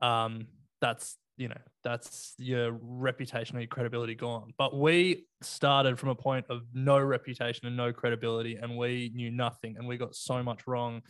um, 0.01 0.46
that's 0.81 1.16
you 1.37 1.49
know 1.49 1.59
that's 1.85 2.35
your 2.38 2.79
reputation 2.81 3.57
or 3.57 3.61
your 3.61 3.68
credibility 3.68 4.14
gone. 4.14 4.53
But 4.57 4.79
we 4.79 5.27
started 5.42 5.99
from 5.99 6.11
a 6.11 6.14
point 6.14 6.46
of 6.49 6.62
no 6.72 6.99
reputation 6.99 7.66
and 7.66 7.77
no 7.77 7.92
credibility, 7.92 8.57
and 8.57 8.77
we 8.77 9.11
knew 9.14 9.31
nothing, 9.31 9.77
and 9.77 9.87
we 9.87 9.96
got 9.96 10.14
so 10.14 10.42
much 10.42 10.66
wrong. 10.66 11.03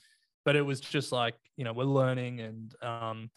But 0.45 0.57
it 0.57 0.63
was 0.63 0.81
just 0.81 1.13
like 1.13 1.35
you 1.57 1.65
know 1.65 1.73
we're 1.73 1.85
learning, 1.85 2.41
and 2.41 2.75
um, 2.83 3.31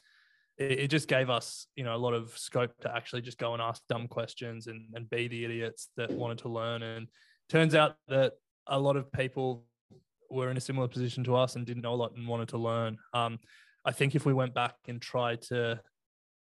it, 0.60 0.80
it 0.80 0.88
just 0.89 1.08
gave 1.08 1.30
us 1.30 1.65
you 1.76 1.84
know 1.84 1.95
a 1.95 1.98
lot 1.98 2.13
of 2.13 2.38
scope 2.38 2.72
to 2.82 2.95
actually 2.95 3.22
just 3.22 3.39
go 3.39 3.54
and 3.54 3.62
ask 3.62 3.82
dumb 3.89 4.08
questions 4.08 4.67
and 4.67 4.86
and 4.93 5.10
be 5.10 5.28
the 5.28 5.45
idiots 5.45 5.89
that 5.98 6.12
wanted 6.12 6.38
to 6.39 6.50
learn. 6.50 6.84
And 6.84 7.08
turns 7.50 7.74
out 7.74 7.95
that 8.10 8.34
a 8.67 8.80
lot 8.80 8.98
of 8.98 9.12
people 9.12 9.65
were 10.30 10.52
in 10.52 10.58
a 10.58 10.62
similar 10.62 10.88
position 10.88 11.24
to 11.24 11.36
us 11.36 11.56
and 11.56 11.65
didn't 11.65 11.82
know 11.82 11.93
a 11.93 11.95
lot 11.95 12.15
and 12.15 12.28
wanted 12.28 12.50
to 12.50 12.58
learn. 12.58 12.98
Um, 13.13 13.39
I 13.84 13.91
think 13.91 14.13
if 14.13 14.26
we 14.26 14.34
went 14.34 14.54
back 14.54 14.76
and 14.88 15.02
tried 15.02 15.41
to 15.43 15.80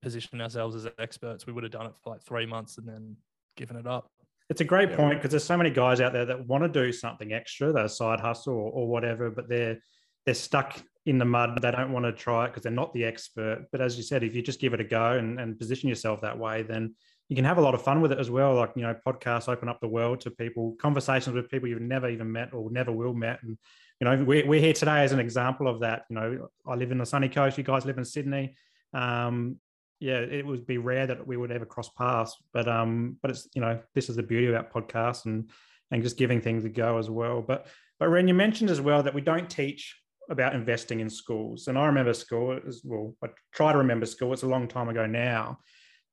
position 0.04 0.42
ourselves 0.42 0.76
as 0.76 0.88
experts, 1.00 1.48
we 1.48 1.54
would 1.54 1.64
have 1.64 1.72
done 1.72 1.88
it 1.88 1.94
for 2.04 2.12
like 2.12 2.22
three 2.24 2.46
months 2.46 2.78
and 2.78 2.88
then 2.88 3.16
given 3.56 3.76
it 3.76 3.88
up. 3.88 4.12
It's 4.50 4.62
a 4.62 4.66
great 4.66 4.90
yeah. 4.90 4.98
point 4.98 5.18
because 5.18 5.32
there's 5.32 5.44
so 5.44 5.58
many 5.58 5.70
guys 5.70 6.02
out 6.02 6.14
there 6.14 6.26
that 6.26 6.48
want 6.48 6.64
to 6.64 6.70
do 6.70 6.92
something 6.92 7.32
extra, 7.34 7.72
their 7.72 7.88
side 7.88 8.20
hustle 8.20 8.54
or, 8.54 8.72
or 8.72 8.88
whatever, 8.88 9.32
but 9.32 9.48
they're 9.48 9.80
they're 10.26 10.36
stuck 10.36 10.82
in 11.06 11.18
the 11.18 11.26
mud. 11.26 11.60
They 11.62 11.72
don't 11.72 11.92
want 11.92 12.06
to 12.06 12.12
try 12.12 12.46
it 12.46 12.50
because 12.50 12.64
they're 12.64 12.72
not 12.72 12.94
the 12.94 13.06
expert. 13.06 13.66
But 13.72 13.82
as 13.82 13.98
you 13.98 14.04
said, 14.04 14.24
if 14.24 14.36
you 14.36 14.42
just 14.42 14.60
give 14.60 14.74
it 14.74 14.82
a 14.82 14.84
go 14.84 15.14
and, 15.14 15.40
and 15.40 15.58
position 15.58 15.90
yourself 15.90 16.22
that 16.22 16.38
way, 16.38 16.62
then 16.64 16.96
you 17.28 17.36
can 17.36 17.46
have 17.46 17.58
a 17.58 17.62
lot 17.62 17.74
of 17.74 17.82
fun 17.82 18.02
with 18.02 18.12
it 18.12 18.20
as 18.20 18.30
well. 18.30 18.56
Like, 18.56 18.74
you 18.76 18.84
know, 18.84 18.96
podcasts 19.08 19.48
open 19.48 19.70
up 19.70 19.80
the 19.80 19.88
world 19.88 20.20
to 20.22 20.32
people, 20.32 20.76
conversations 20.80 21.34
with 21.34 21.50
people 21.50 21.70
you've 21.70 21.82
never 21.82 22.10
even 22.10 22.32
met 22.32 22.54
or 22.54 22.70
never 22.70 22.92
will 22.92 23.14
met. 23.14 23.42
And, 23.42 23.58
you 24.00 24.06
know, 24.06 24.24
we're, 24.24 24.46
we're 24.46 24.60
here 24.60 24.74
today 24.74 25.04
as 25.04 25.12
an 25.12 25.20
example 25.20 25.68
of 25.68 25.80
that. 25.80 26.04
You 26.10 26.16
know, 26.16 26.48
I 26.68 26.76
live 26.76 26.92
in 26.92 26.98
the 26.98 27.06
sunny 27.06 27.30
coast. 27.30 27.58
You 27.58 27.64
guys 27.64 27.86
live 27.86 27.98
in 27.98 28.06
Sydney. 28.06 28.56
Um, 28.94 29.58
yeah, 30.00 30.18
it 30.18 30.46
would 30.46 30.66
be 30.66 30.78
rare 30.78 31.08
that 31.08 31.26
we 31.26 31.38
would 31.38 31.52
ever 31.52 31.66
cross 31.66 31.90
paths. 31.90 32.36
But, 32.54 32.68
um, 32.68 33.18
but 33.22 33.32
it's, 33.32 33.48
you 33.54 33.62
know, 33.62 33.80
this 33.96 34.10
is 34.10 34.18
the 34.18 34.24
beauty 34.24 34.48
about 34.48 34.74
podcasts 34.74 35.26
and, 35.26 35.50
and 35.90 36.04
just 36.04 36.18
giving 36.18 36.42
things 36.42 36.66
a 36.66 36.70
go 36.70 36.98
as 36.98 37.10
well. 37.10 37.42
But, 37.42 37.68
but 38.00 38.10
Ren, 38.10 38.28
you 38.28 38.34
mentioned 38.34 38.70
as 38.70 38.82
well 38.82 39.04
that 39.04 39.14
we 39.14 39.22
don't 39.22 39.50
teach 39.50 40.01
about 40.30 40.56
investing 40.56 41.00
in 41.00 41.10
schools. 41.10 41.68
And 41.68 41.78
I 41.78 41.86
remember 41.88 42.14
school 42.14 42.60
as 42.68 42.82
well, 42.84 43.16
I 43.24 43.28
try 43.54 43.72
to 43.72 43.78
remember 43.80 44.06
school. 44.06 44.34
It's 44.34 44.44
a 44.44 44.48
long 44.48 44.68
time 44.68 44.90
ago 44.90 45.06
now 45.06 45.58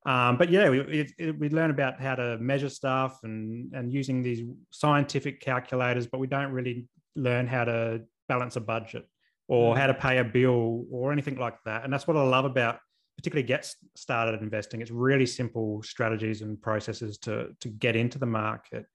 Um, 0.06 0.38
but 0.38 0.50
yeah, 0.50 0.70
we, 0.70 0.80
it, 0.80 1.12
it, 1.18 1.38
we 1.38 1.48
learn 1.50 1.70
about 1.70 2.00
how 2.00 2.14
to 2.14 2.38
measure 2.38 2.68
stuff 2.70 3.18
and 3.24 3.74
and 3.74 3.92
using 3.92 4.22
these 4.22 4.42
scientific 4.70 5.40
calculators, 5.40 6.06
but 6.06 6.20
we 6.20 6.26
don't 6.26 6.52
really 6.52 6.86
learn 7.16 7.46
how 7.46 7.64
to 7.64 8.02
balance 8.28 8.56
a 8.56 8.60
budget 8.60 9.04
or 9.48 9.76
how 9.76 9.86
to 9.86 9.94
pay 9.94 10.18
a 10.18 10.24
bill 10.24 10.84
or 10.90 11.12
anything 11.12 11.36
like 11.36 11.56
that. 11.64 11.84
And 11.84 11.92
that's 11.92 12.06
what 12.06 12.16
I 12.16 12.22
love 12.22 12.44
about 12.44 12.78
particularly 13.16 13.46
get 13.46 13.74
started 13.96 14.40
investing. 14.40 14.80
It's 14.80 14.92
really 14.92 15.26
simple 15.26 15.82
strategies 15.82 16.40
and 16.42 16.60
processes 16.62 17.18
to 17.18 17.48
to 17.60 17.68
get 17.68 17.96
into 17.96 18.18
the 18.18 18.26
market. 18.26 18.86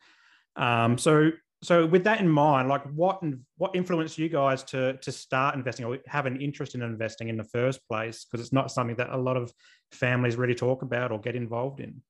Um, 0.55 0.97
so 0.97 1.31
so 1.63 1.85
with 1.85 2.03
that 2.03 2.19
in 2.19 2.27
mind, 2.27 2.67
like 2.67 2.83
what 2.93 3.23
what 3.57 3.75
influenced 3.75 4.17
you 4.17 4.29
guys 4.29 4.63
to 4.65 4.97
to 4.97 5.11
start 5.11 5.55
investing 5.55 5.85
or 5.85 5.97
have 6.07 6.25
an 6.25 6.39
interest 6.41 6.75
in 6.75 6.81
investing 6.81 7.29
in 7.29 7.37
the 7.37 7.43
first 7.45 7.79
place? 7.87 8.25
Because 8.25 8.43
it's 8.43 8.53
not 8.53 8.71
something 8.71 8.97
that 8.97 9.09
a 9.09 9.17
lot 9.17 9.37
of 9.37 9.53
families 9.91 10.35
really 10.35 10.55
talk 10.55 10.81
about 10.81 11.11
or 11.11 11.19
get 11.19 11.35
involved 11.35 11.79
in. 11.79 12.01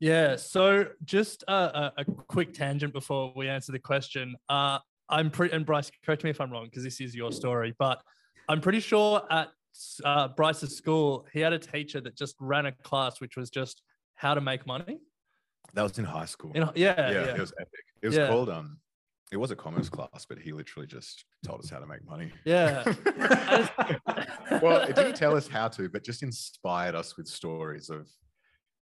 Yeah. 0.00 0.36
So 0.36 0.88
just 1.04 1.44
a, 1.48 1.92
a 1.96 2.04
quick 2.04 2.52
tangent 2.52 2.92
before 2.92 3.32
we 3.36 3.48
answer 3.48 3.72
the 3.72 3.78
question. 3.78 4.36
Uh, 4.48 4.78
I'm 5.08 5.30
pretty, 5.30 5.54
and 5.54 5.64
Bryce, 5.64 5.90
correct 6.04 6.24
me 6.24 6.30
if 6.30 6.40
I'm 6.40 6.50
wrong, 6.50 6.64
because 6.64 6.82
this 6.82 7.00
is 7.00 7.14
your 7.14 7.32
story, 7.32 7.74
but 7.78 8.02
I'm 8.48 8.60
pretty 8.60 8.80
sure 8.80 9.22
at 9.30 9.48
uh, 10.04 10.28
Bryce's 10.28 10.76
school, 10.76 11.26
he 11.32 11.40
had 11.40 11.52
a 11.52 11.58
teacher 11.58 12.00
that 12.00 12.16
just 12.16 12.36
ran 12.40 12.66
a 12.66 12.72
class 12.72 13.20
which 13.20 13.36
was 13.36 13.50
just 13.50 13.82
how 14.14 14.34
to 14.34 14.40
make 14.40 14.66
money. 14.66 14.98
That 15.74 15.82
was 15.82 15.98
in 15.98 16.04
high 16.04 16.26
school. 16.26 16.52
In, 16.54 16.62
yeah, 16.62 16.70
yeah, 16.74 17.10
yeah, 17.10 17.34
it 17.34 17.40
was 17.40 17.52
epic. 17.58 17.83
It 18.04 18.08
was 18.08 18.16
yeah. 18.16 18.28
called 18.28 18.50
um, 18.50 18.76
it 19.32 19.38
was 19.38 19.50
a 19.50 19.56
commerce 19.56 19.88
class, 19.88 20.26
but 20.28 20.38
he 20.38 20.52
literally 20.52 20.86
just 20.86 21.24
told 21.44 21.60
us 21.60 21.70
how 21.70 21.78
to 21.78 21.86
make 21.86 22.06
money. 22.06 22.30
Yeah. 22.44 22.84
well, 24.62 24.82
it 24.82 24.94
didn't 24.94 25.16
tell 25.16 25.34
us 25.34 25.48
how 25.48 25.68
to, 25.68 25.88
but 25.88 26.04
just 26.04 26.22
inspired 26.22 26.94
us 26.94 27.16
with 27.16 27.26
stories 27.26 27.88
of 27.88 28.06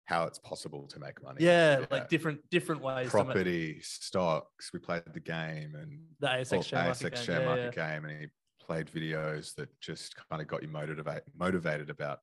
how 0.05 0.23
it's 0.23 0.39
possible 0.39 0.87
to 0.87 0.99
make 0.99 1.21
money. 1.23 1.37
Yeah, 1.39 1.81
yeah. 1.81 1.85
like 1.91 2.09
different 2.09 2.39
different 2.49 2.81
ways. 2.81 3.11
Property, 3.11 3.79
stocks. 3.81 4.71
We 4.73 4.79
played 4.79 5.03
the 5.13 5.19
game 5.19 5.75
and 5.75 5.99
the 6.19 6.27
ASX 6.27 6.65
share, 6.65 6.79
ASX 6.79 7.01
market, 7.03 7.17
share 7.19 7.37
game. 7.37 7.45
market 7.45 7.73
yeah, 7.77 7.93
game, 7.93 8.05
and 8.05 8.19
he 8.21 8.27
played 8.59 8.87
videos 8.87 9.53
that 9.55 9.69
just 9.79 10.15
kind 10.29 10.41
of 10.41 10.47
got 10.47 10.63
you 10.63 10.67
motivated 10.67 11.23
motivated 11.37 11.91
about 11.91 12.19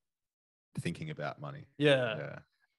thinking 0.81 1.11
about 1.11 1.41
money. 1.41 1.69
Yeah. 1.79 2.17
Yeah. 2.19 2.39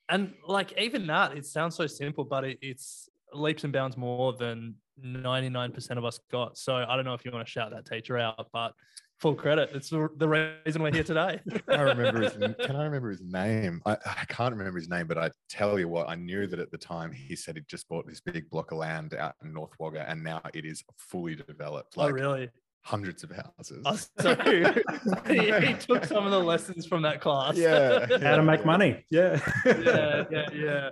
And 0.10 0.34
like 0.46 0.78
even 0.78 1.08
that, 1.08 1.38
it 1.38 1.46
sounds 1.46 1.76
so 1.76 1.88
simple, 1.88 2.26
but 2.26 2.44
it, 2.44 2.60
it's 2.62 3.10
leaps 3.34 3.64
and 3.64 3.74
bounds 3.74 3.98
more 3.98 4.34
than 4.34 4.76
99% 5.04 5.98
of 5.98 6.06
us 6.06 6.20
got. 6.32 6.58
So 6.58 6.76
I 6.76 6.96
don't 6.96 7.06
know 7.06 7.14
if 7.14 7.26
you 7.26 7.32
want 7.32 7.46
to 7.46 7.52
shout 7.52 7.72
that 7.72 7.86
teacher 7.86 8.18
out, 8.18 8.48
but 8.52 8.74
full 9.20 9.36
credit. 9.36 9.70
It's 9.74 9.90
the 9.90 10.58
reason 10.66 10.82
we're 10.82 10.94
here 10.94 11.04
today. 11.04 11.40
I 11.68 11.82
remember 11.82 12.22
his, 12.22 12.34
can 12.34 12.76
I 12.76 12.84
remember 12.86 13.10
his 13.10 13.22
name? 13.22 13.82
I, 13.86 13.98
I, 14.06 14.26
can't 14.30 14.56
remember 14.56 14.80
his 14.80 14.90
name, 14.90 15.08
but 15.08 15.18
I 15.18 15.30
tell 15.50 15.78
you 15.78 15.88
what, 15.88 16.10
I 16.10 16.16
knew 16.16 16.48
that 16.48 16.60
at 16.60 16.72
the 16.72 16.78
time 16.78 17.12
he 17.12 17.36
said 17.36 17.56
he'd 17.56 17.68
just 17.68 17.88
bought 17.90 18.08
this 18.08 18.22
big 18.22 18.50
block 18.50 18.72
of 18.72 18.78
land 18.78 19.14
out 19.14 19.36
in 19.44 19.54
North 19.54 19.72
Wagga 19.80 20.10
and 20.10 20.24
now 20.24 20.42
it 20.54 20.66
is 20.66 20.84
fully 20.98 21.36
developed. 21.36 21.96
Oh, 21.98 22.02
like, 22.02 22.12
oh, 22.12 22.14
really? 22.14 22.50
Hundreds 22.86 23.24
of 23.24 23.32
houses. 23.32 23.84
Oh, 23.86 23.98
so 24.22 24.36
he, 25.28 25.68
he, 25.68 25.74
took 25.74 26.06
some 26.06 26.26
of 26.26 26.32
the 26.32 26.40
lessons 26.40 26.86
from 26.86 27.02
that 27.02 27.20
class. 27.20 27.58
Yeah. 27.58 28.06
How 28.22 28.38
to 28.38 28.44
make 28.44 28.66
money. 28.66 29.06
Yeah. 29.12 29.40
yeah, 29.66 30.24
yeah, 30.32 30.46
yeah. 30.54 30.90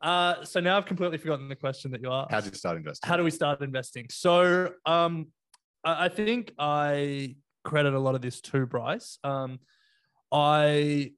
Uh, 0.00 0.44
so 0.44 0.60
now 0.60 0.76
I've 0.76 0.86
completely 0.86 1.18
forgotten 1.18 1.48
the 1.48 1.56
question 1.56 1.90
that 1.92 2.00
you 2.00 2.10
asked. 2.10 2.30
How 2.30 2.40
did 2.40 2.52
you 2.52 2.58
start 2.58 2.76
investing? 2.76 3.08
How 3.08 3.16
do 3.16 3.24
we 3.24 3.30
start 3.30 3.60
investing? 3.62 4.06
So 4.10 4.72
um, 4.84 5.28
I, 5.84 6.06
I 6.06 6.08
think 6.08 6.52
I 6.58 7.36
credit 7.64 7.94
a 7.94 7.98
lot 7.98 8.14
of 8.14 8.22
this 8.22 8.40
to 8.40 8.66
Bryce. 8.66 9.18
Um, 9.24 9.60
I 10.32 11.12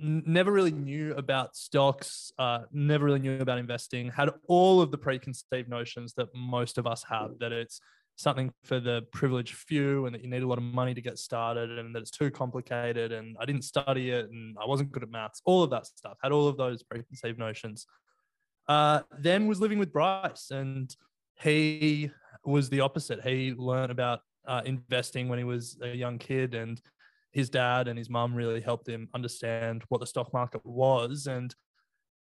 n- 0.00 0.22
never 0.26 0.52
really 0.52 0.72
knew 0.72 1.14
about 1.14 1.56
stocks, 1.56 2.32
uh, 2.38 2.60
never 2.72 3.04
really 3.04 3.20
knew 3.20 3.40
about 3.40 3.58
investing, 3.58 4.10
had 4.10 4.30
all 4.48 4.80
of 4.80 4.90
the 4.90 4.98
preconceived 4.98 5.68
notions 5.68 6.14
that 6.14 6.28
most 6.34 6.78
of 6.78 6.86
us 6.86 7.04
have 7.08 7.38
that 7.40 7.52
it's 7.52 7.80
something 8.16 8.52
for 8.62 8.78
the 8.78 9.02
privileged 9.12 9.54
few 9.54 10.06
and 10.06 10.14
that 10.14 10.22
you 10.22 10.28
need 10.28 10.42
a 10.42 10.46
lot 10.46 10.58
of 10.58 10.64
money 10.64 10.94
to 10.94 11.00
get 11.00 11.18
started 11.18 11.78
and 11.78 11.94
that 11.94 12.00
it's 12.00 12.10
too 12.10 12.30
complicated 12.30 13.10
and 13.10 13.36
I 13.40 13.46
didn't 13.46 13.62
study 13.62 14.10
it 14.10 14.30
and 14.30 14.56
I 14.62 14.66
wasn't 14.66 14.92
good 14.92 15.02
at 15.02 15.10
maths, 15.10 15.40
all 15.44 15.62
of 15.62 15.70
that 15.70 15.86
stuff, 15.86 16.18
had 16.22 16.30
all 16.30 16.46
of 16.46 16.56
those 16.56 16.82
preconceived 16.82 17.38
notions. 17.38 17.86
Uh, 18.72 19.02
then 19.18 19.46
was 19.46 19.60
living 19.60 19.78
with 19.78 19.92
Bryce 19.92 20.50
and 20.50 20.96
he 21.38 22.10
was 22.42 22.70
the 22.70 22.80
opposite. 22.80 23.22
He 23.22 23.52
learned 23.52 23.90
about 23.90 24.20
uh, 24.46 24.62
investing 24.64 25.28
when 25.28 25.38
he 25.38 25.44
was 25.44 25.76
a 25.82 25.94
young 25.94 26.16
kid, 26.16 26.54
and 26.54 26.80
his 27.32 27.50
dad 27.50 27.86
and 27.86 27.98
his 27.98 28.08
mum 28.08 28.34
really 28.34 28.62
helped 28.62 28.88
him 28.88 29.10
understand 29.12 29.82
what 29.90 30.00
the 30.00 30.06
stock 30.06 30.32
market 30.32 30.64
was 30.64 31.26
and 31.26 31.54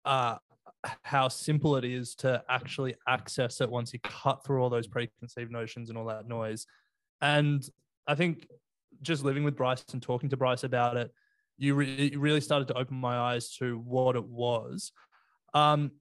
uh, 0.04 0.38
how 1.04 1.28
simple 1.28 1.76
it 1.76 1.86
is 1.86 2.16
to 2.16 2.42
actually 2.50 2.96
access 3.08 3.62
it 3.62 3.70
once 3.70 3.94
you 3.94 4.00
cut 4.00 4.44
through 4.44 4.64
all 4.64 4.70
those 4.72 4.88
preconceived 4.88 5.52
notions 5.52 5.90
and 5.90 5.98
all 5.98 6.06
that 6.06 6.28
noise. 6.28 6.66
And 7.22 7.64
I 8.08 8.16
think 8.16 8.48
just 9.04 9.24
living 9.24 9.44
with 9.44 9.56
Bryce 9.56 9.86
and 9.94 10.02
talking 10.02 10.30
to 10.30 10.38
Bryce 10.38 10.64
about 10.64 10.98
it, 10.98 11.12
you 11.60 11.76
re- 11.76 12.16
really 12.18 12.42
started 12.42 12.68
to 12.70 12.78
open 12.80 12.98
my 12.98 13.16
eyes 13.16 13.54
to 13.58 13.78
what 13.86 14.16
it 14.16 14.26
was. 14.26 14.92
Um, 15.54 15.92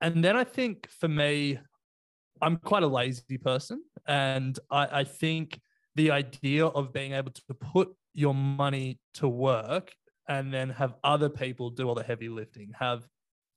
and 0.00 0.24
then 0.24 0.36
I 0.36 0.44
think 0.44 0.88
for 0.90 1.08
me, 1.08 1.58
I'm 2.42 2.56
quite 2.58 2.82
a 2.82 2.88
lazy 2.88 3.38
person. 3.38 3.82
And 4.06 4.58
I, 4.70 5.00
I 5.00 5.04
think 5.04 5.60
the 5.94 6.10
idea 6.10 6.66
of 6.66 6.92
being 6.92 7.12
able 7.12 7.32
to 7.32 7.54
put 7.54 7.94
your 8.12 8.34
money 8.34 8.98
to 9.14 9.28
work 9.28 9.92
and 10.28 10.52
then 10.52 10.70
have 10.70 10.94
other 11.04 11.28
people 11.28 11.70
do 11.70 11.88
all 11.88 11.94
the 11.94 12.02
heavy 12.02 12.28
lifting, 12.28 12.72
have 12.78 13.06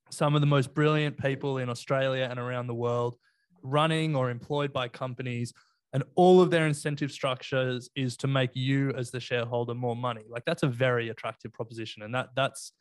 some 0.10 0.36
of 0.36 0.41
the 0.41 0.47
most 0.47 0.73
brilliant 0.73 1.17
people 1.17 1.58
in 1.58 1.69
Australia 1.69 2.28
and 2.30 2.39
around 2.39 2.67
the 2.67 2.76
world 2.76 3.17
running 3.63 4.15
or 4.15 4.30
employed 4.30 4.71
by 4.71 4.88
companies 4.88 5.54
and 5.93 6.04
all 6.15 6.41
of 6.41 6.52
their 6.52 6.67
incentive 6.67 7.12
structures 7.12 7.89
is 7.95 8.17
to 8.17 8.28
make 8.28 8.52
you 8.54 8.91
as 8.91 9.10
the 9.12 9.19
shareholder 9.19 9.73
more 9.73 9.95
money 9.95 10.23
like 10.30 10.45
that's 10.45 10.63
a 10.63 10.67
very 10.67 11.10
attractive 11.10 11.52
proposition 11.54 12.04
and 12.04 12.13
that 12.13 12.30
that's 12.36 12.73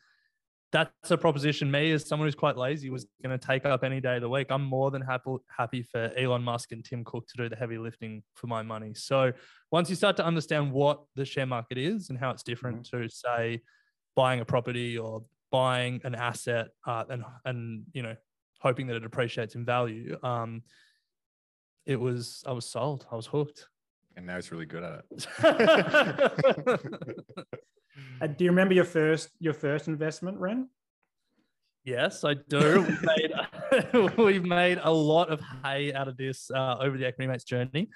that's 0.73 1.11
a 1.11 1.17
proposition 1.17 1.71
me 1.71 1.93
as 1.93 2.07
someone 2.07 2.27
who's 2.27 2.35
quite 2.35 2.57
lazy 2.57 2.91
was 2.91 3.07
going 3.23 3.39
to 3.39 3.47
take 3.47 3.65
up 3.65 3.85
any 3.85 4.01
day 4.01 4.17
of 4.17 4.23
the 4.23 4.29
week. 4.29 4.49
I'm 4.51 4.65
more 4.65 4.91
than 4.91 5.01
happy 5.01 5.37
happy 5.57 5.83
for 5.83 6.11
Elon 6.17 6.43
Musk 6.43 6.73
and 6.73 6.85
Tim 6.85 7.05
Cook 7.05 7.27
to 7.29 7.37
do 7.37 7.49
the 7.49 7.57
heavy 7.57 7.79
lifting 7.79 8.23
for 8.35 8.49
my 8.49 8.63
money. 8.63 8.93
So 8.95 9.33
once 9.71 9.89
you 9.89 9.97
start 9.97 10.17
to 10.17 10.25
understand 10.25 10.73
what 10.73 11.03
the 11.15 11.25
share 11.25 11.47
market 11.47 11.79
is 11.79 12.11
and 12.11 12.19
how 12.19 12.31
it's 12.31 12.43
different 12.43 12.83
mm-hmm. 12.83 13.03
to 13.03 13.09
say 13.09 13.63
buying 14.17 14.41
a 14.41 14.45
property 14.45 14.99
or 14.99 15.23
buying 15.53 16.01
an 16.05 16.15
asset 16.15 16.69
uh, 16.87 17.05
and 17.09 17.25
and 17.45 17.85
you 17.93 18.03
know 18.03 18.17
hoping 18.59 18.87
that 18.89 18.97
it 18.97 19.05
appreciates 19.05 19.55
in 19.55 19.65
value, 19.65 20.19
um, 20.23 20.63
it 21.85 22.01
was 22.01 22.43
I 22.47 22.53
was 22.53 22.69
sold. 22.69 23.07
I 23.11 23.17
was 23.17 23.27
hooked. 23.27 23.69
And 24.17 24.27
now 24.27 24.37
he's 24.37 24.51
really 24.51 24.67
good 24.67 24.83
at 24.83 25.05
it. 25.11 25.27
Uh, 28.21 28.27
do 28.27 28.45
you 28.45 28.51
remember 28.51 28.75
your 28.75 28.85
first 28.85 29.31
your 29.39 29.55
first 29.55 29.89
investment, 29.89 30.39
Ren? 30.39 30.69
Yes, 31.85 32.25
I 32.25 32.35
do. 32.35 32.83
We've 32.83 33.03
made, 33.95 34.17
we've 34.19 34.45
made 34.45 34.81
a 34.83 34.91
lot 34.91 35.31
of 35.31 35.41
hay 35.65 35.93
out 35.93 36.09
of 36.09 36.17
this 36.17 36.51
uh, 36.51 36.77
over 36.81 36.99
the 36.99 37.07
Equity 37.07 37.29
Mates 37.29 37.45
journey. 37.45 37.89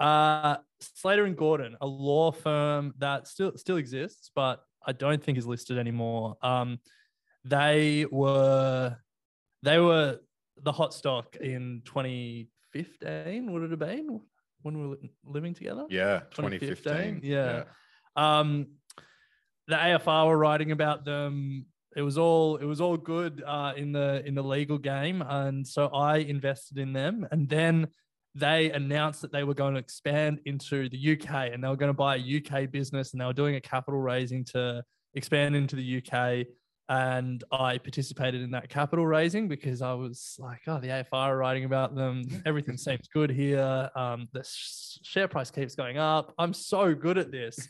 Uh, 0.00 0.56
Slater 0.80 1.24
and 1.24 1.36
Gordon, 1.36 1.76
a 1.80 1.86
law 1.86 2.32
firm 2.32 2.94
that 2.98 3.28
still 3.28 3.52
still 3.56 3.76
exists, 3.76 4.30
but 4.34 4.62
I 4.86 4.92
don't 4.92 5.22
think 5.22 5.38
is 5.38 5.46
listed 5.46 5.78
anymore. 5.78 6.36
Um, 6.42 6.78
they 7.44 8.06
were 8.10 8.96
they 9.62 9.78
were 9.78 10.20
the 10.62 10.72
hot 10.72 10.94
stock 10.94 11.36
in 11.36 11.82
2015. 11.84 13.52
Would 13.52 13.62
it 13.62 13.70
have 13.70 13.78
been 13.78 14.20
when 14.62 14.80
we 14.80 14.88
were 14.88 14.96
living 15.24 15.54
together? 15.54 15.84
Yeah, 15.90 16.20
2015. 16.30 16.76
2015. 16.76 17.20
Yeah. 17.22 17.64
yeah. 17.64 17.64
Um, 18.16 18.68
the 19.68 19.76
AFR 19.76 20.26
were 20.26 20.38
writing 20.38 20.72
about 20.72 21.04
them. 21.04 21.66
It 21.96 22.02
was 22.02 22.18
all 22.18 22.56
it 22.56 22.64
was 22.64 22.80
all 22.80 22.96
good 22.96 23.42
uh, 23.46 23.72
in 23.76 23.92
the 23.92 24.22
in 24.26 24.34
the 24.34 24.42
legal 24.42 24.78
game, 24.78 25.22
and 25.22 25.66
so 25.66 25.86
I 25.88 26.18
invested 26.18 26.78
in 26.78 26.92
them. 26.92 27.26
And 27.30 27.48
then 27.48 27.88
they 28.34 28.72
announced 28.72 29.22
that 29.22 29.30
they 29.30 29.44
were 29.44 29.54
going 29.54 29.74
to 29.74 29.80
expand 29.80 30.40
into 30.44 30.88
the 30.88 31.12
UK, 31.12 31.52
and 31.52 31.62
they 31.62 31.68
were 31.68 31.76
going 31.76 31.90
to 31.90 31.94
buy 31.94 32.16
a 32.16 32.18
UK 32.38 32.70
business, 32.70 33.12
and 33.12 33.20
they 33.20 33.24
were 33.24 33.32
doing 33.32 33.54
a 33.54 33.60
capital 33.60 34.00
raising 34.00 34.44
to 34.46 34.82
expand 35.14 35.54
into 35.54 35.76
the 35.76 36.02
UK. 36.02 36.46
And 36.88 37.42
I 37.50 37.78
participated 37.78 38.42
in 38.42 38.50
that 38.50 38.68
capital 38.68 39.06
raising 39.06 39.48
because 39.48 39.80
I 39.80 39.94
was 39.94 40.36
like, 40.38 40.60
oh, 40.66 40.80
the 40.80 40.88
AFR 40.88 41.06
are 41.14 41.36
writing 41.38 41.64
about 41.64 41.94
them. 41.94 42.24
Everything 42.44 42.76
seems 42.76 43.08
good 43.08 43.30
here. 43.30 43.88
Um, 43.96 44.28
the 44.32 44.44
share 45.02 45.28
price 45.28 45.50
keeps 45.50 45.74
going 45.74 45.96
up. 45.96 46.34
I'm 46.36 46.52
so 46.52 46.94
good 46.94 47.16
at 47.16 47.30
this. 47.32 47.68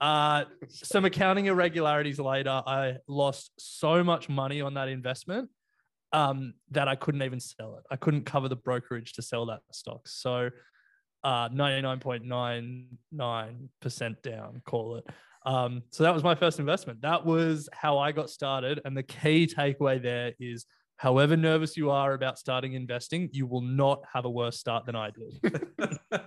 Uh, 0.00 0.44
some 0.68 1.04
accounting 1.04 1.46
irregularities 1.46 2.18
later, 2.18 2.62
I 2.66 2.96
lost 3.06 3.52
so 3.58 4.02
much 4.04 4.28
money 4.28 4.60
on 4.60 4.74
that 4.74 4.88
investment 4.88 5.48
um, 6.12 6.52
that 6.70 6.88
I 6.88 6.96
couldn't 6.96 7.22
even 7.22 7.40
sell 7.40 7.76
it. 7.76 7.84
I 7.90 7.96
couldn't 7.96 8.26
cover 8.26 8.48
the 8.48 8.56
brokerage 8.56 9.14
to 9.14 9.22
sell 9.22 9.46
that 9.46 9.60
stock. 9.72 10.06
So 10.06 10.50
uh, 11.24 11.48
99.99% 11.48 14.22
down, 14.22 14.60
call 14.66 14.96
it. 14.96 15.06
Um, 15.46 15.82
so 15.90 16.02
that 16.02 16.12
was 16.12 16.22
my 16.22 16.34
first 16.34 16.58
investment. 16.58 17.00
That 17.00 17.24
was 17.24 17.68
how 17.72 17.98
I 17.98 18.12
got 18.12 18.28
started. 18.28 18.80
And 18.84 18.94
the 18.96 19.02
key 19.02 19.46
takeaway 19.46 20.02
there 20.02 20.34
is 20.38 20.66
however 20.96 21.36
nervous 21.36 21.76
you 21.76 21.90
are 21.90 22.12
about 22.12 22.38
starting 22.38 22.74
investing, 22.74 23.30
you 23.32 23.46
will 23.46 23.62
not 23.62 24.02
have 24.12 24.26
a 24.26 24.30
worse 24.30 24.58
start 24.58 24.84
than 24.84 24.96
I 24.96 25.10
did. 25.10 25.58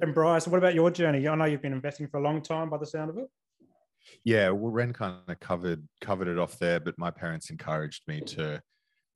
and 0.00 0.14
Bryce, 0.14 0.46
what 0.46 0.58
about 0.58 0.74
your 0.74 0.90
journey? 0.90 1.26
I 1.28 1.34
know 1.34 1.44
you've 1.44 1.62
been 1.62 1.72
investing 1.72 2.08
for 2.08 2.18
a 2.18 2.22
long 2.22 2.42
time 2.42 2.70
by 2.70 2.78
the 2.78 2.86
sound 2.86 3.10
of 3.10 3.18
it. 3.18 3.28
Yeah, 4.24 4.50
well, 4.50 4.72
Ren 4.72 4.92
kind 4.92 5.16
of 5.28 5.40
covered 5.40 5.86
covered 6.00 6.28
it 6.28 6.38
off 6.38 6.58
there, 6.58 6.80
but 6.80 6.98
my 6.98 7.10
parents 7.10 7.50
encouraged 7.50 8.02
me 8.08 8.20
to 8.20 8.60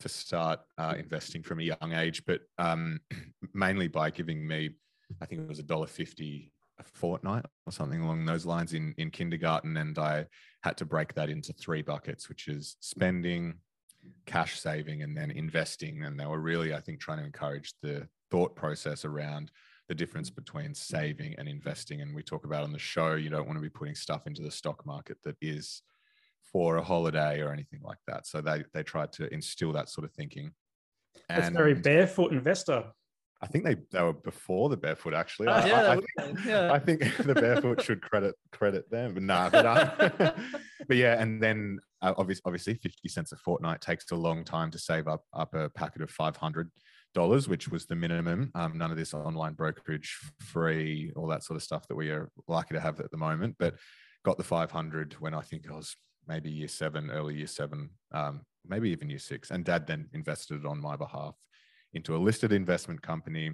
to 0.00 0.08
start 0.08 0.60
uh, 0.78 0.94
investing 0.98 1.42
from 1.42 1.58
a 1.60 1.62
young 1.62 1.92
age, 1.94 2.22
but 2.26 2.40
um, 2.58 3.00
mainly 3.54 3.88
by 3.88 4.10
giving 4.10 4.46
me, 4.46 4.70
I 5.20 5.26
think 5.26 5.40
it 5.40 5.48
was 5.48 5.58
a 5.58 5.64
dollar 5.64 5.86
fifty 5.86 6.52
a 6.78 6.84
fortnight 6.84 7.46
or 7.66 7.72
something 7.72 8.02
along 8.02 8.26
those 8.26 8.44
lines 8.44 8.74
in 8.74 8.94
in 8.98 9.10
kindergarten, 9.10 9.76
and 9.76 9.98
I 9.98 10.26
had 10.62 10.76
to 10.78 10.84
break 10.84 11.14
that 11.14 11.30
into 11.30 11.52
three 11.52 11.82
buckets, 11.82 12.28
which 12.28 12.48
is 12.48 12.76
spending, 12.80 13.54
cash 14.26 14.60
saving, 14.60 15.02
and 15.02 15.16
then 15.16 15.30
investing. 15.30 16.04
And 16.04 16.18
they 16.20 16.26
were 16.26 16.40
really, 16.40 16.74
I 16.74 16.80
think, 16.80 17.00
trying 17.00 17.18
to 17.18 17.24
encourage 17.24 17.72
the 17.82 18.08
thought 18.30 18.54
process 18.54 19.04
around 19.04 19.50
the 19.88 19.94
difference 19.94 20.30
between 20.30 20.74
saving 20.74 21.34
and 21.38 21.48
investing. 21.48 22.00
And 22.00 22.14
we 22.14 22.22
talk 22.22 22.44
about 22.44 22.64
on 22.64 22.72
the 22.72 22.78
show, 22.78 23.14
you 23.14 23.30
don't 23.30 23.46
want 23.46 23.56
to 23.56 23.62
be 23.62 23.68
putting 23.68 23.94
stuff 23.94 24.26
into 24.26 24.42
the 24.42 24.50
stock 24.50 24.84
market 24.84 25.18
that 25.24 25.36
is 25.40 25.82
for 26.52 26.76
a 26.76 26.82
holiday 26.82 27.40
or 27.40 27.52
anything 27.52 27.80
like 27.82 27.98
that. 28.06 28.26
So 28.26 28.40
they 28.40 28.64
they 28.72 28.82
tried 28.82 29.12
to 29.12 29.32
instill 29.32 29.72
that 29.72 29.88
sort 29.88 30.04
of 30.04 30.12
thinking. 30.12 30.52
That's 31.28 31.48
very 31.50 31.74
barefoot 31.74 32.32
investor. 32.32 32.84
I 33.42 33.46
think 33.46 33.64
they, 33.64 33.76
they 33.92 34.02
were 34.02 34.14
before 34.14 34.70
the 34.70 34.76
barefoot 34.76 35.12
actually. 35.12 35.48
Uh, 35.48 35.66
yeah, 35.66 35.80
I, 35.82 35.92
I, 35.92 35.94
think, 35.96 36.44
yeah. 36.46 36.72
I, 36.72 36.78
think, 36.78 37.16
the 37.18 37.34
barefoot 37.34 37.82
should 37.82 38.00
credit 38.00 38.34
credit 38.50 38.90
them, 38.90 39.12
but 39.14 39.22
nah. 39.22 39.50
But, 39.50 39.66
uh, 39.66 40.32
but 40.88 40.96
yeah, 40.96 41.20
and 41.20 41.42
then 41.42 41.78
uh, 42.00 42.14
obviously, 42.16 42.42
obviously, 42.46 42.74
fifty 42.74 43.08
cents 43.08 43.32
a 43.32 43.36
fortnight 43.36 43.82
takes 43.82 44.10
a 44.10 44.16
long 44.16 44.42
time 44.42 44.70
to 44.70 44.78
save 44.78 45.06
up 45.06 45.24
up 45.34 45.54
a 45.54 45.68
packet 45.68 46.02
of 46.02 46.10
five 46.10 46.36
hundred 46.36 46.70
dollars, 47.16 47.48
which 47.48 47.68
was 47.68 47.86
the 47.86 47.96
minimum. 47.96 48.52
Um, 48.54 48.78
none 48.78 48.92
of 48.92 48.96
this 48.96 49.14
online 49.14 49.54
brokerage, 49.54 50.16
free, 50.38 51.12
all 51.16 51.26
that 51.28 51.42
sort 51.42 51.56
of 51.56 51.62
stuff 51.62 51.88
that 51.88 51.96
we 51.96 52.10
are 52.10 52.30
lucky 52.46 52.74
to 52.74 52.80
have 52.80 53.00
at 53.00 53.10
the 53.10 53.16
moment. 53.16 53.56
But 53.58 53.74
got 54.24 54.36
the 54.36 54.44
five 54.44 54.70
hundred 54.70 55.14
when 55.14 55.34
I 55.34 55.40
think 55.40 55.64
I 55.68 55.74
was 55.74 55.96
maybe 56.28 56.50
year 56.50 56.68
seven, 56.68 57.10
early 57.10 57.34
year 57.34 57.46
seven, 57.46 57.90
um, 58.12 58.42
maybe 58.68 58.90
even 58.90 59.10
year 59.10 59.18
six. 59.18 59.50
And 59.50 59.64
dad 59.64 59.86
then 59.86 60.08
invested 60.12 60.60
it 60.60 60.66
on 60.66 60.80
my 60.80 60.94
behalf 60.96 61.34
into 61.94 62.14
a 62.14 62.18
listed 62.18 62.52
investment 62.52 63.00
company 63.00 63.50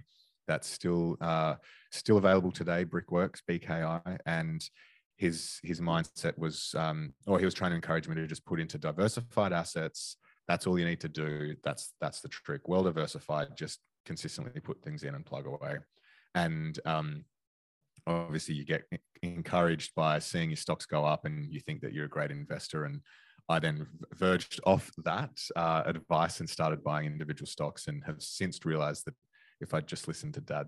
that's 0.48 0.68
still 0.68 1.16
uh, 1.20 1.54
still 1.92 2.18
available 2.18 2.50
today, 2.50 2.84
Brickworks 2.84 3.42
BKI, 3.48 4.18
and 4.26 4.68
his 5.16 5.60
his 5.62 5.80
mindset 5.80 6.36
was, 6.36 6.74
um, 6.76 7.14
or 7.26 7.38
he 7.38 7.44
was 7.44 7.54
trying 7.54 7.70
to 7.70 7.76
encourage 7.76 8.08
me 8.08 8.16
to 8.16 8.26
just 8.26 8.44
put 8.44 8.60
into 8.60 8.76
diversified 8.76 9.52
assets. 9.52 10.16
That's 10.52 10.66
all 10.66 10.78
you 10.78 10.84
need 10.84 11.00
to 11.00 11.08
do. 11.08 11.56
That's 11.64 11.94
that's 11.98 12.20
the 12.20 12.28
trick. 12.28 12.68
Well 12.68 12.82
diversified, 12.82 13.56
just 13.56 13.78
consistently 14.04 14.60
put 14.60 14.82
things 14.82 15.02
in 15.02 15.14
and 15.14 15.24
plug 15.24 15.46
away. 15.46 15.78
And 16.34 16.78
um, 16.84 17.24
obviously, 18.06 18.56
you 18.56 18.66
get 18.66 18.82
encouraged 19.22 19.94
by 19.94 20.18
seeing 20.18 20.50
your 20.50 20.58
stocks 20.58 20.84
go 20.84 21.06
up, 21.06 21.24
and 21.24 21.50
you 21.50 21.58
think 21.58 21.80
that 21.80 21.94
you're 21.94 22.04
a 22.04 22.16
great 22.16 22.30
investor. 22.30 22.84
And 22.84 23.00
I 23.48 23.60
then 23.60 23.86
verged 24.12 24.60
off 24.66 24.90
that 25.06 25.40
uh, 25.56 25.84
advice 25.86 26.40
and 26.40 26.50
started 26.50 26.84
buying 26.84 27.06
individual 27.06 27.46
stocks 27.46 27.86
and 27.86 28.04
have 28.04 28.20
since 28.20 28.62
realized 28.66 29.06
that 29.06 29.14
if 29.62 29.72
I'd 29.72 29.86
just 29.86 30.06
listened 30.06 30.34
to 30.34 30.42
dad 30.42 30.66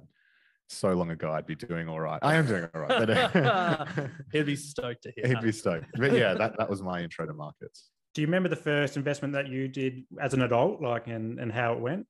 so 0.71 0.95
long 0.95 1.11
ago, 1.11 1.31
I'd 1.31 1.45
be 1.45 1.57
doing 1.57 1.91
all 1.91 2.01
right. 2.01 2.21
I 2.23 2.37
am 2.37 2.47
doing 2.47 2.71
all 2.75 2.81
right. 2.81 3.07
But, 3.07 4.09
he'd 4.33 4.47
be 4.47 4.57
stoked 4.57 5.03
to 5.03 5.13
hear. 5.15 5.27
He'd 5.29 5.43
be 5.43 5.53
stoked. 5.53 5.89
But 5.99 6.13
yeah, 6.13 6.33
that, 6.33 6.57
that 6.57 6.71
was 6.71 6.81
my 6.81 7.03
intro 7.03 7.27
to 7.27 7.35
markets. 7.35 7.91
Do 8.15 8.21
you 8.21 8.29
remember 8.29 8.49
the 8.49 8.57
first 8.57 8.97
investment 8.97 9.35
that 9.35 9.49
you 9.49 9.67
did 9.67 10.05
as 10.21 10.35
an 10.35 10.43
adult, 10.43 10.81
like, 10.81 11.09
and, 11.09 11.41
and 11.41 11.51
how 11.51 11.73
it 11.73 11.81
went? 11.81 12.07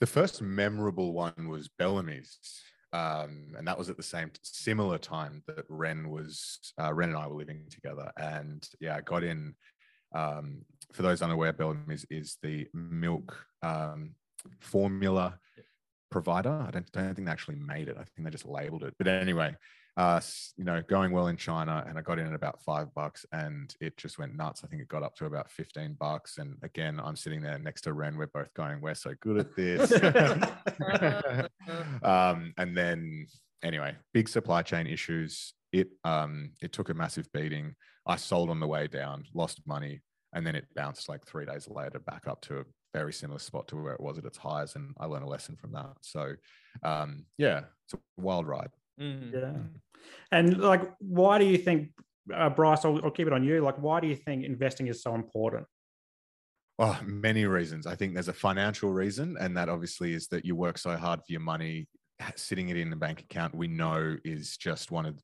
The 0.00 0.06
first 0.06 0.40
memorable 0.40 1.12
one 1.12 1.48
was 1.48 1.68
Bellamy's. 1.78 2.38
Um, 2.92 3.54
and 3.56 3.68
that 3.68 3.78
was 3.78 3.88
at 3.88 3.96
the 3.96 4.02
same 4.02 4.32
similar 4.42 4.98
time 4.98 5.42
that 5.46 5.64
Ren 5.68 6.08
was 6.08 6.58
uh, 6.80 6.92
Ren 6.92 7.10
and 7.10 7.18
I 7.18 7.28
were 7.28 7.36
living 7.36 7.62
together. 7.70 8.10
And 8.16 8.66
yeah, 8.80 8.96
I 8.96 9.02
got 9.02 9.22
in. 9.22 9.54
Um, 10.12 10.62
for 10.92 11.02
those 11.02 11.22
unaware, 11.22 11.52
Bellamy's 11.52 12.04
is, 12.10 12.38
the 12.42 12.66
milk 12.74 13.36
um, 13.62 14.14
formula 14.58 15.38
provider. 16.10 16.64
I 16.66 16.70
don't, 16.70 16.90
don't 16.92 17.14
think 17.14 17.26
they 17.26 17.32
actually 17.32 17.56
made 17.56 17.88
it. 17.88 17.96
I 17.98 18.04
think 18.04 18.24
they 18.24 18.30
just 18.30 18.46
labeled 18.46 18.82
it. 18.82 18.94
But 18.98 19.08
anyway, 19.08 19.54
uh, 19.96 20.20
you 20.56 20.64
know, 20.64 20.82
going 20.88 21.12
well 21.12 21.26
in 21.26 21.36
China, 21.36 21.84
and 21.86 21.98
I 21.98 22.02
got 22.02 22.18
in 22.18 22.26
at 22.26 22.34
about 22.34 22.62
five 22.62 22.94
bucks, 22.94 23.26
and 23.32 23.74
it 23.80 23.96
just 23.96 24.18
went 24.18 24.36
nuts. 24.36 24.62
I 24.64 24.68
think 24.68 24.82
it 24.82 24.88
got 24.88 25.02
up 25.02 25.14
to 25.16 25.26
about 25.26 25.50
fifteen 25.50 25.94
bucks, 25.98 26.38
and 26.38 26.56
again, 26.62 27.00
I'm 27.02 27.16
sitting 27.16 27.42
there 27.42 27.58
next 27.58 27.82
to 27.82 27.92
Ren. 27.92 28.16
We're 28.16 28.28
both 28.28 28.52
going, 28.54 28.80
"We're 28.80 28.94
so 28.94 29.14
good 29.20 29.38
at 29.38 29.56
this." 29.56 29.92
um, 32.02 32.54
and 32.56 32.76
then, 32.76 33.26
anyway, 33.62 33.96
big 34.14 34.28
supply 34.28 34.62
chain 34.62 34.86
issues. 34.86 35.54
It 35.72 35.88
um, 36.04 36.52
it 36.62 36.72
took 36.72 36.88
a 36.88 36.94
massive 36.94 37.30
beating. 37.32 37.74
I 38.06 38.16
sold 38.16 38.48
on 38.50 38.60
the 38.60 38.66
way 38.66 38.86
down, 38.86 39.24
lost 39.34 39.60
money, 39.66 40.00
and 40.32 40.46
then 40.46 40.54
it 40.54 40.66
bounced 40.74 41.08
like 41.08 41.26
three 41.26 41.46
days 41.46 41.68
later 41.68 41.98
back 41.98 42.26
up 42.26 42.40
to 42.42 42.60
a 42.60 42.64
very 42.92 43.12
similar 43.12 43.38
spot 43.38 43.68
to 43.68 43.76
where 43.76 43.94
it 43.94 44.00
was 44.00 44.18
at 44.18 44.24
its 44.24 44.38
highs, 44.38 44.76
and 44.76 44.94
I 44.98 45.06
learned 45.06 45.24
a 45.24 45.28
lesson 45.28 45.56
from 45.56 45.72
that. 45.72 45.96
So, 46.00 46.34
um, 46.82 47.24
yeah, 47.38 47.62
it's 47.84 47.94
a 47.94 47.98
wild 48.16 48.46
ride. 48.46 48.70
Mm. 49.00 49.32
Yeah. 49.32 50.02
And 50.32 50.58
like, 50.58 50.82
why 50.98 51.38
do 51.38 51.44
you 51.44 51.58
think, 51.58 51.90
uh, 52.34 52.50
Bryce, 52.50 52.84
I'll, 52.84 53.00
I'll 53.04 53.10
keep 53.10 53.26
it 53.26 53.32
on 53.32 53.44
you. 53.44 53.60
Like, 53.60 53.76
why 53.76 54.00
do 54.00 54.06
you 54.06 54.16
think 54.16 54.44
investing 54.44 54.88
is 54.88 55.02
so 55.02 55.14
important? 55.14 55.66
Oh, 56.78 56.98
many 57.04 57.44
reasons. 57.44 57.86
I 57.86 57.94
think 57.94 58.14
there's 58.14 58.28
a 58.28 58.32
financial 58.32 58.90
reason, 58.90 59.36
and 59.38 59.56
that 59.56 59.68
obviously 59.68 60.14
is 60.14 60.28
that 60.28 60.44
you 60.44 60.56
work 60.56 60.78
so 60.78 60.96
hard 60.96 61.20
for 61.20 61.32
your 61.32 61.40
money. 61.42 61.86
Sitting 62.36 62.68
it 62.68 62.76
in 62.76 62.90
the 62.90 62.96
bank 62.96 63.20
account, 63.20 63.54
we 63.54 63.66
know 63.66 64.16
is 64.24 64.56
just 64.56 64.90
one 64.90 65.06
of 65.06 65.18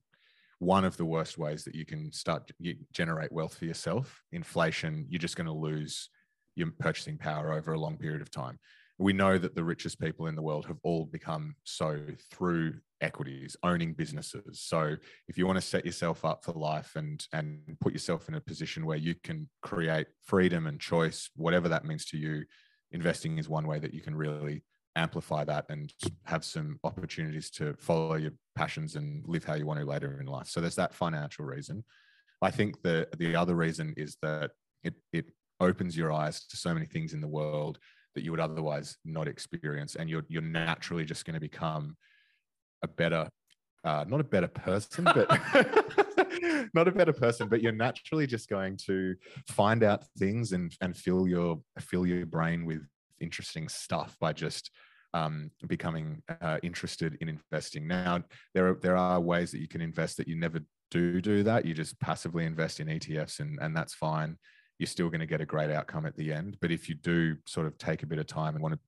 one 0.58 0.84
of 0.84 0.96
the 0.96 1.04
worst 1.04 1.36
ways 1.36 1.64
that 1.64 1.74
you 1.74 1.84
can 1.84 2.10
start 2.10 2.50
you 2.58 2.74
generate 2.92 3.30
wealth 3.30 3.58
for 3.58 3.66
yourself. 3.66 4.22
Inflation, 4.32 5.06
you're 5.10 5.18
just 5.18 5.36
going 5.36 5.46
to 5.46 5.52
lose 5.52 6.08
your 6.56 6.70
purchasing 6.78 7.18
power 7.18 7.52
over 7.52 7.72
a 7.72 7.78
long 7.78 7.96
period 7.96 8.22
of 8.22 8.30
time. 8.30 8.58
We 8.98 9.12
know 9.12 9.36
that 9.36 9.54
the 9.54 9.64
richest 9.64 10.00
people 10.00 10.26
in 10.26 10.34
the 10.34 10.42
world 10.42 10.66
have 10.66 10.78
all 10.82 11.04
become 11.04 11.54
so 11.64 12.00
through 12.30 12.74
equities 13.02 13.54
owning 13.62 13.92
businesses. 13.92 14.60
So 14.60 14.96
if 15.28 15.36
you 15.36 15.46
want 15.46 15.58
to 15.58 15.62
set 15.62 15.84
yourself 15.84 16.24
up 16.24 16.42
for 16.42 16.52
life 16.52 16.96
and 16.96 17.24
and 17.32 17.60
put 17.80 17.92
yourself 17.92 18.28
in 18.28 18.34
a 18.34 18.40
position 18.40 18.86
where 18.86 18.96
you 18.96 19.14
can 19.22 19.48
create 19.60 20.06
freedom 20.24 20.66
and 20.66 20.80
choice 20.80 21.28
whatever 21.36 21.68
that 21.68 21.84
means 21.84 22.06
to 22.06 22.16
you 22.16 22.44
investing 22.92 23.38
is 23.38 23.48
one 23.48 23.66
way 23.66 23.78
that 23.78 23.92
you 23.92 24.00
can 24.00 24.14
really 24.14 24.62
amplify 24.96 25.44
that 25.44 25.66
and 25.68 25.92
have 26.24 26.44
some 26.44 26.78
opportunities 26.82 27.50
to 27.50 27.74
follow 27.78 28.14
your 28.14 28.32
passions 28.54 28.96
and 28.96 29.22
live 29.26 29.44
how 29.44 29.54
you 29.54 29.66
want 29.66 29.78
to 29.78 29.84
later 29.84 30.18
in 30.20 30.26
life. 30.26 30.48
So 30.48 30.60
there's 30.60 30.76
that 30.76 30.94
financial 30.94 31.44
reason. 31.44 31.84
I 32.42 32.50
think 32.50 32.82
the 32.82 33.08
the 33.16 33.36
other 33.36 33.54
reason 33.54 33.94
is 33.96 34.16
that 34.22 34.52
it 34.82 34.94
it 35.12 35.26
opens 35.60 35.96
your 35.96 36.12
eyes 36.12 36.46
to 36.46 36.56
so 36.56 36.72
many 36.74 36.86
things 36.86 37.12
in 37.12 37.20
the 37.20 37.28
world 37.28 37.78
that 38.14 38.24
you 38.24 38.30
would 38.30 38.40
otherwise 38.40 38.96
not 39.04 39.28
experience 39.28 39.94
and 39.94 40.08
you're 40.08 40.24
you're 40.28 40.42
naturally 40.42 41.04
just 41.04 41.24
going 41.24 41.34
to 41.34 41.40
become 41.40 41.96
a 42.82 42.88
better 42.88 43.28
uh, 43.84 44.04
not 44.08 44.20
a 44.20 44.24
better 44.24 44.48
person 44.48 45.04
but 45.04 45.28
not 46.74 46.88
a 46.88 46.92
better 46.92 47.12
person 47.12 47.48
but 47.48 47.62
you're 47.62 47.72
naturally 47.72 48.26
just 48.26 48.48
going 48.48 48.76
to 48.76 49.14
find 49.48 49.82
out 49.82 50.04
things 50.18 50.52
and 50.52 50.74
and 50.80 50.96
fill 50.96 51.28
your 51.28 51.60
fill 51.78 52.06
your 52.06 52.26
brain 52.26 52.64
with 52.64 52.82
interesting 53.20 53.68
stuff 53.68 54.16
by 54.20 54.32
just 54.32 54.70
um, 55.14 55.50
becoming 55.66 56.22
uh, 56.42 56.58
interested 56.62 57.16
in 57.20 57.28
investing. 57.28 57.86
Now 57.86 58.22
there 58.54 58.68
are 58.68 58.78
there 58.82 58.96
are 58.96 59.20
ways 59.20 59.50
that 59.52 59.60
you 59.60 59.68
can 59.68 59.80
invest 59.80 60.16
that 60.18 60.28
you 60.28 60.36
never 60.36 60.60
do 60.90 61.20
do 61.20 61.42
that. 61.44 61.64
You 61.64 61.74
just 61.74 61.98
passively 62.00 62.44
invest 62.44 62.80
in 62.80 62.88
etfs 62.88 63.40
and 63.40 63.58
and 63.60 63.74
that's 63.74 63.94
fine 63.94 64.36
you're 64.78 64.86
still 64.86 65.08
going 65.08 65.20
to 65.20 65.26
get 65.26 65.40
a 65.40 65.46
great 65.46 65.70
outcome 65.70 66.06
at 66.06 66.16
the 66.16 66.32
end. 66.32 66.58
But 66.60 66.70
if 66.70 66.88
you 66.88 66.94
do 66.94 67.36
sort 67.46 67.66
of 67.66 67.78
take 67.78 68.02
a 68.02 68.06
bit 68.06 68.18
of 68.18 68.26
time 68.26 68.54
and 68.54 68.62
want 68.62 68.74
to 68.74 68.80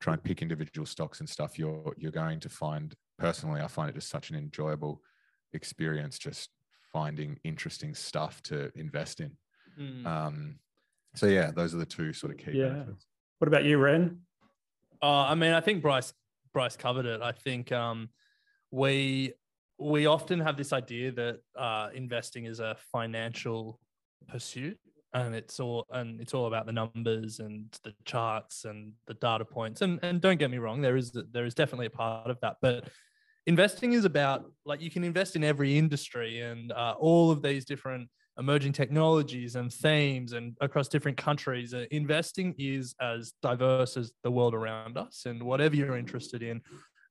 try 0.00 0.12
and 0.12 0.22
pick 0.22 0.42
individual 0.42 0.86
stocks 0.86 1.20
and 1.20 1.28
stuff, 1.28 1.58
you're 1.58 1.94
you're 1.96 2.12
going 2.12 2.40
to 2.40 2.48
find 2.48 2.94
personally, 3.18 3.60
I 3.60 3.68
find 3.68 3.88
it 3.88 3.94
just 3.94 4.10
such 4.10 4.30
an 4.30 4.36
enjoyable 4.36 5.02
experience 5.52 6.18
just 6.18 6.50
finding 6.92 7.38
interesting 7.44 7.94
stuff 7.94 8.42
to 8.42 8.70
invest 8.74 9.20
in. 9.20 9.32
Mm. 9.78 10.06
Um, 10.06 10.58
so 11.14 11.26
yeah, 11.26 11.50
those 11.50 11.74
are 11.74 11.78
the 11.78 11.86
two 11.86 12.12
sort 12.12 12.32
of 12.32 12.38
key 12.38 12.58
yeah. 12.58 12.68
benefits. 12.68 13.06
What 13.38 13.48
about 13.48 13.64
you, 13.64 13.78
Ren? 13.78 14.20
Uh, 15.02 15.26
I 15.28 15.34
mean, 15.34 15.52
I 15.52 15.60
think 15.60 15.82
Bryce 15.82 16.12
Bryce 16.52 16.76
covered 16.76 17.06
it. 17.06 17.20
I 17.22 17.32
think 17.32 17.70
um, 17.72 18.08
we 18.70 19.32
we 19.78 20.06
often 20.06 20.40
have 20.40 20.56
this 20.56 20.72
idea 20.72 21.12
that 21.12 21.40
uh, 21.56 21.90
investing 21.94 22.46
is 22.46 22.60
a 22.60 22.76
financial 22.92 23.78
pursuit 24.26 24.78
and 25.16 25.34
it's 25.34 25.58
all 25.60 25.84
and 25.90 26.20
it's 26.20 26.34
all 26.34 26.46
about 26.46 26.66
the 26.66 26.72
numbers 26.72 27.40
and 27.40 27.66
the 27.82 27.92
charts 28.04 28.64
and 28.64 28.92
the 29.06 29.14
data 29.14 29.44
points 29.44 29.80
and 29.82 29.98
and 30.02 30.20
don't 30.20 30.38
get 30.38 30.50
me 30.50 30.58
wrong 30.58 30.80
there 30.80 30.96
is 30.96 31.16
there 31.32 31.46
is 31.46 31.54
definitely 31.54 31.86
a 31.86 31.90
part 31.90 32.30
of 32.30 32.38
that 32.40 32.56
but 32.60 32.88
investing 33.46 33.92
is 33.92 34.04
about 34.04 34.44
like 34.64 34.80
you 34.80 34.90
can 34.90 35.04
invest 35.04 35.36
in 35.36 35.42
every 35.42 35.78
industry 35.78 36.40
and 36.40 36.72
uh, 36.72 36.94
all 36.98 37.30
of 37.30 37.42
these 37.42 37.64
different 37.64 38.08
emerging 38.38 38.72
technologies 38.72 39.56
and 39.56 39.72
themes 39.72 40.32
and 40.32 40.56
across 40.60 40.88
different 40.88 41.16
countries. 41.16 41.72
Uh, 41.72 41.86
investing 41.90 42.54
is 42.58 42.94
as 43.00 43.32
diverse 43.42 43.96
as 43.96 44.12
the 44.22 44.30
world 44.30 44.54
around 44.54 44.98
us, 44.98 45.24
and 45.26 45.42
whatever 45.42 45.74
you're 45.74 45.96
interested 45.96 46.42
in, 46.42 46.60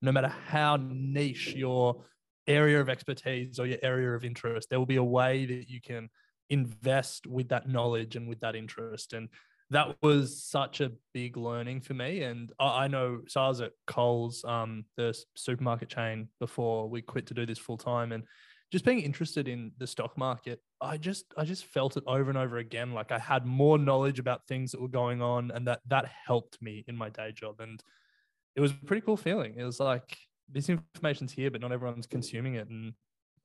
no 0.02 0.12
matter 0.12 0.32
how 0.48 0.78
niche 0.78 1.54
your 1.56 2.04
area 2.48 2.80
of 2.80 2.90
expertise 2.90 3.58
or 3.58 3.66
your 3.66 3.80
area 3.82 4.12
of 4.12 4.24
interest, 4.24 4.70
there 4.70 4.78
will 4.78 4.86
be 4.86 4.98
a 4.98 5.04
way 5.04 5.46
that 5.46 5.68
you 5.68 5.82
can 5.82 6.10
invest 6.50 7.28
with 7.28 7.50
that 7.50 7.68
knowledge 7.68 8.16
and 8.16 8.28
with 8.28 8.40
that 8.42 8.56
interest. 8.56 9.14
And 9.14 9.30
that 9.72 9.98
was 10.02 10.44
such 10.44 10.82
a 10.82 10.92
big 11.14 11.38
learning 11.38 11.82
for 11.82 11.94
me. 11.94 12.22
And 12.24 12.52
I, 12.60 12.88
know, 12.88 13.22
so 13.28 13.42
I 13.42 13.48
was 13.48 13.62
at 13.62 13.72
Coles, 13.88 14.44
um, 14.46 14.86
the 14.96 15.18
supermarket 15.36 15.90
chain, 15.90 16.30
before 16.40 16.88
we 16.88 17.02
quit 17.02 17.26
to 17.28 17.34
do 17.34 17.46
this 17.46 17.58
full 17.58 17.78
time. 17.78 18.12
And 18.12 18.24
just 18.72 18.86
being 18.86 19.02
interested 19.02 19.48
in 19.48 19.72
the 19.78 19.88
stock 19.88 20.18
market, 20.18 20.60
I 20.82 20.98
just 20.98 21.34
I 21.38 21.46
just 21.46 21.66
felt 21.66 21.98
it 21.98 22.04
over 22.08 22.30
and 22.30 22.38
over 22.38 22.58
again. 22.58 22.94
Like 22.94 23.12
I 23.12 23.20
had 23.20 23.46
more 23.46 23.78
knowledge 23.78 24.20
about 24.20 24.48
things 24.48 24.72
that 24.72 24.82
were 24.82 24.88
going 24.88 25.22
on, 25.22 25.52
and 25.52 25.68
that 25.68 25.82
that 25.88 26.10
helped 26.28 26.62
me 26.62 26.84
in 26.88 26.96
my 26.96 27.10
day 27.10 27.32
job. 27.32 27.60
And 27.60 27.82
it 28.56 28.62
was 28.62 28.72
a 28.72 28.86
pretty 28.86 29.02
cool 29.02 29.18
feeling. 29.18 29.56
It 29.58 29.64
was 29.64 29.80
like 29.80 30.18
this 30.52 30.70
information's 30.70 31.32
here, 31.32 31.52
but 31.52 31.62
not 31.62 31.72
everyone's 31.72 32.08
consuming 32.08 32.56
it, 32.56 32.68
and 32.68 32.94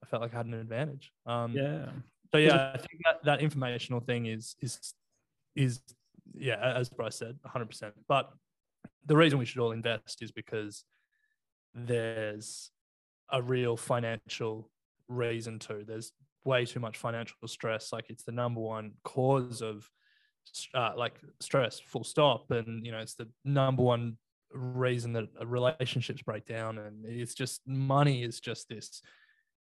I 0.03 0.07
felt 0.07 0.21
like 0.21 0.33
I 0.33 0.37
had 0.37 0.47
an 0.47 0.53
advantage. 0.55 1.11
Um, 1.25 1.53
Yeah. 1.53 1.89
So 2.33 2.37
yeah, 2.37 2.71
I 2.73 2.77
think 2.77 3.01
that, 3.05 3.23
that 3.23 3.41
informational 3.41 3.99
thing 3.99 4.25
is 4.25 4.55
is 4.61 4.93
is 5.55 5.81
yeah, 6.33 6.59
as 6.75 6.89
Bryce 6.89 7.15
said, 7.15 7.37
100. 7.41 7.65
percent 7.65 7.93
But 8.07 8.31
the 9.05 9.17
reason 9.17 9.39
we 9.39 9.45
should 9.45 9.59
all 9.59 9.71
invest 9.71 10.21
is 10.21 10.31
because 10.31 10.83
there's 11.73 12.71
a 13.31 13.41
real 13.41 13.77
financial 13.77 14.69
reason 15.07 15.59
to. 15.59 15.83
There's 15.85 16.11
way 16.43 16.65
too 16.65 16.79
much 16.79 16.97
financial 16.97 17.35
stress. 17.47 17.93
Like 17.93 18.09
it's 18.09 18.23
the 18.23 18.31
number 18.31 18.61
one 18.61 18.93
cause 19.03 19.61
of 19.61 19.89
uh, 20.73 20.93
like 20.95 21.19
stress, 21.39 21.79
full 21.79 22.03
stop. 22.03 22.51
And 22.51 22.85
you 22.85 22.91
know, 22.91 22.99
it's 22.99 23.15
the 23.15 23.27
number 23.45 23.83
one 23.83 24.17
reason 24.53 25.13
that 25.13 25.29
relationships 25.45 26.21
break 26.21 26.45
down. 26.45 26.77
And 26.77 27.05
it's 27.05 27.33
just 27.33 27.61
money 27.65 28.23
is 28.23 28.39
just 28.39 28.69
this 28.69 29.01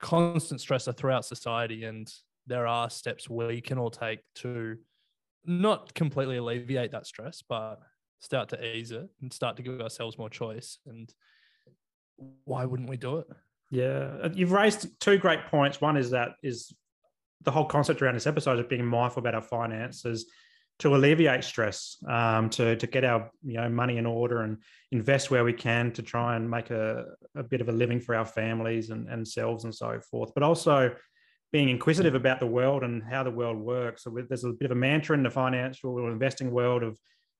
constant 0.00 0.60
stressor 0.60 0.96
throughout 0.96 1.24
society. 1.24 1.84
And 1.84 2.12
there 2.48 2.66
are 2.66 2.90
steps 2.90 3.28
we 3.28 3.60
can 3.60 3.78
all 3.78 3.90
take 3.90 4.20
to 4.36 4.76
not 5.44 5.94
completely 5.94 6.38
alleviate 6.38 6.92
that 6.92 7.06
stress, 7.06 7.42
but 7.48 7.76
start 8.20 8.48
to 8.48 8.76
ease 8.76 8.90
it 8.90 9.08
and 9.22 9.32
start 9.32 9.56
to 9.56 9.62
give 9.62 9.80
ourselves 9.80 10.18
more 10.18 10.30
choice. 10.30 10.78
And 10.86 11.12
why 12.44 12.64
wouldn't 12.64 12.90
we 12.90 12.96
do 12.96 13.18
it? 13.18 13.26
Yeah, 13.70 14.28
you've 14.34 14.52
raised 14.52 14.98
two 15.00 15.18
great 15.18 15.46
points. 15.46 15.80
One 15.80 15.96
is 15.96 16.10
that 16.10 16.30
is 16.42 16.72
the 17.42 17.50
whole 17.50 17.66
concept 17.66 18.02
around 18.02 18.14
this 18.14 18.26
episode 18.26 18.58
of 18.58 18.68
being 18.68 18.84
mindful 18.84 19.20
about 19.20 19.34
our 19.34 19.42
finances 19.42 20.26
to 20.78 20.94
alleviate 20.94 21.44
stress, 21.44 21.96
um, 22.08 22.48
to 22.50 22.76
to 22.76 22.86
get 22.86 23.04
our 23.04 23.30
you 23.44 23.54
know 23.54 23.68
money 23.68 23.98
in 23.98 24.06
order 24.06 24.42
and 24.42 24.58
invest 24.90 25.30
where 25.30 25.44
we 25.44 25.52
can 25.52 25.92
to 25.92 26.02
try 26.02 26.36
and 26.36 26.48
make 26.48 26.70
a, 26.70 27.04
a 27.36 27.42
bit 27.42 27.60
of 27.60 27.68
a 27.68 27.72
living 27.72 28.00
for 28.00 28.14
our 28.14 28.24
families 28.24 28.90
and, 28.90 29.08
and 29.08 29.26
selves 29.26 29.64
and 29.64 29.74
so 29.74 30.00
forth. 30.00 30.32
But 30.34 30.42
also 30.42 30.94
being 31.52 31.68
inquisitive 31.68 32.14
about 32.14 32.40
the 32.40 32.46
world 32.46 32.82
and 32.82 33.02
how 33.02 33.22
the 33.22 33.30
world 33.30 33.58
works. 33.58 34.04
So 34.04 34.16
there's 34.28 34.44
a 34.44 34.52
bit 34.52 34.66
of 34.66 34.72
a 34.72 34.80
mantra 34.80 35.16
in 35.16 35.22
the 35.22 35.30
financial 35.30 35.98
or 35.98 36.10
investing 36.10 36.50
world 36.50 36.82
of 36.82 36.96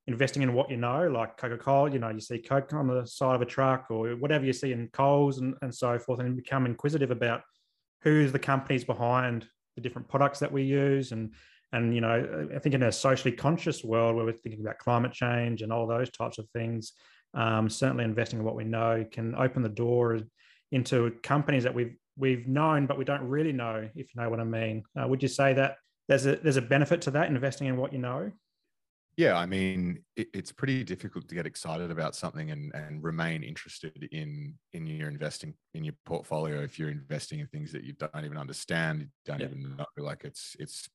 investing 0.07 0.42
in 0.42 0.55
what 0.55 0.71
you 0.71 0.79
know, 0.79 1.07
like 1.09 1.37
Coca 1.37 1.59
Cola. 1.59 1.90
You 1.90 1.99
know, 1.99 2.09
you 2.09 2.21
see 2.21 2.38
Coke 2.38 2.73
on 2.73 2.87
the 2.87 3.05
side 3.07 3.35
of 3.35 3.42
a 3.42 3.47
truck 3.47 3.87
or 3.90 4.09
whatever 4.16 4.47
you 4.47 4.55
see 4.55 4.73
in 4.73 4.88
Coles 4.88 5.38
and, 5.38 5.55
and 5.61 5.75
so 5.75 5.99
forth, 5.99 6.21
and 6.21 6.35
become 6.35 6.64
inquisitive 6.64 7.11
about 7.11 7.42
who's 8.03 8.33
the 8.33 8.38
companies 8.38 8.85
behind 8.85 9.47
the 9.77 9.83
different 9.83 10.09
products 10.09 10.38
that 10.38 10.51
we 10.51 10.62
use. 10.62 11.12
And, 11.12 11.35
and 11.73 11.94
you 11.94 12.01
know, 12.01 12.49
I 12.55 12.59
think 12.59 12.75
in 12.75 12.85
a 12.85 12.92
socially 12.92 13.33
conscious 13.33 13.85
world 13.85 14.16
where 14.16 14.25
we're 14.25 14.33
thinking 14.33 14.62
about 14.62 14.79
climate 14.79 15.12
change 15.12 15.61
and 15.61 15.71
all 15.71 15.87
those 15.87 16.11
types 16.11 16.38
of 16.38 16.49
things, 16.55 16.94
um, 17.35 17.68
certainly 17.68 18.05
investing 18.05 18.38
in 18.38 18.44
what 18.47 18.57
we 18.57 18.64
know 18.64 19.05
can 19.12 19.35
open 19.35 19.62
the 19.62 19.68
door 19.68 20.21
into 20.73 21.12
companies 21.23 21.64
that 21.64 21.75
we've 21.75 21.94
we've 22.18 22.46
known, 22.46 22.87
but 22.87 22.98
we 22.98 23.04
don't 23.04 23.22
really 23.28 23.52
know, 23.52 23.88
if 23.94 24.14
you 24.14 24.20
know 24.20 24.28
what 24.28 24.40
I 24.40 24.44
mean. 24.44 24.85
Uh, 25.00 25.07
would 25.09 25.22
you 25.22 25.28
say 25.28 25.54
that 25.54 25.76
there's 26.09 26.26
a 26.26 26.37
there's 26.37 26.57
a 26.57 26.62
benefit 26.62 27.02
to 27.02 27.11
that 27.12 27.28
investing 27.28 27.66
in 27.68 27.76
what 27.76 27.92
you 27.92 27.98
know? 27.98 28.33
Yeah, 29.16 29.37
I 29.37 29.46
mean, 29.46 30.04
it, 30.14 30.28
it's 30.33 30.52
pretty 30.52 30.85
difficult 30.85 31.28
to 31.28 31.35
get 31.35 31.44
excited 31.44 31.90
about 31.90 32.14
something 32.14 32.52
and, 32.52 32.72
and 32.74 33.02
remain 33.02 33.42
interested 33.42 34.09
in 34.12 34.54
in 34.72 34.87
your 34.87 35.09
investing 35.09 35.54
in 35.74 35.85
your 35.85 35.94
portfolio 36.04 36.62
if 36.62 36.78
you're 36.78 36.90
investing 36.90 37.40
in 37.40 37.46
things 37.48 37.72
that 37.72 37.83
you 37.85 37.94
don't 37.94 38.24
even 38.24 38.38
understand, 38.38 39.00
you 39.00 39.09
don't 39.26 39.40
Yeah. 39.40 39.46
even 39.46 39.76
know. 39.76 39.87
Like 39.96 40.24
it's 40.24 40.57
it's 40.61 40.88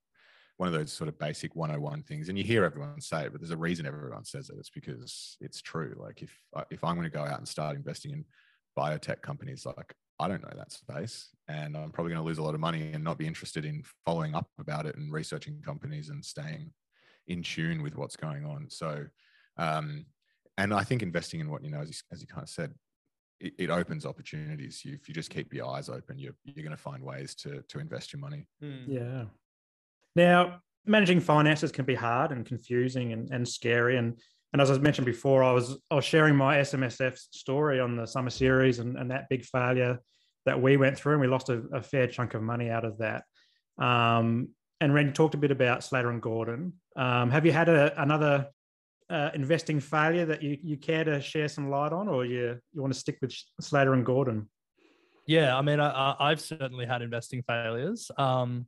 one 0.57 0.67
of 0.67 0.73
those 0.73 0.93
sort 0.93 1.07
of 1.07 1.17
basic 1.19 1.55
101 1.55 2.03
things, 2.03 2.29
and 2.29 2.37
you 2.37 2.43
hear 2.43 2.63
everyone 2.63 3.01
say 3.01 3.25
it, 3.25 3.31
but 3.31 3.41
there's 3.41 3.51
a 3.51 3.57
reason 3.57 3.85
everyone 3.85 4.23
says 4.23 4.49
it. 4.49 4.55
It's 4.59 4.69
because 4.69 5.35
it's 5.41 5.61
true. 5.61 5.95
Like 5.99 6.21
if 6.21 6.31
I- 6.55 6.65
if 6.69 6.83
I'm 6.83 6.95
going 6.95 7.09
to 7.09 7.17
go 7.17 7.23
out 7.25 7.39
and 7.39 7.47
start 7.47 7.75
investing 7.75 8.11
in 8.11 8.25
biotech 8.77 9.21
companies, 9.21 9.65
like 9.65 9.93
I 10.23 10.27
don't 10.29 10.41
know 10.41 10.53
that 10.55 10.71
space, 10.71 11.29
and 11.47 11.75
I'm 11.75 11.91
probably 11.91 12.13
going 12.13 12.23
to 12.23 12.27
lose 12.27 12.37
a 12.37 12.43
lot 12.43 12.53
of 12.53 12.61
money 12.61 12.91
and 12.93 13.03
not 13.03 13.17
be 13.17 13.27
interested 13.27 13.65
in 13.65 13.83
following 14.05 14.33
up 14.33 14.47
about 14.57 14.85
it 14.85 14.95
and 14.95 15.11
researching 15.11 15.61
companies 15.61 16.09
and 16.09 16.23
staying 16.23 16.71
in 17.27 17.43
tune 17.43 17.83
with 17.83 17.97
what's 17.97 18.15
going 18.15 18.45
on. 18.45 18.67
So, 18.69 19.05
um, 19.57 20.05
and 20.57 20.73
I 20.73 20.83
think 20.83 21.03
investing 21.03 21.41
in 21.41 21.49
what 21.49 21.63
you 21.63 21.71
know, 21.71 21.81
as 21.81 21.89
you, 21.89 21.95
as 22.11 22.21
you 22.21 22.27
kind 22.27 22.43
of 22.43 22.49
said, 22.49 22.73
it, 23.41 23.53
it 23.59 23.69
opens 23.69 24.05
opportunities. 24.05 24.85
You, 24.85 24.93
if 24.93 25.09
you 25.09 25.13
just 25.13 25.29
keep 25.29 25.53
your 25.53 25.67
eyes 25.67 25.89
open, 25.89 26.17
you're 26.17 26.35
you're 26.45 26.63
going 26.63 26.75
to 26.75 26.81
find 26.81 27.03
ways 27.03 27.35
to 27.35 27.61
to 27.67 27.79
invest 27.79 28.13
your 28.13 28.21
money. 28.21 28.47
Yeah. 28.87 29.25
Now, 30.15 30.61
managing 30.85 31.19
finances 31.19 31.71
can 31.71 31.85
be 31.85 31.95
hard 31.95 32.31
and 32.31 32.45
confusing 32.45 33.11
and, 33.11 33.29
and 33.31 33.47
scary. 33.47 33.97
And 33.97 34.17
and 34.53 34.61
as 34.61 34.69
I 34.69 34.77
mentioned 34.77 35.05
before, 35.05 35.43
I 35.43 35.51
was 35.51 35.77
I 35.91 35.95
was 35.95 36.05
sharing 36.05 36.35
my 36.35 36.57
SMSF 36.57 37.17
story 37.33 37.79
on 37.79 37.95
the 37.97 38.05
summer 38.05 38.29
series 38.29 38.79
and, 38.79 38.97
and 38.97 39.11
that 39.11 39.27
big 39.29 39.43
failure 39.43 39.99
that 40.45 40.61
we 40.61 40.77
went 40.77 40.97
through, 40.97 41.13
and 41.13 41.21
we 41.21 41.27
lost 41.27 41.49
a, 41.49 41.63
a 41.73 41.81
fair 41.81 42.07
chunk 42.07 42.33
of 42.33 42.41
money 42.41 42.69
out 42.69 42.85
of 42.85 42.97
that. 42.99 43.23
Um, 43.77 44.49
and 44.81 44.93
Ren 44.93 45.13
talked 45.13 45.35
a 45.35 45.37
bit 45.37 45.51
about 45.51 45.83
Slater 45.83 46.09
and 46.09 46.21
Gordon. 46.21 46.73
Um, 46.95 47.31
have 47.31 47.45
you 47.45 47.51
had 47.51 47.69
a, 47.69 48.01
another 48.01 48.49
uh, 49.09 49.29
investing 49.33 49.79
failure 49.79 50.25
that 50.25 50.43
you, 50.43 50.57
you 50.61 50.77
care 50.77 51.03
to 51.03 51.21
share 51.21 51.47
some 51.47 51.69
light 51.69 51.93
on, 51.93 52.07
or 52.07 52.25
you 52.25 52.59
you 52.73 52.81
want 52.81 52.93
to 52.93 52.99
stick 52.99 53.17
with 53.21 53.33
Slater 53.61 53.93
and 53.93 54.05
Gordon? 54.05 54.49
Yeah, 55.25 55.57
I 55.57 55.61
mean, 55.61 55.79
I, 55.79 56.15
I've 56.19 56.41
certainly 56.41 56.85
had 56.85 57.01
investing 57.01 57.43
failures. 57.43 58.11
Um, 58.17 58.65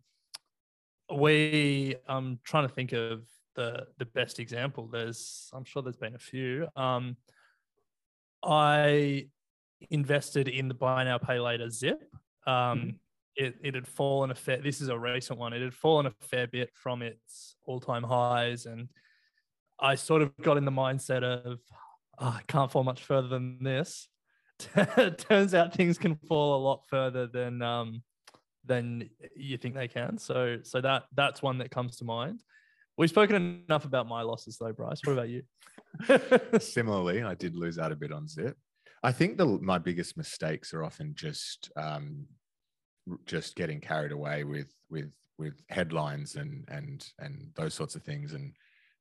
we, 1.13 1.95
I'm 2.07 2.39
trying 2.45 2.67
to 2.67 2.73
think 2.73 2.93
of 2.93 3.25
the 3.55 3.87
the 3.97 4.05
best 4.05 4.39
example. 4.39 4.87
There's, 4.87 5.49
I'm 5.53 5.65
sure 5.65 5.81
there's 5.81 5.97
been 5.97 6.15
a 6.15 6.19
few. 6.19 6.67
Um, 6.75 7.17
I 8.43 9.27
invested 9.89 10.47
in 10.47 10.67
the 10.67 10.73
buy 10.73 11.03
now 11.03 11.17
pay 11.17 11.39
later 11.39 11.69
Zip. 11.69 12.03
Um, 12.47 12.99
it 13.35 13.55
it 13.61 13.75
had 13.75 13.87
fallen 13.87 14.31
a 14.31 14.35
fair. 14.35 14.57
This 14.57 14.81
is 14.81 14.89
a 14.89 14.97
recent 14.97 15.39
one. 15.39 15.53
It 15.53 15.61
had 15.61 15.73
fallen 15.73 16.05
a 16.05 16.13
fair 16.21 16.47
bit 16.47 16.71
from 16.73 17.01
its 17.01 17.55
all 17.65 17.79
time 17.79 18.03
highs, 18.03 18.65
and 18.65 18.87
I 19.79 19.95
sort 19.95 20.21
of 20.21 20.35
got 20.37 20.57
in 20.57 20.65
the 20.65 20.71
mindset 20.71 21.23
of, 21.23 21.59
"Oh, 22.19 22.27
I 22.27 22.41
can't 22.47 22.71
fall 22.71 22.83
much 22.83 23.03
further 23.03 23.27
than 23.27 23.63
this. 23.63 24.07
Turns 25.17 25.53
out 25.53 25.73
things 25.73 25.97
can 25.97 26.15
fall 26.15 26.55
a 26.55 26.61
lot 26.63 26.85
further 26.87 27.27
than 27.27 27.61
um, 27.61 28.03
than 28.63 29.09
you 29.35 29.57
think 29.57 29.75
they 29.75 29.87
can. 29.87 30.17
So 30.17 30.59
so 30.63 30.81
that 30.81 31.03
that's 31.13 31.41
one 31.41 31.57
that 31.59 31.71
comes 31.71 31.97
to 31.97 32.05
mind. 32.05 32.41
We've 32.97 33.09
spoken 33.09 33.63
enough 33.67 33.83
about 33.83 34.07
my 34.07 34.21
losses 34.21 34.57
though, 34.57 34.71
Bryce. 34.71 35.01
What 35.03 35.13
about 35.13 35.29
you? 35.29 35.43
Similarly, 36.59 37.23
I 37.23 37.35
did 37.35 37.55
lose 37.55 37.77
out 37.77 37.91
a 37.91 37.95
bit 37.95 38.13
on 38.13 38.27
Zip. 38.27 38.57
I 39.03 39.11
think 39.11 39.37
the 39.37 39.45
my 39.45 39.77
biggest 39.77 40.17
mistakes 40.17 40.73
are 40.73 40.83
often 40.83 41.13
just 41.15 41.71
um, 41.75 42.25
just 43.25 43.55
getting 43.55 43.79
carried 43.79 44.11
away 44.11 44.43
with 44.43 44.73
with 44.89 45.11
with 45.37 45.61
headlines 45.69 46.35
and 46.35 46.65
and 46.69 47.07
and 47.19 47.51
those 47.55 47.73
sorts 47.73 47.95
of 47.95 48.03
things 48.03 48.33
and 48.33 48.53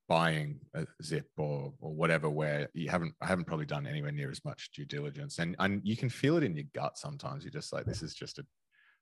buying 0.07 0.59
a 0.75 0.85
zip 1.03 1.27
or 1.37 1.73
or 1.79 1.93
whatever 1.93 2.29
where 2.29 2.69
you 2.73 2.89
haven't 2.89 3.13
I 3.21 3.27
haven't 3.27 3.45
probably 3.45 3.65
done 3.65 3.87
anywhere 3.87 4.11
near 4.11 4.29
as 4.29 4.43
much 4.45 4.69
due 4.71 4.85
diligence. 4.85 5.39
And 5.39 5.55
and 5.59 5.81
you 5.83 5.97
can 5.97 6.09
feel 6.09 6.37
it 6.37 6.43
in 6.43 6.55
your 6.55 6.65
gut 6.73 6.97
sometimes. 6.97 7.43
You're 7.43 7.51
just 7.51 7.73
like 7.73 7.85
this 7.85 8.03
is 8.03 8.13
just 8.13 8.39
a 8.39 8.45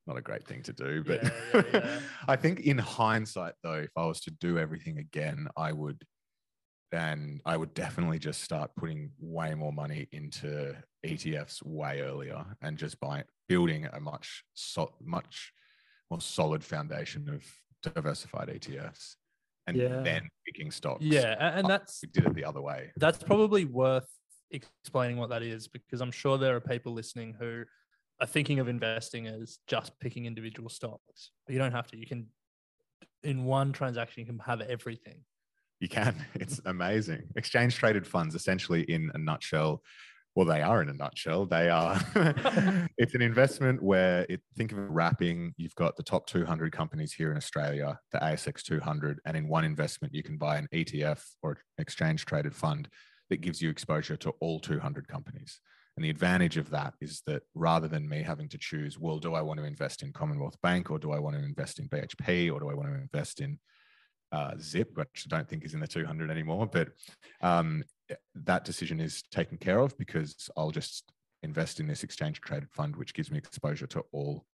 not 0.08 0.18
a 0.18 0.22
great 0.22 0.46
thing 0.46 0.62
to 0.64 0.74
do. 0.74 1.04
But 1.04 1.24
Yeah, 1.24 1.32
yeah, 1.54 1.64
yeah. 1.74 2.00
I 2.28 2.36
think 2.36 2.62
in 2.62 2.78
hindsight 2.78 3.54
though 3.64 3.74
if 3.74 3.92
I 3.98 4.06
was 4.06 4.22
to 4.22 4.32
do 4.32 4.58
everything 4.58 5.00
again 5.00 5.48
I 5.58 5.72
would 5.74 6.02
then 6.92 7.42
I 7.46 7.58
would 7.58 7.74
definitely 7.74 8.20
just 8.20 8.44
start 8.44 8.72
putting 8.78 9.12
way 9.20 9.56
more 9.56 9.74
money 9.74 10.08
into 10.12 10.76
ETFs 11.06 11.64
way 11.66 12.02
earlier 12.02 12.46
and 12.62 12.78
just 12.78 13.00
by 13.00 13.24
building 13.50 13.88
a 13.92 14.00
much 14.00 14.44
so, 14.54 14.94
much 15.04 15.52
more 16.10 16.22
solid 16.22 16.64
foundation 16.64 17.30
of 17.30 17.44
diversified 17.82 18.48
ETFs 18.50 19.16
and 19.68 19.78
Yeah. 19.78 20.02
then 20.02 20.30
picking 20.46 20.72
stocks. 20.72 21.04
yeah, 21.04 21.58
and 21.58 21.68
that's 21.68 22.02
we 22.04 22.10
did 22.10 22.26
it 22.26 22.34
the 22.36 22.46
other 22.46 22.62
way. 22.62 22.92
that's 22.98 23.22
probably 23.22 23.66
worth 23.66 24.10
explaining 24.52 25.18
what 25.18 25.30
that 25.30 25.42
is 25.42 25.68
because 25.68 26.00
I'm 26.02 26.12
sure 26.12 26.38
there 26.38 26.56
are 26.56 26.62
people 26.62 26.94
listening 26.94 27.34
who 27.40 27.64
are 28.22 28.28
thinking 28.28 28.60
of 28.60 28.68
investing 28.70 29.28
as 29.28 29.58
just 29.68 30.00
picking 30.00 30.26
individual 30.26 30.70
stocks. 30.70 31.32
But 31.46 31.54
you 31.54 31.60
don't 31.60 31.72
have 31.72 31.88
to. 31.88 31.98
You 31.98 32.06
can, 32.06 32.28
in 33.24 33.44
one 33.46 33.74
transaction, 33.74 34.22
you 34.22 34.28
can 34.28 34.40
have 34.40 34.62
everything. 34.62 35.26
You 35.80 35.90
can. 35.90 36.16
It's 36.36 36.62
amazing. 36.66 37.24
Exchange 37.36 37.76
traded 37.76 38.06
funds, 38.06 38.36
essentially, 38.36 38.84
in 38.84 39.12
a 39.16 39.18
nutshell, 39.18 39.82
well, 40.36 40.46
they 40.46 40.62
are 40.62 40.82
in 40.82 40.90
a 40.90 40.94
nutshell. 40.94 41.46
They 41.46 41.70
are. 41.70 42.00
it's 42.98 43.14
an 43.14 43.22
investment 43.22 43.82
where 43.84 44.26
it 44.30 44.42
think 44.58 44.72
of 44.72 44.80
wrapping. 44.80 45.54
You've 45.58 45.76
got 45.76 45.96
the 45.96 46.04
top 46.04 46.26
200 46.26 46.72
companies 46.72 47.14
here 47.14 47.32
in 47.32 47.38
Australia, 47.38 48.00
the 48.12 48.20
ASX 48.20 48.64
200, 48.64 49.20
and 49.26 49.38
in 49.38 49.48
one 49.48 49.64
investment 49.64 50.14
you 50.14 50.24
can 50.24 50.38
buy 50.38 50.58
an 50.58 50.68
ETF 50.74 51.24
or 51.44 51.58
exchange 51.78 52.26
traded 52.26 52.56
fund 52.56 52.90
that 53.30 53.42
gives 53.42 53.62
you 53.62 53.70
exposure 53.70 54.18
to 54.18 54.32
all 54.40 54.60
200 54.60 55.08
companies. 55.08 55.60
And 55.96 56.04
the 56.04 56.10
advantage 56.10 56.58
of 56.58 56.72
that 56.72 56.96
is 57.02 57.22
that 57.28 57.44
rather 57.54 57.88
than 57.88 58.10
me 58.10 58.24
having 58.24 58.50
to 58.50 58.58
choose, 58.58 58.98
well, 58.98 59.20
do 59.20 59.36
I 59.36 59.42
want 59.42 59.60
to 59.60 59.66
invest 59.66 60.02
in 60.02 60.12
Commonwealth 60.12 60.60
Bank 60.64 60.90
or 60.90 60.98
do 60.98 61.12
I 61.12 61.20
want 61.20 61.36
to 61.36 61.44
invest 61.44 61.78
in 61.78 61.88
BHP 61.88 62.52
or 62.52 62.60
do 62.60 62.70
I 62.72 62.74
want 62.74 62.90
to 62.90 62.96
invest 62.96 63.40
in 63.40 63.60
uh, 64.32 64.56
Zip, 64.60 64.90
which 64.96 65.28
I 65.32 65.36
don't 65.36 65.48
think 65.48 65.64
is 65.64 65.76
in 65.76 65.80
the 65.80 65.88
200 65.88 66.32
anymore, 66.32 66.66
but 66.66 66.90
um, 67.42 67.84
that 68.36 68.66
decision 68.66 69.00
is 69.00 69.24
taken 69.32 69.58
care 69.58 69.80
of 69.80 69.98
because 69.98 70.50
I'll 70.58 70.72
just 70.72 71.12
invest 71.42 71.80
in 71.80 71.88
this 71.88 72.04
exchange 72.04 72.42
traded 72.42 72.72
fund, 72.72 72.96
which 72.96 73.14
gives 73.14 73.32
me 73.32 73.38
exposure 73.38 73.88
to 73.88 74.04
all 74.12 74.46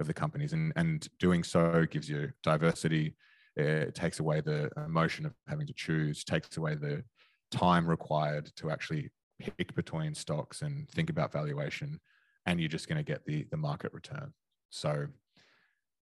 of 0.00 0.06
the 0.06 0.14
companies. 0.14 0.52
And, 0.52 0.72
and 0.76 1.06
doing 1.18 1.42
so 1.44 1.86
gives 1.90 2.08
you 2.08 2.32
diversity. 2.42 3.14
It 3.56 3.94
takes 3.94 4.20
away 4.20 4.40
the 4.40 4.70
emotion 4.76 5.26
of 5.26 5.34
having 5.46 5.66
to 5.66 5.74
choose, 5.74 6.24
takes 6.24 6.56
away 6.56 6.74
the 6.74 7.04
time 7.50 7.86
required 7.88 8.50
to 8.56 8.70
actually 8.70 9.10
pick 9.38 9.74
between 9.74 10.14
stocks 10.14 10.62
and 10.62 10.88
think 10.90 11.10
about 11.10 11.32
valuation. 11.32 12.00
And 12.46 12.60
you're 12.60 12.68
just 12.68 12.88
going 12.88 12.98
to 12.98 13.02
get 13.02 13.24
the, 13.24 13.46
the 13.50 13.56
market 13.56 13.92
return. 13.92 14.32
So 14.70 15.06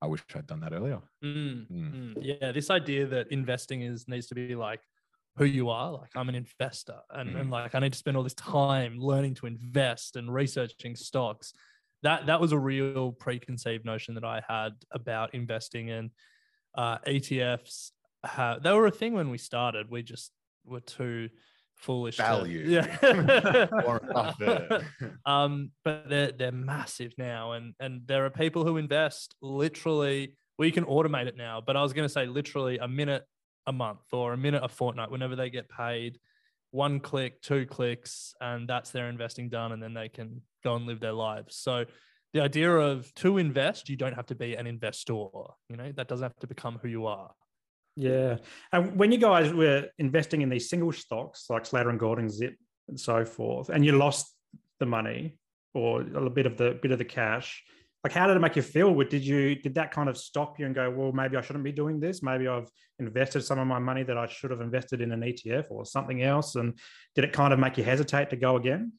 I 0.01 0.07
wish 0.07 0.23
I'd 0.35 0.47
done 0.47 0.61
that 0.61 0.73
earlier. 0.73 1.01
Mm, 1.25 1.67
mm. 1.71 1.93
Mm. 1.95 2.15
Yeah, 2.21 2.53
this 2.53 2.71
idea 2.71 3.07
that 3.07 3.33
investing 3.33 3.83
is 3.83 4.07
needs 4.07 4.27
to 4.29 4.35
be 4.35 4.55
like 4.55 4.81
who 5.39 5.45
you 5.45 5.70
are. 5.70 5.93
Like 5.93 6.11
I'm 6.16 6.28
an 6.28 6.34
investor, 6.34 6.99
and, 7.11 7.36
and 7.36 7.49
mm. 7.49 7.53
like 7.53 7.74
I 7.74 7.78
need 7.78 7.93
to 7.93 7.99
spend 7.99 8.16
all 8.16 8.22
this 8.22 8.34
time 8.34 8.99
learning 8.99 9.34
to 9.36 9.47
invest 9.47 10.16
and 10.16 10.32
researching 10.32 10.97
stocks. 10.97 11.53
That 12.03 12.26
that 12.26 12.41
was 12.41 12.53
a 12.53 12.59
real 12.59 13.12
preconceived 13.12 13.84
notion 13.84 14.14
that 14.14 14.24
I 14.24 14.43
had 14.47 14.72
about 14.93 15.34
investing 15.34 15.89
in 15.89 16.11
uh, 16.74 16.99
ETFs. 16.99 17.93
Have, 18.24 18.62
they 18.62 18.72
were 18.72 18.86
a 18.86 18.91
thing 18.91 19.14
when 19.14 19.30
we 19.30 19.39
started. 19.39 19.89
We 19.89 20.03
just 20.03 20.32
were 20.64 20.80
too 20.80 21.28
foolish 21.76 22.16
value. 22.16 22.64
To, 22.64 22.70
yeah. 22.70 23.66
um, 25.26 25.70
but 25.84 26.09
they're 26.09 26.32
they're 26.32 26.53
massive 26.53 27.12
now, 27.16 27.53
and 27.53 27.74
and 27.80 28.03
there 28.07 28.26
are 28.26 28.30
people 28.30 28.64
who 28.64 28.76
invest 28.76 29.34
literally. 29.41 30.34
We 30.59 30.72
can 30.72 30.84
automate 30.86 31.28
it 31.28 31.36
now, 31.36 31.62
but 31.64 31.76
I 31.76 31.82
was 31.82 31.93
going 31.93 32.05
to 32.05 32.12
say 32.12 32.26
literally 32.26 32.78
a 32.78 32.89
minute 32.89 33.22
a 33.69 33.73
month 33.73 34.12
or 34.12 34.33
a 34.33 34.37
minute 34.37 34.64
a 34.64 34.69
fortnight, 34.69 35.11
whenever 35.11 35.37
they 35.37 35.51
get 35.51 35.69
paid. 35.69 36.19
One 36.71 37.01
click, 37.01 37.41
two 37.41 37.64
clicks, 37.66 38.35
and 38.41 38.69
that's 38.69 38.91
their 38.91 39.09
investing 39.09 39.49
done, 39.49 39.73
and 39.73 39.83
then 39.83 39.95
they 39.95 40.09
can 40.09 40.43
go 40.64 40.75
and 40.75 40.87
live 40.87 41.01
their 41.01 41.12
lives. 41.12 41.57
So 41.57 41.85
the 42.35 42.41
idea 42.41 42.71
of 42.71 43.12
to 43.16 43.39
invest, 43.39 43.89
you 43.89 43.97
don't 43.97 44.14
have 44.14 44.27
to 44.27 44.35
be 44.35 44.55
an 44.55 44.66
investor. 44.66 45.12
You 45.12 45.77
know 45.77 45.93
that 45.93 46.09
doesn't 46.09 46.25
have 46.25 46.37
to 46.41 46.47
become 46.47 46.79
who 46.83 46.89
you 46.89 47.07
are. 47.07 47.31
Yeah. 47.97 48.37
And 48.73 48.97
when 48.99 49.12
you 49.12 49.19
guys 49.19 49.53
were 49.53 49.89
investing 49.99 50.43
in 50.43 50.49
these 50.49 50.69
single 50.69 50.93
stocks 50.93 51.47
like 51.49 51.66
Slater 51.66 51.91
and 51.91 51.99
Gordon, 51.99 52.29
Zip, 52.29 52.55
and 52.89 52.99
so 52.99 53.25
forth, 53.25 53.71
and 53.71 53.85
you 53.85 53.93
lost 53.93 54.35
the 54.79 54.87
money 54.87 55.39
or 55.75 56.03
a 56.03 56.31
bit 56.31 56.47
of 56.47 56.57
the 56.57 56.79
bit 56.83 56.91
of 56.91 56.99
the 56.99 57.05
cash, 57.05 57.64
like 58.05 58.13
how 58.13 58.27
did 58.27 58.37
it 58.37 58.41
make 58.41 58.57
you 58.57 58.63
feel? 58.63 58.95
Did 58.95 59.25
you 59.25 59.57
did 59.57 59.75
that 59.75 59.91
kind 59.91 60.09
of 60.09 60.17
stop 60.17 60.59
you 60.59 60.67
and 60.67 60.75
go, 60.75 60.91
well, 60.91 61.13
maybe 61.13 61.37
I 61.37 61.41
shouldn't 61.41 61.65
be 61.65 61.73
doing 61.73 61.99
this? 61.99 62.23
Maybe 62.23 62.47
I've 62.47 62.71
invested 62.99 63.43
some 63.43 63.59
of 63.59 63.67
my 63.67 63.79
money 63.79 64.05
that 64.05 64.17
I 64.17 64.27
should 64.27 64.51
have 64.51 64.61
invested 64.61 65.01
in 65.01 65.13
an 65.13 65.21
ETF 65.21 65.67
or 65.71 65.85
something 65.85 66.23
else. 66.23 66.55
And 66.55 66.79
did 67.15 67.25
it 67.25 67.33
kind 67.33 67.53
of 67.53 67.59
make 67.59 67.77
you 67.77 67.85
hesitate 67.85 68.31
to 68.31 68.37
go 68.37 68.57
again? 68.57 68.93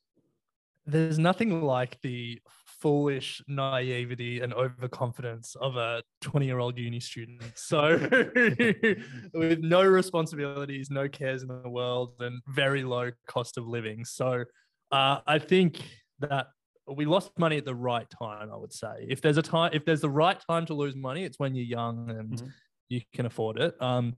There's 0.85 1.19
nothing 1.19 1.61
like 1.61 1.99
the 2.01 2.39
foolish 2.65 3.41
naivety 3.47 4.39
and 4.41 4.53
overconfidence 4.53 5.55
of 5.55 5.75
a 5.75 6.01
20 6.21 6.45
year 6.45 6.59
old 6.59 6.77
uni 6.77 6.99
student. 6.99 7.43
So, 7.55 7.97
with 9.33 9.59
no 9.59 9.83
responsibilities, 9.83 10.89
no 10.89 11.07
cares 11.07 11.43
in 11.43 11.47
the 11.47 11.69
world, 11.69 12.15
and 12.19 12.41
very 12.47 12.83
low 12.83 13.11
cost 13.27 13.57
of 13.57 13.67
living. 13.67 14.03
So, 14.03 14.45
uh, 14.91 15.19
I 15.27 15.39
think 15.39 15.79
that 16.19 16.47
we 16.95 17.05
lost 17.05 17.31
money 17.37 17.57
at 17.57 17.65
the 17.65 17.75
right 17.75 18.07
time. 18.09 18.49
I 18.51 18.57
would 18.57 18.73
say 18.73 19.05
if 19.07 19.21
there's 19.21 19.37
a 19.37 19.41
time, 19.41 19.71
if 19.73 19.85
there's 19.85 20.01
the 20.01 20.09
right 20.09 20.39
time 20.49 20.65
to 20.67 20.73
lose 20.73 20.95
money, 20.95 21.23
it's 21.23 21.39
when 21.39 21.55
you're 21.55 21.65
young 21.65 22.09
and 22.09 22.33
mm-hmm. 22.33 22.47
you 22.89 23.01
can 23.13 23.25
afford 23.25 23.59
it. 23.59 23.75
Um, 23.81 24.15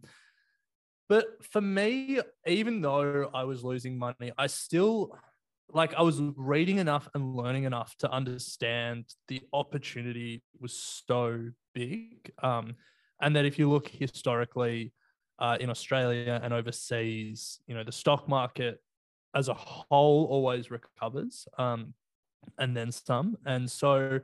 but 1.10 1.26
for 1.44 1.62
me, 1.62 2.22
even 2.48 2.82
though 2.82 3.30
I 3.34 3.44
was 3.44 3.64
losing 3.64 3.98
money, 3.98 4.32
I 4.38 4.48
still 4.48 5.18
like 5.74 5.94
I 5.96 6.02
was 6.02 6.22
reading 6.36 6.78
enough 6.78 7.08
and 7.14 7.36
learning 7.36 7.64
enough 7.64 7.96
to 8.00 8.12
understand 8.12 9.06
the 9.28 9.42
opportunity 9.54 10.44
was 10.60 10.74
so 10.74 11.50
big. 11.74 12.32
Um, 12.42 12.76
and 13.22 13.36
that 13.36 13.46
if 13.46 13.60
you 13.60 13.70
look 13.70 13.88
historically 13.88 14.94
uh, 15.40 15.58
in 15.60 15.70
Australia 15.70 16.40
and 16.44 16.54
overseas, 16.54 17.60
you 17.68 17.76
know, 17.76 17.84
the 17.84 17.92
stock 17.92 18.28
market 18.28 18.82
as 19.36 19.48
a 19.48 19.54
whole 19.54 20.28
always 20.30 20.72
recovers 20.72 21.48
um, 21.58 21.94
and 22.58 22.76
then 22.76 22.92
some. 22.92 23.38
And 23.46 23.70
so 23.70 24.22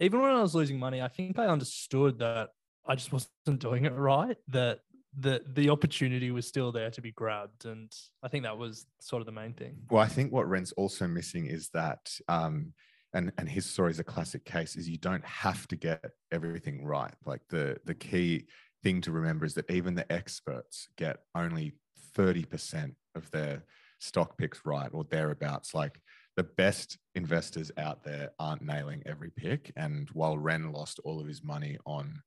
even 0.00 0.20
when 0.20 0.32
I 0.32 0.42
was 0.42 0.54
losing 0.54 0.78
money, 0.78 1.02
I 1.02 1.08
think 1.08 1.38
I 1.38 1.46
understood 1.46 2.18
that 2.18 2.50
I 2.86 2.94
just 2.94 3.12
wasn't 3.12 3.60
doing 3.60 3.84
it 3.84 3.94
right, 3.94 4.36
that 4.48 4.80
the 5.18 5.42
the 5.54 5.70
opportunity 5.70 6.30
was 6.30 6.46
still 6.46 6.72
there 6.72 6.90
to 6.90 7.00
be 7.00 7.12
grabbed. 7.12 7.64
And 7.64 7.92
i 8.22 8.28
think 8.28 8.44
that 8.44 8.56
was 8.56 8.86
sort 9.00 9.20
of 9.20 9.26
the 9.26 9.32
main 9.32 9.52
thing. 9.52 9.76
Well 9.90 10.02
i 10.02 10.08
think 10.08 10.32
what 10.32 10.48
Ren's 10.48 10.72
also 10.72 11.06
missing 11.06 11.46
is 11.46 11.68
that 11.70 12.10
um 12.28 12.72
and 13.12 13.32
and 13.38 13.48
his 13.48 13.66
story 13.66 13.90
is 13.90 13.98
a 13.98 14.04
classic 14.04 14.44
case 14.44 14.76
is 14.76 14.88
you 14.88 14.98
don't 14.98 15.24
have 15.24 15.66
to 15.68 15.76
get 15.76 16.12
everything 16.30 16.84
right. 16.84 17.14
Like 17.26 17.42
the 17.48 17.78
the 17.84 17.94
key 17.94 18.46
thing 18.82 19.00
to 19.02 19.12
remember 19.12 19.44
is 19.44 19.54
that 19.54 19.70
even 19.70 19.94
the 19.94 20.10
experts 20.10 20.88
get 20.96 21.18
only 21.34 21.74
30% 22.16 22.94
of 23.14 23.30
their 23.30 23.62
stock 23.98 24.38
picks 24.38 24.64
right 24.64 24.88
or 24.92 25.04
thereabouts. 25.04 25.74
Like 25.74 26.00
the 26.36 26.44
best 26.44 26.98
investors 27.14 27.70
out 27.76 28.04
there 28.04 28.30
aren't 28.38 28.62
nailing 28.62 29.02
every 29.04 29.30
pick 29.30 29.72
and 29.76 30.08
while 30.10 30.38
ren 30.38 30.72
lost 30.72 31.00
all 31.04 31.20
of 31.20 31.26
his 31.26 31.42
money 31.42 31.76
on 31.86 32.22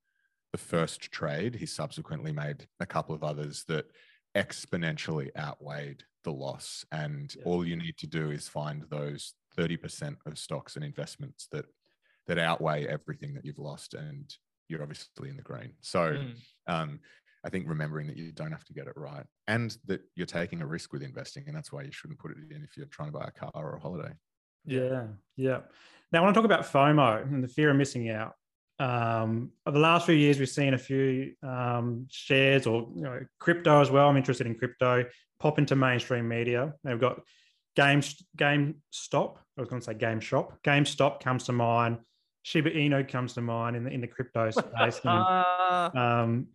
the 0.53 0.57
first 0.59 1.11
trade, 1.11 1.55
he 1.55 1.65
subsequently 1.65 2.31
made 2.31 2.67
a 2.79 2.85
couple 2.85 3.13
of 3.13 3.23
others 3.23 3.65
that 3.67 3.87
exponentially 4.37 5.29
outweighed 5.37 6.03
the 6.23 6.31
loss. 6.31 6.85
And 6.91 7.35
yeah. 7.35 7.43
all 7.43 7.65
you 7.65 7.75
need 7.75 7.97
to 7.97 8.07
do 8.07 8.31
is 8.31 8.47
find 8.47 8.85
those 8.89 9.33
30% 9.57 10.15
of 10.25 10.37
stocks 10.37 10.75
and 10.75 10.85
investments 10.85 11.47
that 11.51 11.65
that 12.25 12.39
outweigh 12.39 12.87
everything 12.87 13.33
that 13.33 13.43
you've 13.43 13.59
lost 13.59 13.93
and 13.93 14.33
you're 14.69 14.81
obviously 14.81 15.27
in 15.27 15.35
the 15.35 15.41
green. 15.41 15.73
So 15.81 16.13
mm. 16.13 16.35
um, 16.67 17.01
I 17.45 17.49
think 17.49 17.67
remembering 17.67 18.07
that 18.07 18.17
you 18.17 18.31
don't 18.31 18.51
have 18.51 18.63
to 18.65 18.73
get 18.73 18.87
it 18.87 18.93
right 18.95 19.25
and 19.47 19.75
that 19.85 20.01
you're 20.15 20.25
taking 20.25 20.61
a 20.61 20.65
risk 20.65 20.93
with 20.93 21.03
investing, 21.03 21.43
and 21.47 21.55
that's 21.55 21.71
why 21.71 21.83
you 21.83 21.91
shouldn't 21.91 22.19
put 22.19 22.31
it 22.31 22.37
in 22.49 22.63
if 22.63 22.77
you're 22.77 22.85
trying 22.87 23.09
to 23.09 23.17
buy 23.17 23.25
a 23.25 23.31
car 23.31 23.51
or 23.53 23.75
a 23.75 23.79
holiday. 23.79 24.13
Yeah, 24.65 25.07
yeah. 25.35 25.59
Now 26.11 26.21
when 26.21 26.21
I 26.21 26.21
want 26.21 26.35
to 26.35 26.41
talk 26.41 26.45
about 26.45 26.65
FOMO 26.65 27.23
and 27.23 27.43
the 27.43 27.47
fear 27.47 27.69
of 27.69 27.75
missing 27.75 28.09
out 28.09 28.33
um, 28.79 29.51
over 29.65 29.77
the 29.77 29.81
last 29.81 30.05
few 30.05 30.15
years, 30.15 30.39
we've 30.39 30.49
seen 30.49 30.73
a 30.73 30.77
few 30.77 31.33
um, 31.43 32.07
shares 32.09 32.65
or 32.65 32.89
you 32.95 33.01
know, 33.01 33.19
crypto 33.39 33.81
as 33.81 33.91
well. 33.91 34.09
I'm 34.09 34.17
interested 34.17 34.47
in 34.47 34.55
crypto 34.55 35.05
pop 35.39 35.59
into 35.59 35.75
mainstream 35.75 36.27
media. 36.27 36.73
They've 36.83 36.99
got 36.99 37.19
Game 37.75 38.01
GameStop. 38.37 39.37
I 39.57 39.61
was 39.61 39.69
going 39.69 39.81
to 39.81 39.85
say 39.85 39.93
Game 39.93 40.19
Shop. 40.19 40.57
GameStop 40.63 41.19
comes 41.19 41.43
to 41.45 41.51
mind. 41.51 41.97
Shiba 42.43 42.71
Inu 42.71 43.07
comes 43.07 43.33
to 43.33 43.41
mind 43.41 43.75
in 43.75 43.83
the 43.83 43.91
in 43.91 44.01
the 44.01 44.07
crypto 44.07 44.49
space. 44.51 45.01
and, 45.03 45.97
um, 45.97 46.47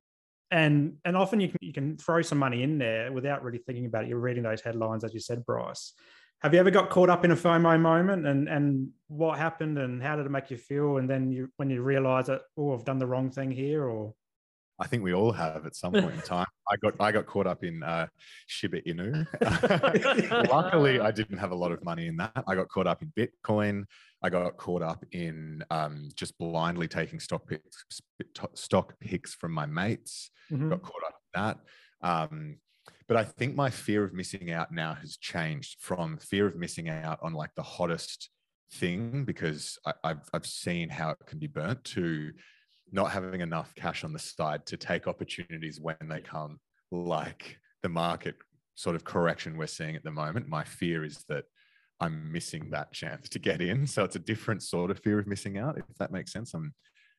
and 0.50 0.94
and 1.04 1.16
often 1.16 1.40
you 1.40 1.48
can 1.48 1.58
you 1.60 1.72
can 1.72 1.96
throw 1.96 2.22
some 2.22 2.38
money 2.38 2.62
in 2.62 2.78
there 2.78 3.12
without 3.12 3.42
really 3.42 3.58
thinking 3.58 3.86
about 3.86 4.04
it. 4.04 4.08
You're 4.08 4.18
reading 4.18 4.42
those 4.42 4.60
headlines, 4.60 5.04
as 5.04 5.12
you 5.12 5.20
said, 5.20 5.44
Bryce. 5.44 5.92
Have 6.42 6.54
you 6.54 6.60
ever 6.60 6.70
got 6.70 6.88
caught 6.88 7.10
up 7.10 7.24
in 7.24 7.32
a 7.32 7.36
FOMO 7.36 7.80
moment 7.80 8.26
and 8.26 8.48
and 8.48 8.88
what 9.08 9.38
happened 9.38 9.78
and 9.78 10.02
how 10.02 10.16
did 10.16 10.26
it 10.26 10.30
make 10.30 10.50
you 10.50 10.56
feel? 10.56 10.98
And 10.98 11.08
then 11.08 11.30
you 11.30 11.48
when 11.56 11.68
you 11.68 11.82
realize 11.82 12.26
that, 12.26 12.42
oh, 12.56 12.72
I've 12.72 12.84
done 12.84 12.98
the 12.98 13.06
wrong 13.06 13.30
thing 13.30 13.50
here 13.50 13.84
or 13.84 14.14
I 14.80 14.86
think 14.86 15.02
we 15.02 15.12
all 15.12 15.32
have 15.32 15.66
at 15.66 15.74
some 15.74 15.92
point 15.92 16.14
in 16.14 16.20
time. 16.22 16.46
I 16.70 16.76
got 16.76 16.94
I 17.00 17.12
got 17.12 17.26
caught 17.26 17.46
up 17.46 17.64
in 17.64 17.82
uh, 17.82 18.06
Shiba 18.46 18.82
Inu. 18.82 19.26
Luckily, 20.50 21.00
I 21.00 21.10
didn't 21.10 21.38
have 21.38 21.50
a 21.50 21.56
lot 21.56 21.72
of 21.72 21.84
money 21.84 22.06
in 22.06 22.16
that. 22.18 22.44
I 22.46 22.54
got 22.54 22.68
caught 22.68 22.86
up 22.86 23.02
in 23.02 23.12
Bitcoin. 23.16 23.84
I 24.22 24.30
got 24.30 24.56
caught 24.56 24.82
up 24.82 25.04
in 25.12 25.64
um, 25.70 26.08
just 26.14 26.36
blindly 26.38 26.88
taking 26.88 27.20
stock 27.20 27.46
picks, 27.48 28.00
stock 28.54 28.94
picks 29.00 29.34
from 29.34 29.52
my 29.52 29.66
mates. 29.66 30.30
Mm-hmm. 30.50 30.70
Got 30.70 30.82
caught 30.82 31.04
up 31.06 31.14
in 31.34 31.42
that. 31.42 31.58
Um, 32.00 32.56
but 33.06 33.16
I 33.16 33.24
think 33.24 33.54
my 33.54 33.70
fear 33.70 34.04
of 34.04 34.12
missing 34.12 34.52
out 34.52 34.72
now 34.72 34.94
has 34.94 35.16
changed 35.16 35.76
from 35.80 36.18
fear 36.18 36.46
of 36.46 36.56
missing 36.56 36.88
out 36.88 37.18
on 37.22 37.32
like 37.32 37.50
the 37.56 37.62
hottest 37.62 38.30
thing 38.72 39.24
because 39.24 39.78
I, 39.86 39.92
I've 40.04 40.28
I've 40.32 40.46
seen 40.46 40.88
how 40.90 41.10
it 41.10 41.26
can 41.26 41.38
be 41.38 41.46
burnt 41.46 41.84
to 41.84 42.32
not 42.92 43.10
having 43.10 43.40
enough 43.40 43.74
cash 43.74 44.04
on 44.04 44.12
the 44.12 44.18
side 44.18 44.66
to 44.66 44.76
take 44.76 45.06
opportunities 45.06 45.80
when 45.80 45.96
they 46.08 46.20
come, 46.20 46.58
like 46.90 47.58
the 47.82 47.88
market 47.88 48.36
sort 48.74 48.96
of 48.96 49.04
correction 49.04 49.56
we're 49.56 49.66
seeing 49.66 49.96
at 49.96 50.04
the 50.04 50.10
moment. 50.10 50.48
My 50.48 50.64
fear 50.64 51.04
is 51.04 51.24
that 51.28 51.44
I'm 52.00 52.32
missing 52.32 52.70
that 52.70 52.92
chance 52.92 53.28
to 53.30 53.38
get 53.38 53.60
in. 53.60 53.86
So 53.86 54.04
it's 54.04 54.16
a 54.16 54.20
different 54.20 54.62
sort 54.62 54.90
of 54.90 55.00
fear 55.00 55.18
of 55.18 55.26
missing 55.26 55.58
out, 55.58 55.78
if 55.78 55.84
that 55.98 56.12
makes 56.12 56.32
sense. 56.32 56.54
I'm, 56.54 56.72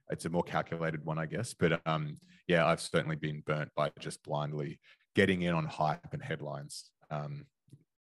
it's 0.09 0.25
a 0.25 0.29
more 0.29 0.43
calculated 0.43 1.03
one, 1.05 1.19
I 1.19 1.25
guess. 1.25 1.53
But 1.53 1.81
um, 1.85 2.17
yeah, 2.47 2.65
I've 2.65 2.81
certainly 2.81 3.17
been 3.17 3.43
burnt 3.45 3.69
by 3.75 3.91
just 3.99 4.23
blindly 4.23 4.79
getting 5.15 5.41
in 5.41 5.53
on 5.53 5.65
hype 5.65 6.13
and 6.13 6.23
headlines. 6.23 6.91
Um, 7.11 7.45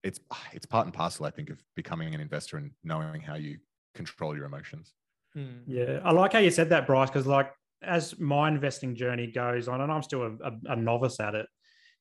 it's 0.03 0.19
it's 0.51 0.65
part 0.65 0.85
and 0.85 0.93
parcel, 0.93 1.25
I 1.25 1.31
think, 1.31 1.49
of 1.49 1.61
becoming 1.75 2.13
an 2.13 2.21
investor 2.21 2.57
and 2.57 2.71
knowing 2.83 3.21
how 3.21 3.35
you 3.35 3.57
control 3.93 4.35
your 4.35 4.45
emotions. 4.45 4.93
Hmm. 5.35 5.59
Yeah, 5.65 5.99
I 6.03 6.11
like 6.11 6.33
how 6.33 6.39
you 6.39 6.51
said 6.51 6.69
that, 6.69 6.85
Bryce, 6.85 7.09
because 7.09 7.27
like 7.27 7.51
as 7.81 8.17
my 8.19 8.47
investing 8.47 8.95
journey 8.95 9.27
goes 9.27 9.67
on, 9.67 9.81
and 9.81 9.91
I'm 9.91 10.03
still 10.03 10.23
a, 10.23 10.31
a, 10.47 10.51
a 10.73 10.75
novice 10.75 11.19
at 11.19 11.35
it, 11.35 11.47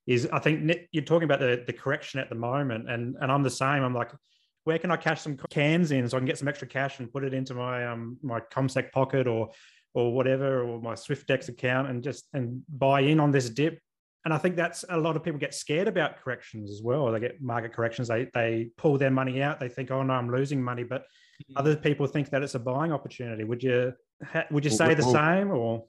is 0.05 0.27
I 0.31 0.39
think 0.39 0.71
you're 0.91 1.03
talking 1.03 1.25
about 1.25 1.39
the 1.39 1.63
the 1.65 1.73
correction 1.73 2.19
at 2.19 2.29
the 2.29 2.35
moment, 2.35 2.89
and 2.89 3.15
and 3.19 3.31
I'm 3.31 3.43
the 3.43 3.49
same. 3.49 3.83
I'm 3.83 3.93
like, 3.93 4.11
where 4.65 4.79
can 4.79 4.91
I 4.91 4.97
cash 4.97 5.21
some 5.21 5.37
cans 5.49 5.91
in 5.91 6.07
so 6.07 6.17
I 6.17 6.19
can 6.19 6.27
get 6.27 6.37
some 6.37 6.47
extra 6.47 6.67
cash 6.67 6.99
and 6.99 7.11
put 7.11 7.23
it 7.23 7.33
into 7.33 7.53
my 7.53 7.85
um 7.85 8.17
my 8.21 8.39
CommSec 8.39 8.91
pocket 8.91 9.27
or 9.27 9.49
or 9.93 10.13
whatever 10.13 10.63
or 10.63 10.81
my 10.81 10.93
Swyftx 10.93 11.49
account 11.49 11.89
and 11.89 12.03
just 12.03 12.27
and 12.33 12.63
buy 12.69 13.01
in 13.01 13.19
on 13.19 13.31
this 13.31 13.49
dip. 13.49 13.79
And 14.25 14.33
I 14.33 14.37
think 14.37 14.55
that's 14.55 14.85
a 14.89 14.97
lot 14.97 15.17
of 15.17 15.23
people 15.23 15.39
get 15.39 15.53
scared 15.53 15.87
about 15.87 16.23
corrections 16.23 16.71
as 16.71 16.81
well. 16.81 17.11
They 17.11 17.19
get 17.19 17.41
market 17.41 17.73
corrections. 17.73 18.07
They 18.07 18.29
they 18.33 18.69
pull 18.77 18.97
their 18.97 19.11
money 19.11 19.41
out. 19.41 19.59
They 19.59 19.69
think, 19.69 19.91
oh 19.91 20.01
no, 20.01 20.13
I'm 20.13 20.31
losing 20.31 20.63
money. 20.63 20.83
But 20.83 21.03
mm-hmm. 21.41 21.57
other 21.57 21.75
people 21.75 22.07
think 22.07 22.29
that 22.29 22.43
it's 22.43 22.55
a 22.55 22.59
buying 22.59 22.91
opportunity. 22.91 23.43
Would 23.43 23.63
you 23.63 23.93
would 24.51 24.65
you 24.65 24.71
say 24.71 24.87
well, 24.87 24.95
the 24.95 25.03
well, 25.03 25.13
same 25.13 25.51
or? 25.51 25.85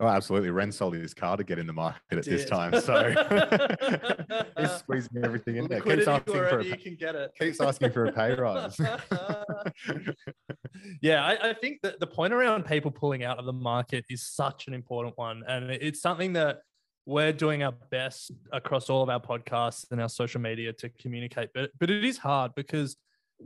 Oh, 0.00 0.08
absolutely. 0.08 0.50
Ren 0.50 0.72
sold 0.72 0.94
his 0.94 1.14
car 1.14 1.36
to 1.36 1.44
get 1.44 1.58
in 1.58 1.68
the 1.68 1.72
market 1.72 2.00
at 2.10 2.24
this 2.24 2.44
time. 2.44 2.78
So 2.80 3.10
he's 4.58 4.70
squeezing 4.72 5.24
everything 5.24 5.56
in 5.56 5.68
there. 5.68 5.80
Keeps 5.80 6.08
asking, 6.08 6.34
for 6.34 6.58
a, 6.58 6.64
you 6.64 6.76
can 6.76 6.96
get 6.96 7.14
it. 7.14 7.32
keeps 7.38 7.60
asking 7.60 7.92
for 7.92 8.06
a 8.06 8.12
pay 8.12 8.34
rise. 8.34 8.76
yeah, 11.00 11.24
I, 11.24 11.50
I, 11.50 11.54
think 11.54 11.80
that 11.82 12.00
the 12.00 12.08
point 12.08 12.32
around 12.32 12.66
people 12.66 12.90
pulling 12.90 13.22
out 13.22 13.38
of 13.38 13.44
the 13.44 13.52
market 13.52 14.04
is 14.10 14.26
such 14.26 14.66
an 14.66 14.74
important 14.74 15.16
one. 15.16 15.44
And 15.46 15.70
it's 15.70 16.02
something 16.02 16.32
that 16.32 16.62
we're 17.06 17.32
doing 17.32 17.62
our 17.62 17.74
best 17.92 18.32
across 18.52 18.90
all 18.90 19.02
of 19.02 19.08
our 19.08 19.20
podcasts 19.20 19.92
and 19.92 20.02
our 20.02 20.08
social 20.08 20.40
media 20.40 20.72
to 20.72 20.88
communicate. 20.88 21.50
But, 21.54 21.70
but 21.78 21.88
it 21.88 22.04
is 22.04 22.18
hard 22.18 22.52
because 22.56 22.96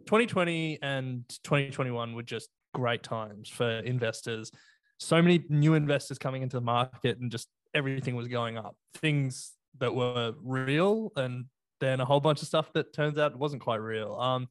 2020 0.07 0.79
and 0.83 1.25
2021 1.45 2.15
were 2.15 2.23
just 2.23 2.49
great 2.75 3.03
times 3.03 3.49
for 3.49 3.69
investors 3.81 4.53
so 4.99 5.23
many 5.23 5.45
new 5.49 5.75
investors 5.75 6.19
coming 6.19 6.43
into 6.43 6.57
the 6.57 6.63
market 6.63 7.19
and 7.19 7.31
just 7.31 7.49
everything 7.75 8.17
was 8.17 8.29
going 8.29 8.59
up. 8.59 8.77
Things 8.95 9.53
that 9.79 9.95
were 9.95 10.35
real 10.43 11.13
and 11.17 11.47
then 11.81 12.01
a 12.01 12.05
whole 12.05 12.21
bunch 12.21 12.43
of 12.43 12.49
stuff 12.49 12.73
that 12.73 12.93
turns 12.93 13.19
out 13.19 13.37
wasn't 13.37 13.63
quite 13.63 13.81
real. 13.81 14.15
Um, 14.17 14.49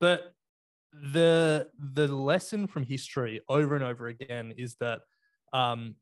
but 0.00 0.32
the 1.12 1.68
the 1.78 2.08
lesson 2.08 2.66
from 2.66 2.82
history 2.82 3.42
over 3.50 3.74
and 3.74 3.84
over 3.84 4.06
again 4.06 4.54
is 4.56 4.76
that 4.76 5.00
um, 5.52 5.96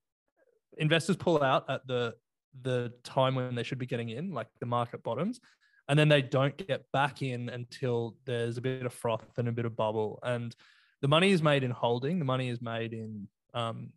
investors 0.79 1.17
pull 1.17 1.43
out 1.43 1.69
at 1.69 1.85
the 1.89 2.15
the 2.63 2.93
time 3.03 3.35
when 3.35 3.57
they 3.57 3.65
should 3.65 3.79
be 3.79 3.87
getting 3.87 4.11
in, 4.11 4.31
like 4.31 4.47
the 4.61 4.67
market 4.67 5.03
bottoms, 5.03 5.41
and 5.89 5.99
then 5.99 6.09
they 6.09 6.23
don't 6.23 6.57
get 6.57 6.85
back 6.93 7.23
in 7.23 7.49
until 7.49 8.17
there's 8.25 8.57
a 8.57 8.61
bit 8.61 8.87
of 8.87 8.93
froth 8.93 9.39
and 9.39 9.49
a 9.49 9.53
bit 9.53 9.67
of 9.67 9.77
bubble. 9.77 10.19
And 10.23 10.55
the 11.03 11.09
money 11.09 11.33
is 11.33 11.43
made 11.43 11.63
in 11.63 11.71
holding. 11.71 12.19
The 12.19 12.25
money 12.25 12.49
is 12.49 12.63
made 12.63 12.95
in 12.95 13.29
um, 13.53 13.91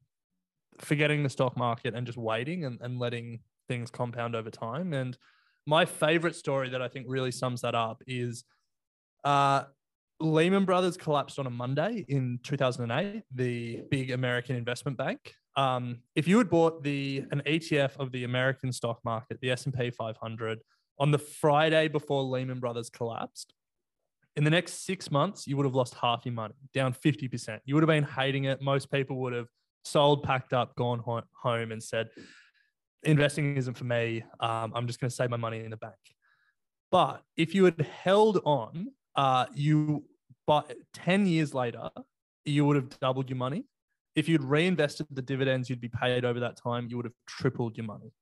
forgetting 0.79 1.23
the 1.23 1.29
stock 1.29 1.55
market 1.55 1.95
and 1.95 2.05
just 2.05 2.17
waiting 2.17 2.65
and, 2.65 2.79
and 2.81 2.99
letting 2.99 3.39
things 3.67 3.89
compound 3.89 4.35
over 4.35 4.49
time. 4.49 4.93
And 4.93 5.17
my 5.65 5.85
favorite 5.85 6.35
story 6.35 6.69
that 6.69 6.81
I 6.81 6.87
think 6.87 7.05
really 7.09 7.31
sums 7.31 7.61
that 7.61 7.75
up 7.75 8.03
is 8.07 8.43
uh, 9.23 9.63
Lehman 10.19 10.65
Brothers 10.65 10.97
collapsed 10.97 11.39
on 11.39 11.47
a 11.47 11.49
Monday 11.49 12.05
in 12.07 12.39
2008, 12.43 13.23
the 13.33 13.83
big 13.89 14.11
American 14.11 14.55
investment 14.55 14.97
bank. 14.97 15.33
Um, 15.55 15.99
if 16.15 16.27
you 16.27 16.37
had 16.37 16.49
bought 16.49 16.83
the 16.83 17.23
an 17.31 17.41
ETF 17.45 17.97
of 17.97 18.11
the 18.11 18.23
American 18.23 18.71
stock 18.71 18.99
market, 19.03 19.39
the 19.41 19.51
S&P 19.51 19.91
500, 19.91 20.59
on 20.99 21.11
the 21.11 21.19
Friday 21.19 21.87
before 21.87 22.23
Lehman 22.23 22.59
Brothers 22.59 22.89
collapsed, 22.89 23.53
in 24.35 24.43
the 24.43 24.49
next 24.49 24.85
six 24.85 25.09
months, 25.09 25.47
you 25.47 25.57
would 25.57 25.65
have 25.65 25.75
lost 25.75 25.95
half 25.95 26.25
your 26.25 26.33
money, 26.33 26.53
down 26.73 26.93
50%. 26.93 27.59
You 27.65 27.73
would 27.73 27.83
have 27.83 27.87
been 27.87 28.03
hating 28.03 28.43
it. 28.43 28.61
Most 28.61 28.91
people 28.91 29.17
would 29.17 29.33
have 29.33 29.47
sold, 29.83 30.23
packed 30.23 30.53
up, 30.53 30.75
gone 30.75 30.99
home, 30.99 31.71
and 31.71 31.81
said, 31.81 32.09
investing 33.03 33.57
isn't 33.57 33.75
for 33.75 33.85
me. 33.85 34.23
Um, 34.39 34.73
I'm 34.75 34.85
just 34.85 34.99
going 34.99 35.09
to 35.09 35.15
save 35.15 35.31
my 35.31 35.37
money 35.37 35.63
in 35.63 35.71
the 35.71 35.77
bank. 35.77 35.95
But 36.91 37.23
if 37.35 37.55
you 37.55 37.65
had 37.65 37.81
held 37.81 38.39
on, 38.45 38.87
uh, 39.15 39.47
you 39.55 40.05
but 40.45 40.73
10 40.93 41.25
years 41.27 41.53
later, 41.53 41.89
you 42.45 42.65
would 42.65 42.77
have 42.77 42.89
doubled 42.99 43.29
your 43.29 43.37
money. 43.37 43.65
If 44.15 44.29
you'd 44.29 44.43
reinvested 44.43 45.07
the 45.11 45.21
dividends 45.21 45.69
you'd 45.69 45.81
be 45.81 45.89
paid 45.89 46.23
over 46.23 46.39
that 46.39 46.57
time, 46.57 46.87
you 46.89 46.95
would 46.95 47.05
have 47.05 47.13
tripled 47.27 47.75
your 47.75 47.85
money. 47.85 48.13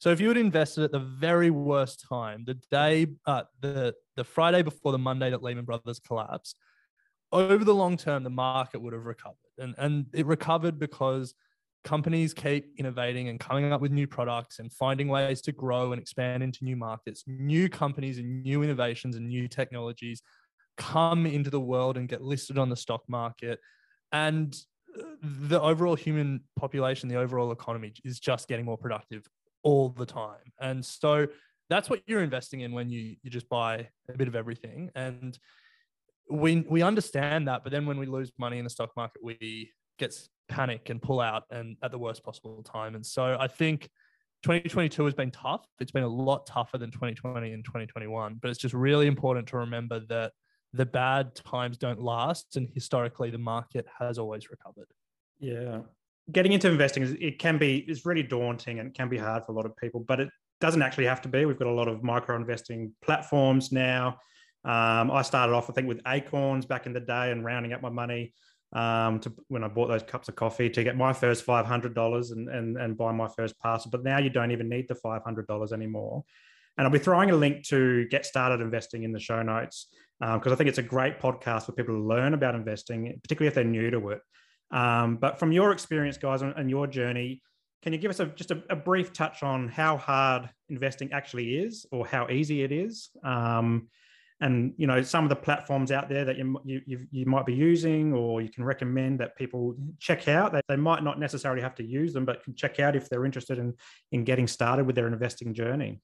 So 0.00 0.10
if 0.10 0.20
you 0.20 0.28
had 0.28 0.36
invested 0.36 0.84
at 0.84 0.92
the 0.92 1.00
very 1.00 1.50
worst 1.50 2.04
time, 2.08 2.44
the 2.46 2.54
day, 2.70 3.08
uh, 3.26 3.42
the 3.60 3.94
the 4.16 4.24
Friday 4.24 4.62
before 4.62 4.92
the 4.92 4.98
Monday 4.98 5.30
that 5.30 5.42
Lehman 5.42 5.64
Brothers 5.64 5.98
collapsed, 5.98 6.56
over 7.32 7.64
the 7.64 7.74
long 7.74 7.96
term, 7.96 8.22
the 8.22 8.30
market 8.30 8.80
would 8.80 8.92
have 8.92 9.04
recovered, 9.04 9.36
and 9.58 9.74
and 9.76 10.06
it 10.14 10.26
recovered 10.26 10.78
because 10.78 11.34
companies 11.84 12.32
keep 12.32 12.72
innovating 12.78 13.28
and 13.28 13.40
coming 13.40 13.72
up 13.72 13.80
with 13.80 13.90
new 13.90 14.06
products 14.06 14.58
and 14.58 14.72
finding 14.72 15.08
ways 15.08 15.40
to 15.40 15.52
grow 15.52 15.92
and 15.92 16.00
expand 16.00 16.42
into 16.42 16.64
new 16.64 16.76
markets. 16.76 17.24
New 17.26 17.68
companies 17.68 18.18
and 18.18 18.42
new 18.42 18.62
innovations 18.62 19.16
and 19.16 19.26
new 19.28 19.48
technologies 19.48 20.22
come 20.76 21.26
into 21.26 21.50
the 21.50 21.60
world 21.60 21.96
and 21.96 22.08
get 22.08 22.22
listed 22.22 22.56
on 22.56 22.68
the 22.68 22.76
stock 22.76 23.02
market, 23.08 23.58
and 24.12 24.56
uh, 24.96 25.02
the 25.22 25.60
overall 25.60 25.96
human 25.96 26.40
population, 26.56 27.08
the 27.08 27.16
overall 27.16 27.50
economy 27.50 27.92
is 28.04 28.20
just 28.20 28.46
getting 28.46 28.64
more 28.64 28.78
productive 28.78 29.28
all 29.68 29.90
the 29.90 30.06
time. 30.06 30.46
And 30.58 30.82
so 30.82 31.26
that's 31.68 31.90
what 31.90 32.00
you're 32.06 32.22
investing 32.22 32.60
in 32.60 32.72
when 32.72 32.88
you 32.88 33.16
you 33.22 33.30
just 33.30 33.48
buy 33.50 33.88
a 34.08 34.16
bit 34.16 34.28
of 34.28 34.34
everything. 34.34 34.90
And 34.94 35.38
we 36.30 36.64
we 36.68 36.80
understand 36.82 37.48
that, 37.48 37.64
but 37.64 37.70
then 37.70 37.84
when 37.84 37.98
we 37.98 38.06
lose 38.06 38.32
money 38.38 38.56
in 38.58 38.64
the 38.64 38.70
stock 38.70 38.90
market, 38.96 39.22
we 39.22 39.70
get 39.98 40.14
panic 40.48 40.88
and 40.88 41.02
pull 41.02 41.20
out 41.20 41.42
and 41.50 41.76
at 41.82 41.90
the 41.90 41.98
worst 41.98 42.24
possible 42.24 42.62
time. 42.62 42.94
And 42.94 43.04
so 43.04 43.36
I 43.38 43.46
think 43.46 43.90
2022 44.44 45.04
has 45.04 45.14
been 45.14 45.30
tough. 45.30 45.66
It's 45.80 45.92
been 45.92 46.04
a 46.04 46.08
lot 46.28 46.46
tougher 46.46 46.78
than 46.78 46.90
2020 46.90 47.52
and 47.52 47.62
2021, 47.64 48.38
but 48.40 48.50
it's 48.50 48.60
just 48.60 48.74
really 48.74 49.06
important 49.06 49.48
to 49.48 49.58
remember 49.58 50.00
that 50.08 50.32
the 50.72 50.86
bad 50.86 51.34
times 51.34 51.76
don't 51.76 52.00
last 52.00 52.56
and 52.56 52.70
historically 52.72 53.30
the 53.30 53.38
market 53.38 53.86
has 53.98 54.18
always 54.18 54.48
recovered. 54.48 54.88
Yeah 55.38 55.80
getting 56.30 56.52
into 56.52 56.68
investing 56.68 57.16
it 57.20 57.38
can 57.38 57.58
be 57.58 57.78
is 57.88 58.04
really 58.04 58.22
daunting 58.22 58.78
and 58.78 58.88
it 58.88 58.94
can 58.94 59.08
be 59.08 59.16
hard 59.16 59.44
for 59.44 59.52
a 59.52 59.54
lot 59.54 59.66
of 59.66 59.76
people 59.76 60.00
but 60.00 60.20
it 60.20 60.28
doesn't 60.60 60.82
actually 60.82 61.06
have 61.06 61.22
to 61.22 61.28
be. 61.28 61.44
We've 61.44 61.58
got 61.58 61.68
a 61.68 61.72
lot 61.72 61.88
of 61.88 62.02
micro 62.02 62.36
investing 62.36 62.92
platforms 63.02 63.72
now. 63.72 64.18
Um, 64.64 65.12
i 65.12 65.22
started 65.22 65.54
off 65.54 65.70
i 65.70 65.72
think 65.72 65.86
with 65.86 66.00
Acorns 66.04 66.66
back 66.66 66.86
in 66.86 66.92
the 66.92 67.00
day 67.00 67.30
and 67.30 67.44
rounding 67.44 67.72
up 67.72 67.80
my 67.80 67.90
money 67.90 68.34
um, 68.72 69.20
to 69.20 69.32
when 69.46 69.62
i 69.62 69.68
bought 69.68 69.86
those 69.86 70.02
cups 70.02 70.28
of 70.28 70.34
coffee 70.34 70.68
to 70.68 70.82
get 70.82 70.96
my 70.96 71.12
first 71.12 71.46
$500 71.46 72.32
and, 72.32 72.48
and, 72.48 72.76
and 72.76 72.98
buy 72.98 73.12
my 73.12 73.28
first 73.28 73.56
parcel 73.60 73.92
but 73.92 74.02
now 74.02 74.18
you 74.18 74.30
don't 74.30 74.50
even 74.50 74.68
need 74.68 74.88
the 74.88 74.96
$500 74.96 75.72
anymore. 75.72 76.24
And 76.76 76.84
i'll 76.84 76.92
be 76.92 76.98
throwing 76.98 77.30
a 77.30 77.36
link 77.36 77.64
to 77.68 78.06
Get 78.08 78.26
Started 78.26 78.60
Investing 78.60 79.04
in 79.04 79.12
the 79.12 79.20
show 79.20 79.42
notes 79.42 79.86
because 80.18 80.46
um, 80.46 80.52
i 80.52 80.56
think 80.56 80.68
it's 80.68 80.78
a 80.78 80.82
great 80.82 81.20
podcast 81.20 81.66
for 81.66 81.72
people 81.72 81.94
to 81.94 82.02
learn 82.02 82.34
about 82.34 82.56
investing 82.56 83.16
particularly 83.22 83.46
if 83.46 83.54
they're 83.54 83.62
new 83.62 83.90
to 83.92 84.08
it 84.08 84.20
um, 84.70 85.16
but 85.16 85.38
from 85.38 85.52
your 85.52 85.72
experience, 85.72 86.18
guys, 86.18 86.42
and 86.42 86.70
your 86.70 86.86
journey, 86.86 87.42
can 87.82 87.92
you 87.92 87.98
give 87.98 88.10
us 88.10 88.20
a, 88.20 88.26
just 88.26 88.50
a, 88.50 88.62
a, 88.70 88.76
brief 88.76 89.12
touch 89.12 89.42
on 89.42 89.68
how 89.68 89.96
hard 89.96 90.50
investing 90.68 91.12
actually 91.12 91.56
is, 91.58 91.86
or 91.92 92.06
how 92.06 92.28
easy 92.28 92.62
it 92.62 92.72
is? 92.72 93.10
Um, 93.24 93.88
and 94.40 94.72
you 94.76 94.86
know 94.86 95.02
some 95.02 95.24
of 95.24 95.30
the 95.30 95.36
platforms 95.36 95.90
out 95.90 96.08
there 96.08 96.24
that 96.24 96.38
you, 96.38 96.60
you 96.64 97.06
you 97.10 97.26
might 97.26 97.46
be 97.46 97.54
using, 97.54 98.12
or 98.12 98.40
you 98.40 98.48
can 98.48 98.62
recommend 98.62 99.20
that 99.20 99.36
people 99.36 99.74
check 99.98 100.28
out. 100.28 100.52
They, 100.52 100.60
they 100.68 100.76
might 100.76 101.02
not 101.02 101.18
necessarily 101.18 101.62
have 101.62 101.74
to 101.76 101.84
use 101.84 102.12
them, 102.12 102.24
but 102.24 102.44
can 102.44 102.54
check 102.54 102.78
out 102.78 102.94
if 102.94 103.08
they're 103.08 103.24
interested 103.24 103.58
in 103.58 103.74
in 104.12 104.24
getting 104.24 104.46
started 104.46 104.86
with 104.86 104.94
their 104.94 105.08
investing 105.08 105.54
journey. 105.54 106.00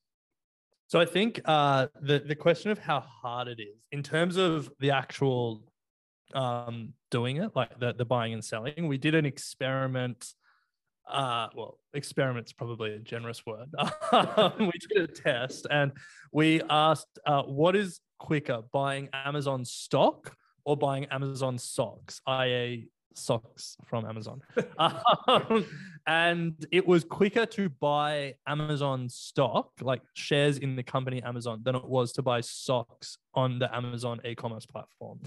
So 0.89 1.01
I 1.01 1.05
think 1.05 1.41
uh, 1.45 1.89
the 2.01 2.21
the 2.21 2.35
question 2.35 2.71
of 2.71 2.79
how 2.79 3.01
hard 3.01 3.49
it 3.49 3.61
is 3.61 3.85
in 3.93 4.03
terms 4.03 4.37
of 4.37 4.71
the 4.81 4.91
actual 4.91 5.63
um, 6.33 6.95
doing 7.11 7.37
it, 7.39 7.55
like 7.55 7.79
the, 7.79 7.93
the 7.93 8.05
buying 8.05 8.33
and 8.33 8.45
selling. 8.45 8.89
We 8.89 8.99
did 8.99 9.15
an 9.15 9.27
experiment. 9.27 10.27
Uh, 11.09 11.49
well, 11.55 11.79
experiment's 11.93 12.53
probably 12.53 12.95
a 12.95 12.99
generous 12.99 13.45
word. 13.45 13.69
we 14.59 14.73
did 14.89 15.03
a 15.03 15.07
test 15.07 15.67
and 15.71 15.93
we 16.33 16.63
asked, 16.71 17.19
uh, 17.27 17.43
what 17.43 17.77
is 17.77 18.01
quicker, 18.19 18.63
buying 18.73 19.09
Amazon 19.13 19.65
stock 19.65 20.35
or 20.65 20.77
buying 20.77 21.05
Amazon 21.07 21.59
socks, 21.59 22.21
i.e., 22.27 22.89
socks 23.15 23.77
from 23.85 24.07
Amazon. 24.07 24.41
um, 24.79 25.65
and 26.07 26.55
it 26.71 26.87
was 26.87 27.05
quicker 27.05 27.47
to 27.47 27.69
buy 27.69 28.35
Amazon 28.47 29.09
stock, 29.09 29.71
like 29.81 30.03
shares 30.15 30.59
in 30.59 30.77
the 30.77 30.83
company 30.83 31.23
Amazon, 31.23 31.61
than 31.63 31.75
it 31.75 31.85
was 31.85 32.13
to 32.13 32.23
buy 32.23 32.41
socks 32.41 33.19
on 33.35 33.59
the 33.59 33.75
Amazon 33.75 34.21
e-commerce 34.25 34.67
platform. 34.67 35.21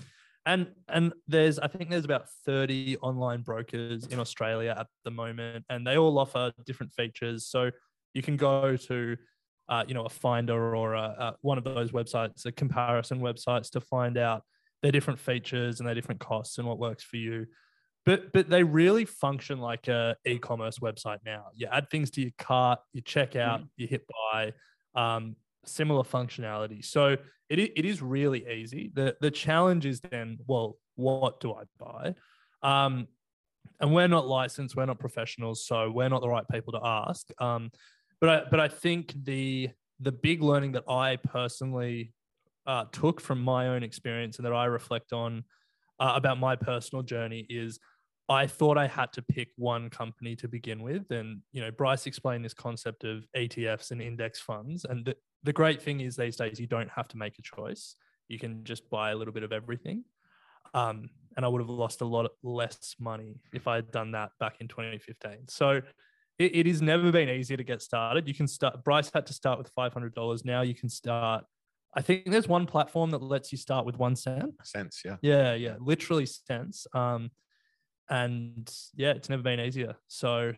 And 0.48 0.68
and 0.88 1.14
there's 1.28 1.60
I 1.60 1.68
think 1.68 1.92
there's 1.92 2.06
about 2.06 2.28
30 2.46 2.98
online 2.98 3.42
brokers 3.42 4.08
in 4.08 4.20
Australia 4.20 4.76
at 4.78 4.88
the 5.04 5.12
moment, 5.12 5.66
and 5.70 5.86
they 5.86 5.98
all 5.98 6.18
offer 6.18 6.52
different 6.66 6.94
features. 6.94 7.46
So 7.48 7.70
you 8.14 8.24
can 8.24 8.38
go 8.38 8.76
to 8.76 9.18
uh, 9.70 9.84
you 9.88 9.94
know 9.94 10.06
a 10.06 10.10
finder 10.10 10.76
or 10.76 10.94
a, 10.94 11.02
a, 11.02 11.36
one 11.42 11.58
of 11.60 11.64
those 11.66 11.92
websites, 11.92 12.46
a 12.46 12.52
comparison 12.52 13.20
websites 13.20 13.70
to 13.72 13.82
find 13.82 14.18
out 14.18 14.42
their 14.82 14.92
different 14.92 15.20
features 15.20 15.80
and 15.80 15.88
their 15.88 15.96
different 15.96 16.22
costs 16.22 16.58
and 16.58 16.68
what 16.68 16.80
works 16.80 17.04
for 17.04 17.18
you 17.18 17.46
but 18.08 18.32
but 18.32 18.50
they 18.50 18.64
really 18.64 19.04
function 19.04 19.60
like 19.60 19.90
a 19.90 20.16
e-commerce 20.26 20.80
website 20.80 21.18
now. 21.26 21.48
You 21.54 21.68
add 21.70 21.90
things 21.90 22.10
to 22.12 22.22
your 22.22 22.32
cart, 22.38 22.80
you 22.94 23.02
check 23.02 23.36
out, 23.36 23.62
mm. 23.62 23.68
you 23.76 23.86
hit 23.86 24.06
buy. 24.32 24.54
Um, 24.96 25.36
similar 25.68 26.04
functionality. 26.04 26.84
So 26.84 27.18
it, 27.50 27.60
it 27.60 27.86
is 27.86 28.02
really 28.02 28.48
easy. 28.48 28.92
The 28.94 29.16
the 29.22 29.32
challenge 29.32 29.86
is 29.86 30.00
then, 30.02 30.38
well, 30.48 30.78
what 30.96 31.40
do 31.40 31.54
I 31.54 31.64
buy? 31.78 32.16
Um, 32.62 33.08
and 33.80 33.94
we're 33.94 34.08
not 34.08 34.28
licensed, 34.28 34.76
we're 34.76 34.86
not 34.86 35.00
professionals, 35.00 35.66
so 35.66 35.92
we're 35.92 36.10
not 36.10 36.22
the 36.22 36.30
right 36.30 36.46
people 36.52 36.74
to 36.74 36.82
ask. 36.84 37.28
Um, 37.40 37.72
but 38.20 38.30
I, 38.30 38.42
but 38.50 38.60
I 38.60 38.68
think 38.68 39.14
the 39.24 39.70
the 40.00 40.12
big 40.12 40.42
learning 40.42 40.74
that 40.74 40.84
I 40.90 41.18
personally 41.18 42.14
uh, 42.66 42.86
took 42.92 43.22
from 43.22 43.42
my 43.42 43.70
own 43.70 43.84
experience 43.84 44.38
and 44.38 44.46
that 44.46 44.54
I 44.54 44.66
reflect 44.66 45.14
on 45.14 45.44
uh, 46.00 46.14
about 46.16 46.40
my 46.40 46.56
personal 46.56 47.04
journey 47.04 47.46
is 47.50 47.80
I 48.30 48.46
thought 48.48 48.78
I 48.78 48.88
had 48.88 49.14
to 49.14 49.22
pick 49.22 49.50
one 49.56 49.90
company 49.90 50.36
to 50.38 50.48
begin 50.48 50.82
with. 50.84 51.12
And, 51.12 51.42
you 51.54 51.62
know, 51.62 51.72
Bryce 51.72 52.06
explained 52.08 52.44
this 52.44 52.54
concept 52.54 53.04
of 53.04 53.26
ETFs 53.36 53.92
and 53.92 54.02
index 54.02 54.40
funds. 54.40 54.86
And 54.86 55.06
the, 55.06 55.16
the 55.44 55.54
great 55.54 55.82
thing 55.82 56.02
is 56.02 56.16
these 56.16 56.36
days 56.36 56.60
you 56.60 56.68
don't 56.68 56.90
have 56.90 57.08
to 57.10 57.18
make 57.18 57.40
a 57.40 57.42
choice. 57.42 57.96
You 58.28 58.38
can 58.38 58.64
just 58.66 58.90
buy 58.90 59.12
a 59.12 59.16
little 59.16 59.34
bit 59.34 59.44
of 59.44 59.54
everything. 59.54 60.04
Um, 60.74 61.10
and 61.38 61.46
I 61.46 61.48
would 61.48 61.62
have 61.62 61.70
lost 61.70 62.02
a 62.02 62.06
lot 62.06 62.30
less 62.44 62.96
money 63.00 63.40
if 63.54 63.68
I 63.68 63.76
had 63.76 63.92
done 63.92 64.12
that 64.12 64.32
back 64.40 64.58
in 64.60 64.68
2015. 64.68 65.48
So 65.48 65.82
it, 66.38 66.56
it 66.56 66.66
has 66.68 66.82
never 66.82 67.12
been 67.12 67.30
easier 67.30 67.56
to 67.56 67.64
get 67.64 67.82
started. 67.82 68.28
You 68.28 68.34
can 68.34 68.48
start, 68.48 68.84
Bryce 68.84 69.10
had 69.14 69.26
to 69.28 69.34
start 69.34 69.58
with 69.58 69.74
$500. 69.74 70.44
Now 70.44 70.64
you 70.64 70.76
can 70.76 70.90
start 70.90 71.46
I 71.96 72.02
think 72.02 72.26
there's 72.30 72.48
one 72.48 72.68
platform 72.68 73.10
that 73.12 73.24
lets 73.24 73.52
you 73.52 73.58
start 73.58 73.86
with 73.86 73.98
one 73.98 74.16
cent. 74.16 74.54
Cents, 74.64 75.02
yeah. 75.04 75.16
Yeah, 75.22 75.56
yeah, 75.56 75.76
literally 75.80 76.28
cents. 76.28 76.86
Um, 76.94 77.32
and 78.10 78.74
yeah, 78.96 79.12
it's 79.12 79.30
never 79.30 79.44
been 79.44 79.60
easier. 79.60 79.96
So 80.08 80.54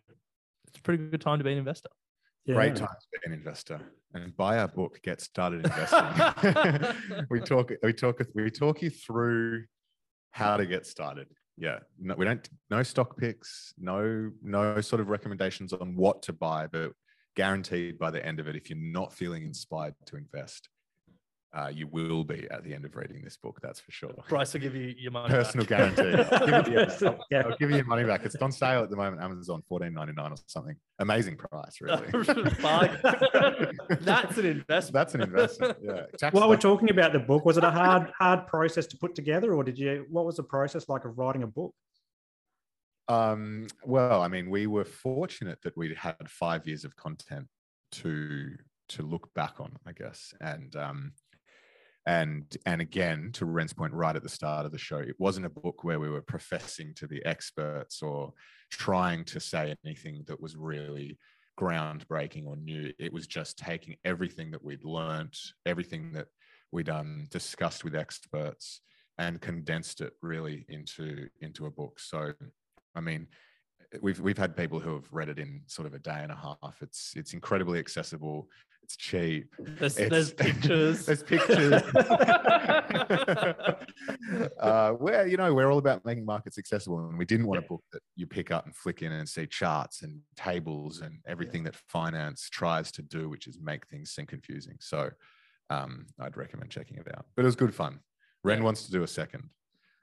it's 0.68 0.78
a 0.78 0.82
pretty 0.82 1.10
good 1.10 1.22
time 1.22 1.38
to 1.38 1.44
be 1.44 1.52
an 1.52 1.58
investor. 1.58 1.90
Yeah. 2.46 2.56
Great 2.56 2.76
time 2.76 2.88
to 2.88 3.20
be 3.20 3.32
an 3.32 3.34
investor 3.34 3.80
and 4.14 4.36
buy 4.36 4.58
our 4.58 4.68
book, 4.68 5.00
Get 5.04 5.22
Started 5.22 5.66
Investing. 5.66 7.26
we 7.30 7.40
talk, 7.40 7.72
we 7.84 7.94
talk, 7.94 8.22
we 8.34 8.50
talk 8.50 8.82
you 8.82 8.90
through 8.90 9.66
how 10.32 10.58
to 10.58 10.66
get 10.66 10.86
started. 10.86 11.28
Yeah, 11.58 11.80
no, 12.00 12.16
we 12.16 12.26
don't 12.26 12.48
no 12.70 12.84
stock 12.84 13.18
picks, 13.18 13.74
no 13.78 14.32
no 14.42 14.80
sort 14.80 15.02
of 15.02 15.10
recommendations 15.10 15.74
on 15.74 15.96
what 15.96 16.22
to 16.24 16.34
buy, 16.34 16.68
but 16.68 16.94
guaranteed 17.36 18.00
by 18.00 18.12
the 18.12 18.26
end 18.26 18.40
of 18.40 18.48
it, 18.48 18.56
if 18.56 18.70
you're 18.70 18.80
not 18.80 19.14
feeling 19.14 19.44
inspired 19.44 19.94
to 20.06 20.16
invest, 20.16 20.70
uh, 21.52 21.72
you 21.74 21.88
will 21.88 22.24
be 22.24 22.48
at 22.52 22.64
the 22.64 22.74
end 22.74 22.86
of 22.86 22.96
reading 22.96 23.24
this 23.24 23.36
book. 23.36 23.60
That's 23.62 23.80
for 23.80 23.92
sure. 23.92 24.14
Bryce 24.28 24.54
will 24.54 24.62
give 24.62 24.76
you 24.76 24.94
your 24.98 25.12
money. 25.12 25.30
Personal 25.30 25.66
back. 25.66 25.96
guarantee. 25.96 26.24
I'll, 26.32 27.26
yeah, 27.32 27.44
I'll 27.46 27.58
give 27.58 27.72
you 27.72 27.78
your 27.78 27.86
money 27.86 28.04
back. 28.04 28.24
It's 28.24 28.36
on 28.36 28.52
sale 28.52 28.84
at 28.84 28.92
the 28.92 28.96
moment. 28.96 29.22
Amazon 29.22 29.64
fourteen 29.68 29.94
ninety 29.94 30.14
nine 30.14 30.32
or 30.32 30.36
something. 30.46 30.76
Amazing 31.00 31.38
price, 31.38 31.82
really. 31.82 32.06
That's 34.02 34.38
an 34.38 34.46
investment. 34.46 34.94
That's 34.94 35.16
an 35.16 35.22
investment. 35.22 35.78
Yeah. 35.82 36.04
Tax 36.20 36.34
While 36.36 36.50
we're 36.50 36.58
talking 36.58 36.92
about 36.92 37.14
the 37.14 37.20
book, 37.20 37.46
was 37.46 37.58
it 37.58 37.64
a 37.64 37.72
hard 37.72 38.12
hard 38.18 38.46
process 38.46 38.86
to 38.88 38.98
put 38.98 39.16
together, 39.16 39.56
or 39.56 39.64
did 39.64 39.80
you? 39.80 40.06
What 40.10 40.26
was 40.26 40.36
the 40.36 40.44
process 40.44 40.88
like 40.88 41.06
of 41.06 41.18
writing 41.18 41.42
a 41.42 41.48
book? 41.48 41.74
Um, 43.08 43.66
well, 43.84 44.22
I 44.22 44.28
mean, 44.28 44.52
we 44.52 44.68
were 44.68 44.86
fortunate 44.86 45.60
that 45.64 45.76
we 45.76 45.96
had 45.96 46.30
five 46.30 46.68
years 46.68 46.86
of 46.86 46.96
content 46.96 47.48
to 47.94 48.56
to 48.90 49.04
look 49.04 49.34
back 49.34 49.60
on, 49.60 49.72
I 49.88 49.94
guess, 49.94 50.34
and 50.42 50.76
um, 50.76 51.14
and 52.06 52.58
and 52.66 52.82
again 52.82 53.32
to 53.34 53.46
Ren's 53.46 53.74
point 53.74 53.94
right 53.94 54.16
at 54.16 54.24
the 54.24 54.30
start 54.30 54.66
of 54.66 54.72
the 54.72 54.78
show 54.78 54.98
it 54.98 55.16
wasn't 55.20 55.46
a 55.46 55.50
book 55.50 55.84
where 55.84 56.00
we 56.00 56.10
were 56.10 56.22
professing 56.22 56.94
to 56.96 57.08
be 57.08 57.24
experts 57.26 58.02
or 58.02 58.34
trying 58.72 59.26
to 59.26 59.40
say 59.40 59.76
anything 59.86 60.24
that 60.28 60.40
was 60.40 60.56
really 60.56 61.18
groundbreaking 61.60 62.48
or 62.48 62.56
new 62.56 62.92
it 63.00 63.12
was 63.12 63.28
just 63.28 63.58
taking 63.58 63.96
everything 64.06 64.50
that 64.52 64.64
we'd 64.64 64.86
learned 64.86 65.36
everything 65.66 66.14
that 66.14 66.28
we'd 66.72 66.90
um, 66.90 67.28
discussed 67.32 67.84
with 67.84 67.96
experts 67.96 68.82
and 69.18 69.42
condensed 69.42 70.00
it 70.00 70.14
really 70.22 70.66
into 70.70 71.28
into 71.42 71.66
a 71.66 71.72
book 71.72 72.00
so 72.00 72.32
i 72.96 73.02
mean 73.02 73.28
we've 74.02 74.20
we've 74.20 74.38
had 74.38 74.56
people 74.56 74.80
who 74.80 74.94
have 74.94 75.12
read 75.12 75.30
it 75.30 75.40
in 75.40 75.62
sort 75.68 75.88
of 75.88 75.94
a 75.94 76.00
day 76.00 76.20
and 76.22 76.32
a 76.32 76.36
half. 76.36 76.78
It's 76.82 77.14
it's 77.16 77.34
incredibly 77.34 77.80
accessible. 77.80 78.48
It's 78.90 78.98
cheap. 78.98 79.54
There's, 79.60 79.98
it's, 80.00 80.10
there's 80.10 80.34
pictures. 80.34 81.06
there's 81.06 81.22
pictures. 81.22 81.74
uh, 84.60 84.94
where 84.94 85.28
you 85.28 85.38
know 85.38 85.54
we're 85.54 85.72
all 85.72 85.78
about 85.78 86.04
making 86.06 86.26
markets 86.26 86.58
accessible, 86.58 86.98
and 87.08 87.16
we 87.16 87.24
didn't 87.24 87.46
want 87.46 87.60
a 87.64 87.68
book 87.68 87.84
that 87.92 88.02
you 88.16 88.26
pick 88.26 88.50
up 88.50 88.66
and 88.66 88.76
flick 88.76 89.04
in 89.04 89.12
and 89.12 89.30
see 89.30 89.46
charts 89.46 90.02
and 90.02 90.20
tables 90.36 91.02
and 91.02 91.20
everything 91.28 91.64
that 91.66 91.76
finance 91.88 92.50
tries 92.50 92.92
to 92.94 93.04
do, 93.04 93.30
which 93.30 93.46
is 93.46 93.60
make 93.62 93.86
things 93.86 94.10
seem 94.10 94.26
confusing. 94.26 94.78
So 94.80 95.12
um, 95.70 96.08
I'd 96.20 96.36
recommend 96.36 96.72
checking 96.72 96.98
it 96.98 97.08
out. 97.16 97.28
But 97.36 97.44
it 97.44 97.46
was 97.46 97.56
good 97.56 97.76
fun. 97.76 98.00
Ren 98.44 98.64
wants 98.64 98.88
to 98.88 98.92
do 98.92 99.04
a 99.04 99.08
second. 99.08 99.52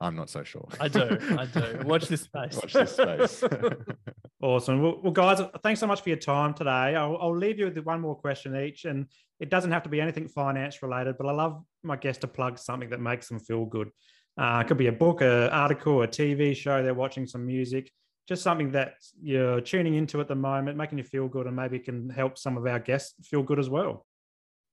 I'm 0.01 0.15
not 0.15 0.29
so 0.29 0.45
sure. 0.45 0.69
I 0.79 0.89
do. 0.89 1.19
I 1.39 1.47
do. 1.47 1.81
Watch 1.85 2.09
this 2.09 2.23
space. 2.23 2.57
Watch 2.57 2.75
this 2.75 2.93
space. 2.93 3.45
awesome. 4.43 4.83
Well, 4.83 5.01
well, 5.03 5.13
guys, 5.13 5.41
thanks 5.63 5.81
so 5.81 5.87
much 5.87 6.03
for 6.03 6.11
your 6.11 6.19
time 6.19 6.53
today. 6.53 6.95
I'll, 6.95 7.17
I'll, 7.19 7.37
leave 7.37 7.59
you 7.59 7.65
with 7.67 7.79
one 7.79 8.03
more 8.03 8.15
question 8.15 8.55
each, 8.57 8.85
and 8.85 9.07
it 9.41 9.49
doesn't 9.49 9.73
have 9.73 9.83
to 9.85 9.89
be 9.89 10.01
anything 10.01 10.29
finance 10.29 10.83
related, 10.83 11.17
but 11.17 11.27
I 11.27 11.33
love 11.33 11.63
my 11.83 11.97
guests 11.97 12.21
to 12.21 12.29
plug 12.29 12.59
something 12.59 12.91
that 12.91 13.01
makes 13.01 13.29
them 13.29 13.41
feel 13.41 13.65
good. 13.65 13.91
Uh, 14.39 14.63
it 14.63 14.69
could 14.69 14.77
be 14.77 14.89
a 14.89 14.93
book, 14.93 15.23
an 15.23 15.49
article, 15.49 16.03
a 16.03 16.09
TV 16.09 16.55
show. 16.55 16.83
They're 16.83 16.93
watching 16.93 17.27
some 17.27 17.47
music, 17.47 17.91
just 18.29 18.43
something 18.43 18.73
that 18.73 18.95
you're 19.23 19.63
tuning 19.63 19.95
into 19.95 20.21
at 20.21 20.29
the 20.29 20.35
moment, 20.35 20.77
making 20.77 20.99
you 20.99 21.05
feel 21.05 21.27
good, 21.27 21.47
and 21.47 21.57
maybe 21.57 21.79
can 21.79 22.11
help 22.11 22.37
some 22.37 22.59
of 22.59 22.67
our 22.67 22.79
guests 22.79 23.15
feel 23.27 23.43
good 23.43 23.59
as 23.59 23.71
well. 23.71 24.05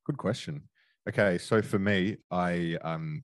Good 0.06 0.18
question. 0.18 0.64
Okay, 1.08 1.38
so 1.38 1.62
for 1.62 1.80
me, 1.80 2.18
I 2.30 2.78
um, 2.82 3.24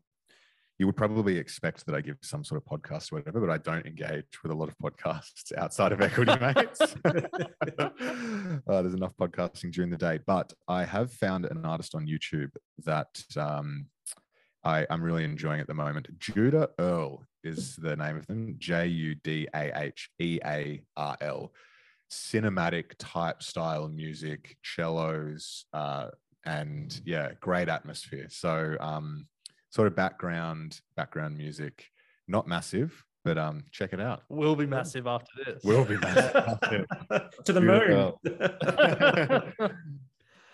you 0.80 0.86
would 0.86 0.96
probably 0.96 1.38
expect 1.38 1.86
that 1.86 1.94
I 1.94 2.00
give 2.00 2.18
some 2.22 2.46
sort 2.46 2.64
of 2.64 2.66
podcast 2.66 3.12
or 3.12 3.18
whatever, 3.18 3.42
but 3.42 3.50
I 3.50 3.58
don't 3.58 3.86
engage 3.86 4.42
with 4.42 4.54
a 4.54 4.56
lot 4.56 4.70
of 4.70 4.78
podcasts 4.78 5.52
outside 5.58 5.92
of 5.92 6.02
Equity 6.02 6.32
Mates. 6.42 6.96
uh, 7.06 8.82
there's 8.82 8.94
enough 8.94 9.14
podcasting 9.20 9.74
during 9.74 9.90
the 9.90 9.98
day, 9.98 10.20
but 10.26 10.54
I 10.70 10.86
have 10.86 11.12
found 11.12 11.46
an 11.46 11.66
artist 11.66 11.96
on 11.96 12.08
YouTube 12.08 12.52
that 12.86 13.22
um, 13.36 13.88
I, 14.64 14.88
am 14.90 15.04
really 15.04 15.26
enjoying 15.26 15.60
at 15.60 15.68
the 15.68 15.74
moment. 15.74 16.08
Judah 16.18 16.70
Earl 16.80 17.26
is 17.44 17.76
the 17.76 17.98
name 17.98 18.16
of 18.16 18.26
them. 18.28 18.56
J 18.58 18.88
U 18.88 19.16
D 19.16 19.50
A 19.54 19.78
H 19.78 20.10
E 20.20 20.40
A 20.46 20.82
R 20.96 21.18
L. 21.20 21.52
Cinematic 22.10 22.94
type 22.98 23.44
style 23.44 23.90
music, 23.90 24.58
cellos, 24.64 25.66
uh, 25.74 26.08
and 26.46 27.02
yeah, 27.06 27.32
great 27.42 27.68
atmosphere. 27.68 28.28
So 28.30 28.78
um, 28.80 29.28
sort 29.70 29.88
of 29.88 29.96
background 29.96 30.82
background 30.96 31.38
music. 31.38 31.86
Not 32.28 32.48
massive, 32.48 33.06
but 33.24 33.38
um, 33.38 33.64
check 33.72 33.94
it 33.94 34.00
out. 34.00 34.24
We'll 34.30 34.56
be 34.56 34.66
massive 34.66 35.08
after 35.08 35.32
this. 35.46 35.64
We'll 35.64 35.86
be 35.86 35.98
massive. 35.98 36.86
to 37.46 37.54
the 37.54 37.62
moon. 37.62 38.14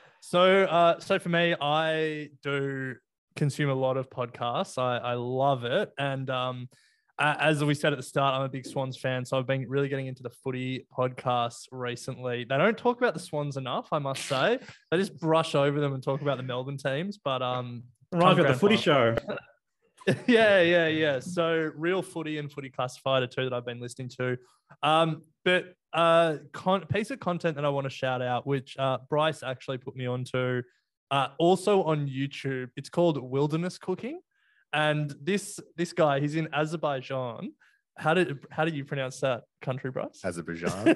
so, 0.22 0.64
uh, 0.64 1.00
so 1.00 1.20
for 1.20 1.30
me, 1.30 1.56
I 1.60 2.30
do 2.42 2.96
consume 3.36 3.70
a 3.70 3.76
lot 3.76 3.98
of 3.98 4.10
podcasts. 4.10 4.78
I, 4.78 4.98
I 4.98 5.14
love 5.16 5.66
it, 5.66 5.92
and 5.98 6.30
um, 6.30 6.70
as 7.18 7.64
we 7.64 7.74
said 7.74 7.94
at 7.94 7.98
the 7.98 8.04
start, 8.04 8.36
I'm 8.36 8.42
a 8.42 8.50
big 8.50 8.66
Swans 8.66 8.98
fan, 8.98 9.24
so 9.24 9.38
I've 9.38 9.48
been 9.48 9.68
really 9.70 9.88
getting 9.88 10.08
into 10.08 10.24
the 10.24 10.30
footy 10.30 10.86
podcasts 10.96 11.68
recently. 11.72 12.44
They 12.44 12.58
don't 12.58 12.78
talk 12.78 12.98
about 12.98 13.14
the 13.14 13.20
Swans 13.22 13.56
enough, 13.58 13.88
I 13.92 14.00
must 14.00 14.26
say. 14.26 14.60
They 14.92 14.98
just 14.98 15.18
brush 15.18 15.56
over 15.56 15.80
them 15.80 15.94
and 15.94 16.04
talk 16.04 16.22
about 16.22 16.38
the 16.38 16.44
Melbourne 16.44 16.78
teams, 16.78 17.18
but 17.18 17.42
um, 17.42 17.84
Reminds 18.16 18.38
me 18.40 18.46
of 18.46 18.54
the 18.54 18.60
footy 18.60 18.78
show. 18.78 19.16
yeah, 20.28 20.62
yeah, 20.62 20.88
yeah. 20.88 21.20
So 21.20 21.72
real 21.76 22.02
footy 22.02 22.38
and 22.38 22.52
footy 22.52 22.70
classified 22.70 23.24
are 23.24 23.28
two 23.28 23.44
that 23.44 23.54
I've 23.54 23.66
been 23.66 23.80
listening 23.80 24.10
to. 24.20 24.38
Um, 24.84 25.24
but 25.44 25.74
uh, 25.94 26.38
con- 26.54 26.86
piece 26.88 27.12
of 27.12 27.20
content 27.20 27.56
that 27.56 27.66
I 27.66 27.70
want 27.70 27.86
to 27.86 27.90
shout 27.90 28.22
out, 28.22 28.48
which 28.48 28.78
uh, 28.78 29.00
Bryce 29.10 29.44
actually 29.44 29.78
put 29.78 29.96
me 29.96 30.06
onto, 30.06 30.62
uh, 31.12 31.28
also 31.40 31.84
on 31.84 32.08
YouTube. 32.08 32.70
It's 32.76 32.90
called 32.90 33.22
Wilderness 33.22 33.78
Cooking, 33.78 34.20
and 34.74 35.16
this 35.22 35.60
this 35.76 35.94
guy, 35.94 36.20
he's 36.20 36.36
in 36.36 36.50
Azerbaijan. 36.54 37.52
How 37.98 38.14
did 38.14 38.40
how 38.50 38.66
did 38.66 38.76
you 38.76 38.86
pronounce 38.86 39.20
that 39.22 39.44
country, 39.62 39.92
Bryce? 39.92 40.22
Azerbaijan. 40.24 40.96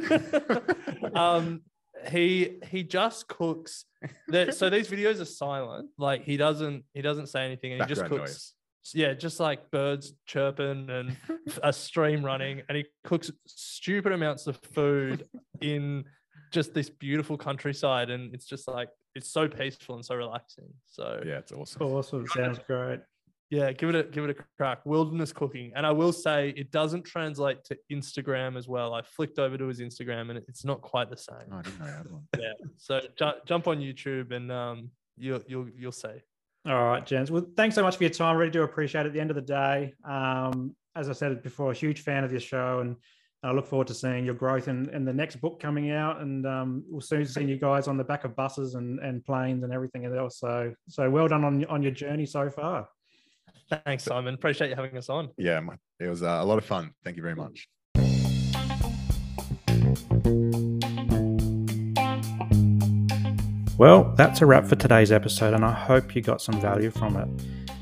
um, 1.15 1.61
he 2.07 2.57
he 2.69 2.83
just 2.83 3.27
cooks. 3.27 3.85
That, 4.27 4.55
so 4.55 4.69
these 4.69 4.87
videos 4.91 5.21
are 5.21 5.25
silent. 5.25 5.89
Like 5.97 6.23
he 6.23 6.37
doesn't 6.37 6.83
he 6.93 7.01
doesn't 7.01 7.27
say 7.27 7.45
anything, 7.45 7.73
and 7.73 7.81
he 7.81 7.87
just 7.87 8.01
Background 8.01 8.23
cooks. 8.23 8.31
noise. 8.31 8.53
Yeah, 8.95 9.13
just 9.13 9.39
like 9.39 9.69
birds 9.71 10.13
chirping 10.25 10.89
and 10.89 11.17
a 11.63 11.73
stream 11.73 12.23
running, 12.23 12.61
and 12.67 12.77
he 12.77 12.85
cooks 13.03 13.31
stupid 13.45 14.13
amounts 14.13 14.47
of 14.47 14.57
food 14.73 15.27
in 15.61 16.05
just 16.51 16.73
this 16.73 16.89
beautiful 16.89 17.37
countryside, 17.37 18.09
and 18.09 18.33
it's 18.33 18.45
just 18.45 18.67
like 18.67 18.89
it's 19.15 19.29
so 19.29 19.47
peaceful 19.47 19.95
and 19.95 20.05
so 20.05 20.15
relaxing. 20.15 20.69
So 20.87 21.21
Yeah, 21.25 21.39
it's 21.39 21.51
awesome. 21.51 21.81
Awesome. 21.83 22.27
Sounds 22.27 22.59
great. 22.65 23.01
Yeah, 23.49 23.71
give 23.71 23.89
it 23.89 23.95
a 23.95 24.03
give 24.03 24.25
it 24.25 24.29
a 24.29 24.43
crack. 24.57 24.85
Wilderness 24.85 25.33
cooking, 25.33 25.71
and 25.75 25.85
I 25.85 25.91
will 25.91 26.13
say 26.13 26.53
it 26.55 26.71
doesn't 26.71 27.03
translate 27.03 27.63
to 27.65 27.77
Instagram 27.91 28.55
as 28.57 28.67
well. 28.67 28.93
I 28.93 29.01
flicked 29.01 29.39
over 29.39 29.57
to 29.57 29.65
his 29.67 29.79
Instagram, 29.79 30.29
and 30.29 30.37
it's 30.47 30.63
not 30.63 30.81
quite 30.81 31.09
the 31.09 31.17
same. 31.17 31.49
Oh, 31.51 31.57
I 31.57 31.61
didn't 31.63 31.79
know 31.79 31.85
that 31.85 32.11
one. 32.11 32.27
Yeah, 32.37 32.51
so 32.77 33.01
ju- 33.17 33.39
jump 33.45 33.67
on 33.67 33.79
YouTube, 33.79 34.31
and 34.31 34.51
um, 34.51 34.91
you'll 35.17 35.41
you'll 35.47 35.67
you'll 35.75 35.91
see. 35.91 36.21
All 36.67 36.85
right, 36.85 37.03
gents. 37.03 37.31
Well, 37.31 37.47
thanks 37.57 37.73
so 37.73 37.81
much 37.81 37.97
for 37.97 38.03
your 38.03 38.11
time. 38.11 38.37
Really 38.37 38.51
do 38.51 38.61
appreciate 38.61 39.05
it. 39.05 39.07
At 39.07 39.13
the 39.13 39.19
end 39.19 39.31
of 39.31 39.35
the 39.35 39.41
day, 39.41 39.93
um, 40.07 40.75
as 40.95 41.09
I 41.09 41.13
said 41.13 41.41
before, 41.41 41.71
a 41.71 41.75
huge 41.75 42.01
fan 42.01 42.23
of 42.23 42.31
your 42.31 42.41
show, 42.41 42.79
and 42.81 42.97
I 43.41 43.51
look 43.51 43.65
forward 43.65 43.87
to 43.87 43.95
seeing 43.95 44.25
your 44.25 44.35
growth 44.35 44.67
and, 44.67 44.89
and 44.89 45.07
the 45.07 45.13
next 45.13 45.37
book 45.37 45.59
coming 45.59 45.89
out. 45.89 46.21
And 46.21 46.45
um, 46.45 46.83
we'll 46.87 47.01
soon 47.01 47.25
see 47.25 47.45
you 47.45 47.57
guys 47.57 47.87
on 47.87 47.97
the 47.97 48.03
back 48.03 48.25
of 48.25 48.35
buses 48.35 48.75
and, 48.75 48.99
and 48.99 49.23
planes 49.25 49.63
and 49.63 49.73
everything 49.73 50.05
else. 50.05 50.37
So, 50.39 50.73
so 50.87 51.09
well 51.09 51.27
done 51.27 51.43
on 51.43 51.65
on 51.65 51.81
your 51.81 51.93
journey 51.93 52.27
so 52.27 52.49
far. 52.51 52.87
Thanks, 53.69 54.03
Simon. 54.03 54.33
Appreciate 54.33 54.69
you 54.69 54.75
having 54.75 54.97
us 54.97 55.09
on. 55.09 55.29
Yeah, 55.37 55.59
my- 55.59 55.75
it 55.99 56.07
was 56.07 56.23
uh, 56.23 56.39
a 56.41 56.45
lot 56.45 56.57
of 56.57 56.65
fun. 56.65 56.91
Thank 57.03 57.17
you 57.17 57.23
very 57.23 57.35
much. 57.35 57.67
Well, 63.77 64.13
that's 64.17 64.41
a 64.41 64.45
wrap 64.45 64.65
for 64.65 64.75
today's 64.75 65.11
episode, 65.11 65.53
and 65.53 65.63
I 65.63 65.71
hope 65.71 66.13
you 66.13 66.21
got 66.21 66.41
some 66.41 66.59
value 66.59 66.91
from 66.91 67.15
it. 67.15 67.27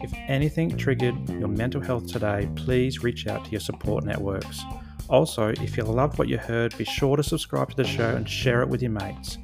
If 0.01 0.13
anything 0.27 0.77
triggered 0.77 1.27
your 1.27 1.47
mental 1.47 1.81
health 1.81 2.05
today, 2.11 2.47
please 2.55 3.01
reach 3.03 3.25
out 3.25 3.45
to 3.45 3.51
your 3.51 3.59
support 3.59 4.03
networks. 4.03 4.61
Also, 5.09 5.47
if 5.47 5.75
you 5.75 5.83
loved 5.83 6.19
what 6.19 6.27
you 6.27 6.37
heard, 6.37 6.77
be 6.77 6.83
sure 6.85 7.17
to 7.17 7.23
subscribe 7.23 7.71
to 7.71 7.75
the 7.75 7.83
show 7.83 8.09
and 8.15 8.29
share 8.29 8.61
it 8.61 8.69
with 8.69 8.81
your 8.83 8.91
mates. 8.91 9.39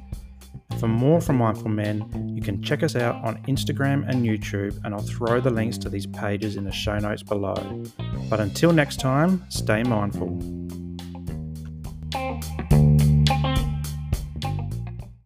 For 0.78 0.88
more 0.88 1.20
from 1.20 1.36
Mindful 1.36 1.70
Men, 1.70 2.32
you 2.34 2.42
can 2.42 2.62
check 2.62 2.82
us 2.82 2.96
out 2.96 3.24
on 3.24 3.42
Instagram 3.44 4.08
and 4.08 4.24
YouTube, 4.24 4.78
and 4.84 4.94
I'll 4.94 5.00
throw 5.00 5.40
the 5.40 5.50
links 5.50 5.78
to 5.78 5.88
these 5.88 6.06
pages 6.06 6.56
in 6.56 6.64
the 6.64 6.72
show 6.72 6.98
notes 6.98 7.22
below. 7.22 7.54
But 8.28 8.40
until 8.40 8.72
next 8.72 9.00
time, 9.00 9.44
stay 9.48 9.82
mindful. 9.82 10.83